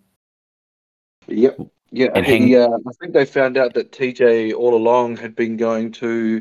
yep. 1.26 1.58
Yeah, 1.92 2.08
And 2.14 2.24
he, 2.24 2.52
hang- 2.52 2.54
uh, 2.72 2.76
I 2.86 2.92
think 3.00 3.14
they 3.14 3.24
found 3.24 3.56
out 3.56 3.74
that 3.74 3.90
TJ 3.92 4.54
all 4.54 4.74
along 4.76 5.16
had 5.16 5.34
been 5.34 5.56
going 5.56 5.90
to, 5.92 6.40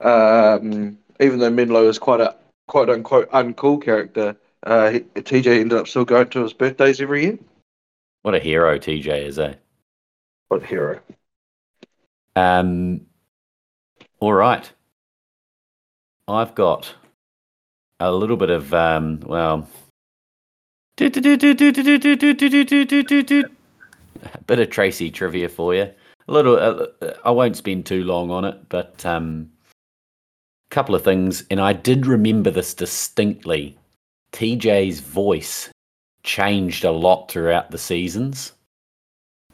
um, 0.00 0.96
even 1.20 1.38
though 1.38 1.50
Menlo 1.50 1.86
is 1.88 1.98
quite 1.98 2.20
a 2.20 2.34
quote 2.68 2.90
unquote 2.90 3.30
uncool 3.30 3.82
character, 3.82 4.36
uh, 4.64 4.90
he, 4.90 5.00
TJ 5.00 5.60
ended 5.60 5.78
up 5.78 5.88
still 5.88 6.04
going 6.04 6.28
to 6.28 6.42
his 6.42 6.52
birthdays 6.52 7.00
every 7.00 7.24
year. 7.24 7.38
What 8.22 8.34
a 8.34 8.40
hero 8.40 8.78
TJ 8.78 9.26
is, 9.26 9.38
eh? 9.38 9.54
What 10.48 10.62
a 10.62 10.66
hero! 10.66 11.00
Um, 12.34 13.02
all 14.20 14.32
right. 14.32 14.70
I've 16.28 16.54
got 16.54 16.92
a 18.00 18.12
little 18.12 18.36
bit 18.36 18.50
of 18.50 18.74
um, 18.74 19.20
well, 19.24 19.68
a 24.34 24.38
bit 24.46 24.58
of 24.58 24.70
Tracy 24.70 25.10
trivia 25.10 25.48
for 25.48 25.74
you. 25.74 25.90
A 26.28 26.32
little. 26.32 26.56
Uh, 26.56 27.12
I 27.24 27.30
won't 27.30 27.56
spend 27.56 27.86
too 27.86 28.02
long 28.02 28.30
on 28.30 28.44
it, 28.44 28.68
but 28.68 29.04
um, 29.06 29.50
couple 30.70 30.94
of 30.94 31.04
things, 31.04 31.44
and 31.50 31.60
I 31.60 31.72
did 31.72 32.06
remember 32.06 32.50
this 32.50 32.74
distinctly. 32.74 33.78
TJ's 34.32 35.00
voice 35.00 35.70
changed 36.22 36.84
a 36.84 36.90
lot 36.90 37.30
throughout 37.30 37.70
the 37.70 37.78
seasons. 37.78 38.52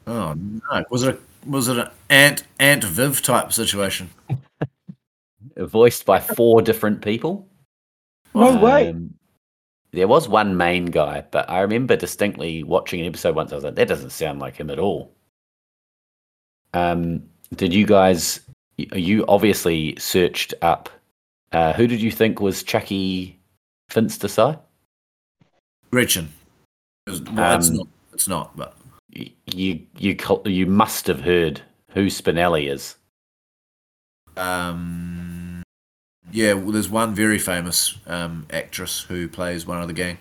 Oh 0.07 0.33
no! 0.33 0.83
Was 0.89 1.03
it 1.03 1.15
a, 1.15 1.49
was 1.49 1.67
it 1.67 1.77
an 1.77 1.89
Aunt 2.09 2.43
Aunt 2.59 2.83
Viv 2.83 3.21
type 3.21 3.53
situation? 3.53 4.09
Voiced 5.57 6.05
by 6.05 6.19
four 6.19 6.61
different 6.61 7.01
people. 7.01 7.47
No 8.33 8.57
way. 8.57 8.89
Um, 8.89 9.13
there 9.91 10.07
was 10.07 10.27
one 10.27 10.57
main 10.57 10.85
guy, 10.85 11.23
but 11.29 11.47
I 11.49 11.61
remember 11.61 11.95
distinctly 11.95 12.63
watching 12.63 12.99
an 12.99 13.05
episode 13.05 13.35
once. 13.35 13.51
I 13.51 13.55
was 13.55 13.63
like, 13.63 13.75
that 13.75 13.87
doesn't 13.87 14.09
sound 14.09 14.39
like 14.39 14.55
him 14.55 14.71
at 14.71 14.79
all. 14.79 15.13
Um, 16.73 17.23
did 17.55 17.73
you 17.73 17.85
guys? 17.85 18.39
You 18.77 19.23
obviously 19.27 19.95
searched 19.99 20.55
up. 20.63 20.89
Uh, 21.53 21.71
who 21.73 21.87
did 21.87 22.01
you 22.01 22.11
think 22.11 22.39
was 22.41 22.63
Chuckie 22.63 23.39
Finstersai? 23.91 24.59
Gretchen. 25.91 26.29
It 27.07 27.11
was- 27.11 27.21
well, 27.21 27.57
it's 27.57 27.69
Um, 27.69 27.75
not. 27.75 27.87
It's 28.13 28.27
not. 28.27 28.57
But 28.57 28.75
You 29.09 29.79
you 29.95 30.17
you 30.45 30.65
must 30.65 31.05
have 31.07 31.21
heard 31.21 31.61
who 31.91 32.07
Spinelli 32.07 32.71
is. 32.71 32.95
um, 34.37 35.61
yeah, 36.31 36.53
well, 36.53 36.71
there's 36.71 36.89
one 36.89 37.13
very 37.13 37.37
famous 37.37 37.95
um, 38.07 38.47
actress 38.51 39.01
who 39.01 39.27
plays 39.27 39.67
one 39.67 39.81
of 39.81 39.87
the 39.87 39.93
gang. 39.93 40.17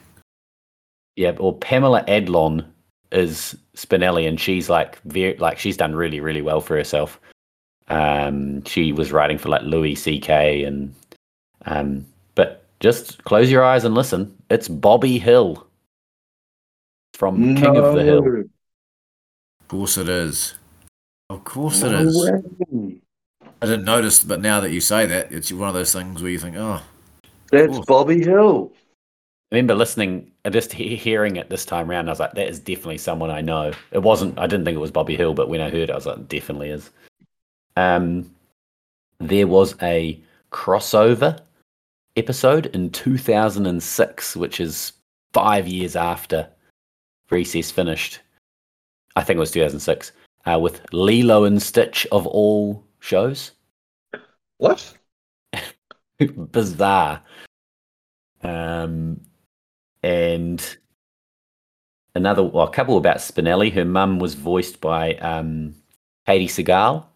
Yeah, 1.17 1.33
or 1.39 1.57
Pamela 1.57 2.05
Adlon 2.07 2.67
is 3.11 3.57
Spinelli, 3.77 4.29
and 4.29 4.39
she's 4.39 4.69
like 4.69 5.01
very 5.03 5.37
like 5.39 5.59
she's 5.59 5.77
done 5.79 5.95
really 5.95 6.21
really 6.21 6.43
well 6.43 6.61
for 6.61 6.77
herself. 6.77 7.19
Um, 7.89 8.63
she 8.65 8.93
was 8.93 9.13
writing 9.13 9.39
for 9.39 9.49
like 9.49 9.63
Louis 9.63 9.95
C.K. 9.95 10.65
and 10.65 10.95
um, 11.67 12.07
but 12.35 12.65
just 12.81 13.23
close 13.25 13.51
your 13.51 13.65
eyes 13.65 13.85
and 13.85 13.95
listen. 13.95 14.37
It's 14.51 14.69
Bobby 14.69 15.19
Hill 15.19 15.67
from 17.15 17.55
King 17.57 17.77
of 17.77 17.95
the 17.95 18.03
Hill. 18.03 18.27
Of 19.61 19.69
course 19.69 19.97
it 19.99 20.09
is. 20.09 20.55
Of 21.31 21.45
course 21.45 21.83
No 21.83 21.89
it 21.89 22.07
is. 22.07 22.31
way. 22.71 22.97
I 23.63 23.67
didn't 23.67 23.85
notice, 23.85 24.23
but 24.25 24.41
now 24.41 24.61
that 24.61 24.71
you 24.71 24.81
say 24.81 25.07
that, 25.07 25.33
it's 25.33 25.53
one 25.53 25.69
of 25.69 25.75
those 25.75 25.93
things 25.93 26.21
where 26.21 26.31
you 26.31 26.39
think, 26.39 26.57
oh, 26.57 26.83
That's 27.51 27.73
course. 27.75 27.87
Bobby 27.87 28.21
Hill. 28.23 28.73
I 29.51 29.57
remember 29.57 29.75
listening, 29.75 30.33
just 30.51 30.73
he- 30.73 30.97
hearing 30.97 31.37
it 31.37 31.49
this 31.49 31.65
time 31.65 31.91
around. 31.91 32.09
I 32.09 32.13
was 32.13 32.21
like, 32.21 32.33
that 32.33 32.49
is 32.49 32.59
definitely 32.59 32.99
someone 32.99 33.31
I 33.31 33.41
know. 33.41 33.73
It 33.93 34.03
wasn't. 34.03 34.39
I 34.39 34.47
didn't 34.47 34.65
think 34.65 34.77
it 34.77 34.81
was 34.81 34.91
Bobby 34.91 35.17
Hill, 35.17 35.35
but 35.35 35.49
when 35.49 35.61
I 35.61 35.71
heard 35.71 35.89
it, 35.89 35.91
I 35.91 35.95
was 35.95 36.07
like, 36.07 36.17
it 36.19 36.29
definitely 36.29 36.71
is. 36.71 36.91
Um, 37.77 38.35
there 39.21 39.47
was 39.47 39.75
a 39.83 40.21
crossover 40.51 41.39
episode 42.17 42.67
in 42.67 42.91
2006, 42.91 44.37
which 44.37 44.61
is 44.61 44.93
five 45.33 45.67
years 45.67 45.97
after 45.97 46.49
Recess 47.31 47.71
finished. 47.71 48.21
I 49.17 49.23
think 49.23 49.37
it 49.37 49.41
was 49.41 49.51
2006, 49.51 50.13
uh, 50.47 50.59
with 50.59 50.83
Lilo 50.93 51.45
and 51.45 51.63
Stitch 51.63 52.07
of 52.13 52.27
all 52.27 52.85
shows. 53.01 53.53
What? 54.59 54.97
bizarre. 56.37 57.23
Um, 58.43 59.21
and 60.03 60.77
another, 62.15 62.43
well, 62.43 62.67
a 62.67 62.71
couple 62.71 62.97
about 62.97 63.19
Spinelli. 63.19 63.73
Her 63.73 63.85
mum 63.85 64.19
was 64.19 64.35
voiced 64.35 64.81
by 64.81 65.15
um, 65.17 65.75
Katey 66.27 66.47
Sagal. 66.47 67.07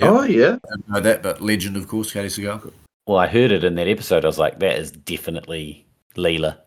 Yeah. 0.00 0.08
Oh 0.08 0.22
yeah. 0.22 0.58
I 0.64 0.76
didn't 0.76 0.88
know 0.88 1.00
that, 1.00 1.22
but 1.22 1.40
legend, 1.42 1.76
of 1.76 1.88
course, 1.88 2.12
Katey 2.12 2.26
Sagal. 2.26 2.72
Well, 3.08 3.16
I 3.16 3.26
heard 3.26 3.52
it 3.52 3.64
in 3.64 3.74
that 3.76 3.88
episode. 3.88 4.26
I 4.26 4.28
was 4.28 4.38
like, 4.38 4.58
that 4.58 4.78
is 4.78 4.90
definitely 4.90 5.86
Leela. 6.14 6.58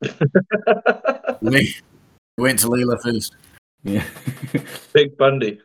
Lee 1.42 1.76
went 2.38 2.60
to 2.60 2.68
Leela 2.68 2.98
first. 3.02 3.36
Yeah. 3.82 4.02
Peg 4.94 5.18
Bundy. 5.18 5.60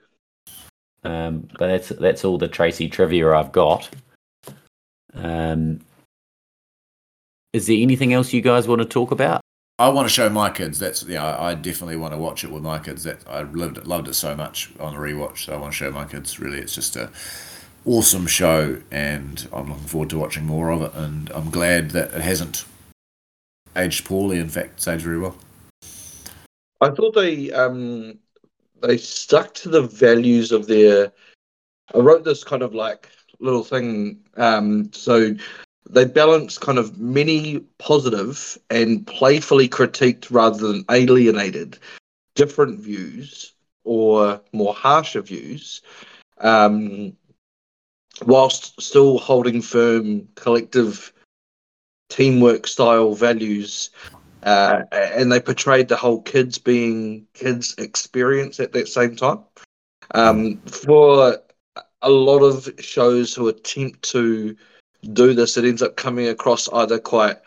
um, 1.06 1.48
but 1.58 1.68
that's 1.68 1.88
that's 1.88 2.26
all 2.26 2.38
the 2.38 2.50
Tracy 2.50 2.90
trivia 2.90 3.32
I've 3.32 3.54
got. 3.54 3.90
Um, 5.14 5.80
is 7.54 7.68
there 7.68 7.78
anything 7.78 8.12
else 8.12 8.34
you 8.34 8.42
guys 8.42 8.68
want 8.68 8.82
to 8.82 8.88
talk 8.88 9.12
about? 9.12 9.40
I 9.80 9.88
want 9.88 10.06
to 10.06 10.14
show 10.14 10.28
my 10.30 10.50
kids. 10.50 10.80
That's 10.80 11.04
yeah. 11.04 11.26
I 11.26 11.52
I 11.52 11.54
definitely 11.56 11.96
want 11.96 12.14
to 12.14 12.20
watch 12.20 12.44
it 12.44 12.52
with 12.52 12.62
my 12.62 12.78
kids. 12.78 13.06
That 13.06 13.24
I 13.26 13.44
loved 13.44 13.78
it, 13.78 13.88
loved 13.88 14.10
it 14.10 14.16
so 14.16 14.36
much 14.36 14.74
on 14.82 14.96
the 14.96 15.00
rewatch. 15.00 15.46
So 15.46 15.54
I 15.54 15.58
want 15.58 15.72
to 15.72 15.78
show 15.78 15.92
my 15.92 16.04
kids. 16.04 16.42
Really, 16.42 16.60
it's 16.60 16.76
just 16.76 16.98
a 16.98 17.10
awesome 17.86 18.28
show, 18.28 18.82
and 18.92 19.48
I'm 19.52 19.70
looking 19.70 19.86
forward 19.86 20.10
to 20.12 20.20
watching 20.20 20.46
more 20.46 20.70
of 20.70 20.82
it. 20.82 20.94
And 20.94 21.30
I'm 21.32 21.50
glad 21.50 21.92
that 21.92 22.14
it 22.14 22.22
hasn't 22.22 22.66
aged 23.76 24.06
poorly. 24.06 24.40
In 24.40 24.50
fact, 24.50 24.74
it's 24.78 24.88
aged 24.88 25.04
very 25.04 25.20
well. 25.20 25.38
I 26.82 26.90
thought 26.90 27.14
they 27.14 27.52
um 27.52 28.20
they 28.82 28.98
stuck 28.98 29.54
to 29.56 29.70
the 29.70 29.82
values 29.82 30.52
of 30.52 30.68
their. 30.68 31.12
I 31.94 31.98
wrote 31.98 32.24
this 32.24 32.44
kind 32.44 32.62
of 32.62 32.74
like 32.74 33.10
little 33.40 33.64
thing. 33.64 34.20
Um, 34.38 34.92
so 34.94 35.36
they 35.90 36.06
balanced 36.06 36.62
kind 36.62 36.78
of 36.78 37.00
many 37.00 37.60
positive 37.80 38.58
and 38.70 39.06
playfully 39.08 39.68
critiqued 39.68 40.28
rather 40.30 40.68
than 40.68 40.86
alienated 40.92 41.80
different 42.36 42.80
views 42.80 43.54
or 43.84 44.40
more 44.54 44.74
harsher 44.74 45.22
views, 45.22 45.82
um, 46.42 47.12
whilst 48.26 48.80
still 48.82 49.18
holding 49.18 49.62
firm 49.62 50.28
collective 50.36 51.14
teamwork 52.10 52.68
style 52.68 53.14
values 53.14 53.90
uh, 54.44 54.84
and 54.92 55.32
they 55.32 55.40
portrayed 55.40 55.88
the 55.88 55.96
whole 55.96 56.22
kids 56.22 56.58
being 56.58 57.26
kids 57.34 57.76
experience 57.78 58.60
at 58.60 58.72
that 58.74 58.88
same 58.88 59.16
time. 59.16 59.40
Um, 60.16 60.58
for 60.66 61.38
a 62.02 62.10
lot 62.10 62.40
of 62.40 62.70
shows 62.80 63.34
who 63.36 63.48
attempt 63.48 64.02
to 64.12 64.56
do 65.14 65.34
this, 65.34 65.58
it 65.58 65.66
ends 65.66 65.82
up 65.82 65.98
coming 65.98 66.28
across 66.28 66.70
either 66.70 67.00
quite 67.00 67.38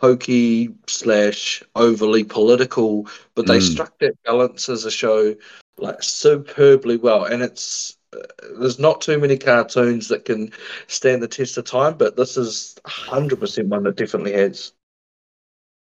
hokey 0.00 0.74
slash 0.86 1.62
overly 1.76 2.24
political, 2.24 3.06
but 3.34 3.46
they 3.46 3.58
Mm. 3.58 3.72
struck 3.72 3.98
that 4.00 4.20
balance 4.24 4.68
as 4.68 4.84
a 4.84 4.90
show 4.90 5.34
like 5.78 6.02
superbly 6.02 6.96
well, 6.96 7.24
and 7.24 7.42
it's. 7.42 7.96
Uh, 8.14 8.18
there's 8.58 8.78
not 8.78 9.00
too 9.00 9.18
many 9.18 9.36
cartoons 9.38 10.08
that 10.08 10.24
can 10.24 10.52
stand 10.88 11.22
the 11.22 11.28
test 11.28 11.56
of 11.58 11.64
time, 11.64 11.96
but 11.96 12.16
this 12.16 12.36
is 12.36 12.76
100% 12.86 13.66
one 13.66 13.84
that 13.84 13.96
definitely 13.96 14.32
has. 14.32 14.72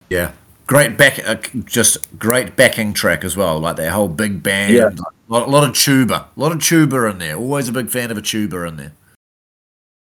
Yeah, 0.08 0.32
great 0.66 0.96
back, 0.96 1.18
uh, 1.26 1.36
just 1.64 2.18
great 2.18 2.54
backing 2.54 2.92
track 2.92 3.24
as 3.24 3.36
well. 3.36 3.58
Like 3.58 3.76
that 3.76 3.92
whole 3.92 4.08
big 4.08 4.42
band, 4.42 4.74
Yeah. 4.74 4.90
a 4.90 5.32
lot, 5.32 5.48
lot 5.48 5.68
of 5.68 5.74
tuba, 5.74 6.28
a 6.36 6.40
lot 6.40 6.52
of 6.52 6.62
tuba 6.62 7.06
in 7.06 7.18
there. 7.18 7.36
Always 7.36 7.68
a 7.68 7.72
big 7.72 7.88
fan 7.90 8.10
of 8.10 8.18
a 8.18 8.22
tuba 8.22 8.64
in 8.66 8.76
there. 8.76 8.92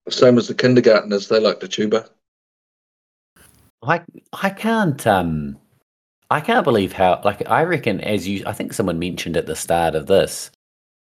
Same 0.09 0.37
as 0.37 0.47
the 0.47 0.53
kindergartners, 0.53 1.27
they 1.27 1.39
like 1.39 1.59
the 1.59 1.67
tuba. 1.67 2.09
I 3.83 4.01
I 4.33 4.49
can't 4.49 5.05
um 5.05 5.57
I 6.31 6.39
can't 6.41 6.63
believe 6.63 6.93
how 6.93 7.21
like 7.23 7.47
I 7.47 7.63
reckon 7.63 8.01
as 8.01 8.27
you 8.27 8.43
I 8.45 8.53
think 8.53 8.73
someone 8.73 8.97
mentioned 8.97 9.37
at 9.37 9.45
the 9.45 9.55
start 9.55 9.93
of 9.95 10.07
this 10.07 10.49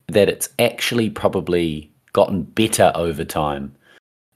that 0.09 0.29
it's 0.29 0.49
actually 0.59 1.09
probably 1.09 1.91
gotten 2.13 2.43
better 2.43 2.91
over 2.95 3.23
time. 3.23 3.75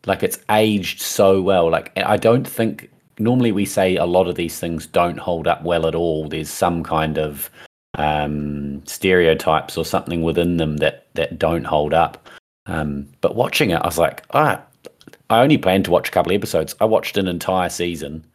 Like 0.05 0.24
it's 0.24 0.39
aged 0.49 1.01
so 1.01 1.41
well. 1.41 1.69
Like 1.69 1.91
I 1.97 2.17
don't 2.17 2.47
think 2.47 2.89
normally 3.19 3.51
we 3.51 3.65
say 3.65 3.95
a 3.95 4.05
lot 4.05 4.28
of 4.28 4.36
these 4.36 4.59
things 4.59 4.86
don't 4.86 5.17
hold 5.17 5.47
up 5.47 5.63
well 5.63 5.88
at 5.88 5.95
all. 5.95 6.28
There's 6.28 6.49
some 6.49 6.84
kind 6.84 7.17
of 7.17 7.49
um 7.95 8.84
stereotypes 8.88 9.78
or 9.78 9.86
something 9.86 10.24
within 10.24 10.57
them 10.57 10.78
that 10.78 11.07
that 11.13 11.38
don't 11.38 11.65
hold 11.65 11.93
up. 11.93 12.28
Um 12.65 13.07
but 13.21 13.36
watching 13.36 13.69
it 13.71 13.82
I 13.82 13.88
was 13.88 13.97
like, 13.97 14.24
ah 14.34 14.61
I 15.30 15.41
only 15.41 15.57
planned 15.57 15.86
to 15.86 15.91
watch 15.91 16.09
a 16.09 16.11
couple 16.11 16.32
episodes. 16.32 16.76
I 16.80 16.86
watched 16.86 17.17
an 17.17 17.28
entire 17.28 17.69
season 17.69 18.26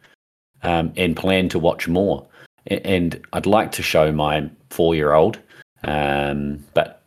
um, 0.63 0.91
and 0.97 1.15
plan 1.15 1.49
to 1.49 1.59
watch 1.59 1.87
more. 1.87 2.27
And 2.67 3.25
I'd 3.33 3.45
like 3.45 3.71
to 3.73 3.83
show 3.83 4.11
my 4.11 4.49
four 4.69 4.95
year 4.95 5.13
old, 5.13 5.39
um, 5.83 6.63
but 6.73 6.98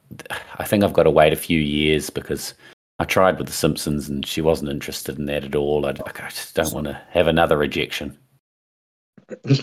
I 0.59 0.65
think 0.65 0.85
I've 0.85 0.93
got 0.93 1.05
to 1.05 1.11
wait 1.11 1.33
a 1.33 1.37
few 1.37 1.59
years 1.59 2.11
because 2.11 2.55
I 2.99 3.05
tried 3.05 3.39
with 3.39 3.47
The 3.47 3.53
Simpsons 3.53 4.09
and 4.09 4.25
she 4.25 4.41
wasn't 4.41 4.71
interested 4.71 5.19
in 5.19 5.27
that 5.27 5.45
at 5.45 5.55
all. 5.55 5.87
I, 5.87 5.91
I 5.91 6.29
just 6.29 6.55
don't 6.55 6.73
want 6.73 6.87
to 6.87 7.01
have 7.11 7.27
another 7.27 7.57
rejection. 7.57 8.17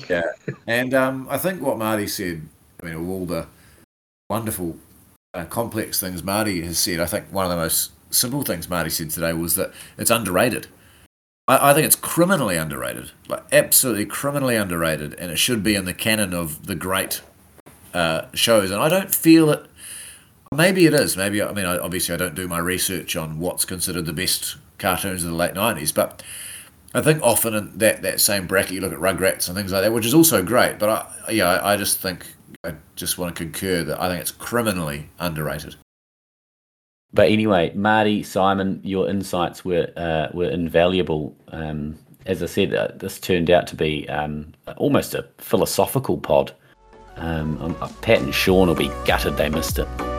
Yeah, 0.10 0.24
and 0.66 0.96
um, 0.96 1.28
I 1.30 1.38
think 1.38 1.62
what 1.62 1.78
Marty 1.78 2.08
said, 2.08 2.42
I 2.82 2.88
mean, 2.88 3.08
all 3.08 3.26
the 3.26 3.46
wonderful, 4.28 4.78
uh, 5.36 5.46
complex 5.46 6.00
things 6.00 6.24
Marty 6.24 6.62
has 6.64 6.80
said, 6.80 7.00
I 7.00 7.06
think 7.06 7.26
one 7.32 7.46
of 7.46 7.52
the 7.52 7.58
most 7.58 7.92
simple 8.10 8.42
things 8.42 8.68
Marty 8.68 8.90
said 8.90 9.12
today 9.12 9.34
was 9.34 9.56
that 9.56 9.72
it's 9.96 10.10
underrated. 10.10 10.68
I, 11.48 11.72
I 11.72 11.74
think 11.74 11.86
it's 11.86 11.96
criminally 11.96 12.58
underrated, 12.58 13.12
like 13.28 13.44
absolutely 13.52 14.06
criminally 14.06 14.56
underrated, 14.56 15.14
and 15.16 15.32
it 15.32 15.38
should 15.38 15.64
be 15.64 15.76
in 15.76 15.86
the 15.86 15.94
canon 15.94 16.34
of 16.34 16.66
the 16.66 16.76
great 16.76 17.22
uh, 17.94 18.28
shows. 18.34 18.72
And 18.72 18.82
I 18.82 18.90
don't 18.90 19.14
feel 19.14 19.50
it. 19.52 19.66
Maybe 20.56 20.88
it 20.88 20.94
is. 20.94 21.16
Maybe 21.16 21.42
I 21.42 21.54
mean, 21.54 21.66
obviously, 21.66 22.16
I 22.16 22.18
don't 22.18 22.36
do 22.36 22.48
my 22.48 22.58
research 22.58 23.16
on 23.16 23.40
what's 23.40 23.66
considered 23.66 24.06
the 24.06 24.14
best 24.14 24.58
cartoons 24.80 25.24
of 25.24 25.30
the 25.30 25.36
late 25.36 25.54
'90s, 25.54 25.94
but 25.94 26.24
I 26.94 27.02
think 27.02 27.22
often 27.22 27.54
in 27.54 27.78
that, 27.78 28.02
that 28.02 28.20
same 28.20 28.48
bracket, 28.48 28.72
you 28.72 28.82
look 28.82 28.94
at 28.94 29.00
Rugrats 29.00 29.48
and 29.48 29.56
things 29.56 29.72
like 29.72 29.84
that, 29.84 29.94
which 29.94 30.08
is 30.08 30.14
also 30.14 30.44
great. 30.44 30.80
But 30.80 30.90
I, 30.90 31.32
yeah, 31.32 31.60
I, 31.62 31.78
just 31.78 32.00
think 32.00 32.26
I 32.64 32.74
just 32.96 33.20
want 33.20 33.36
to 33.36 33.44
concur 33.44 33.84
that 33.84 34.02
I 34.02 34.10
think 34.10 34.22
it's 34.22 34.32
criminally 34.32 35.10
underrated. 35.20 35.76
But 37.14 37.30
anyway, 37.30 37.72
Marty, 37.76 38.24
Simon, 38.24 38.82
your 38.84 39.08
insights 39.08 39.64
were 39.64 39.92
uh, 39.96 40.30
were 40.34 40.50
invaluable. 40.50 41.36
Um, 41.50 41.98
as 42.26 42.42
I 42.42 42.48
said, 42.48 42.74
uh, 42.74 42.90
this 42.96 43.20
turned 43.20 43.52
out 43.52 43.68
to 43.68 43.76
be 43.76 44.10
um, 44.10 44.54
almost 44.78 45.14
a 45.14 45.28
philosophical 45.38 46.18
pod. 46.18 46.54
Um 47.18 47.76
Pat 48.02 48.22
and 48.22 48.34
Sean 48.34 48.70
will 48.70 48.76
be 48.76 48.92
gutted 49.06 49.36
they 49.36 49.50
missed 49.50 49.78
it. 49.78 50.19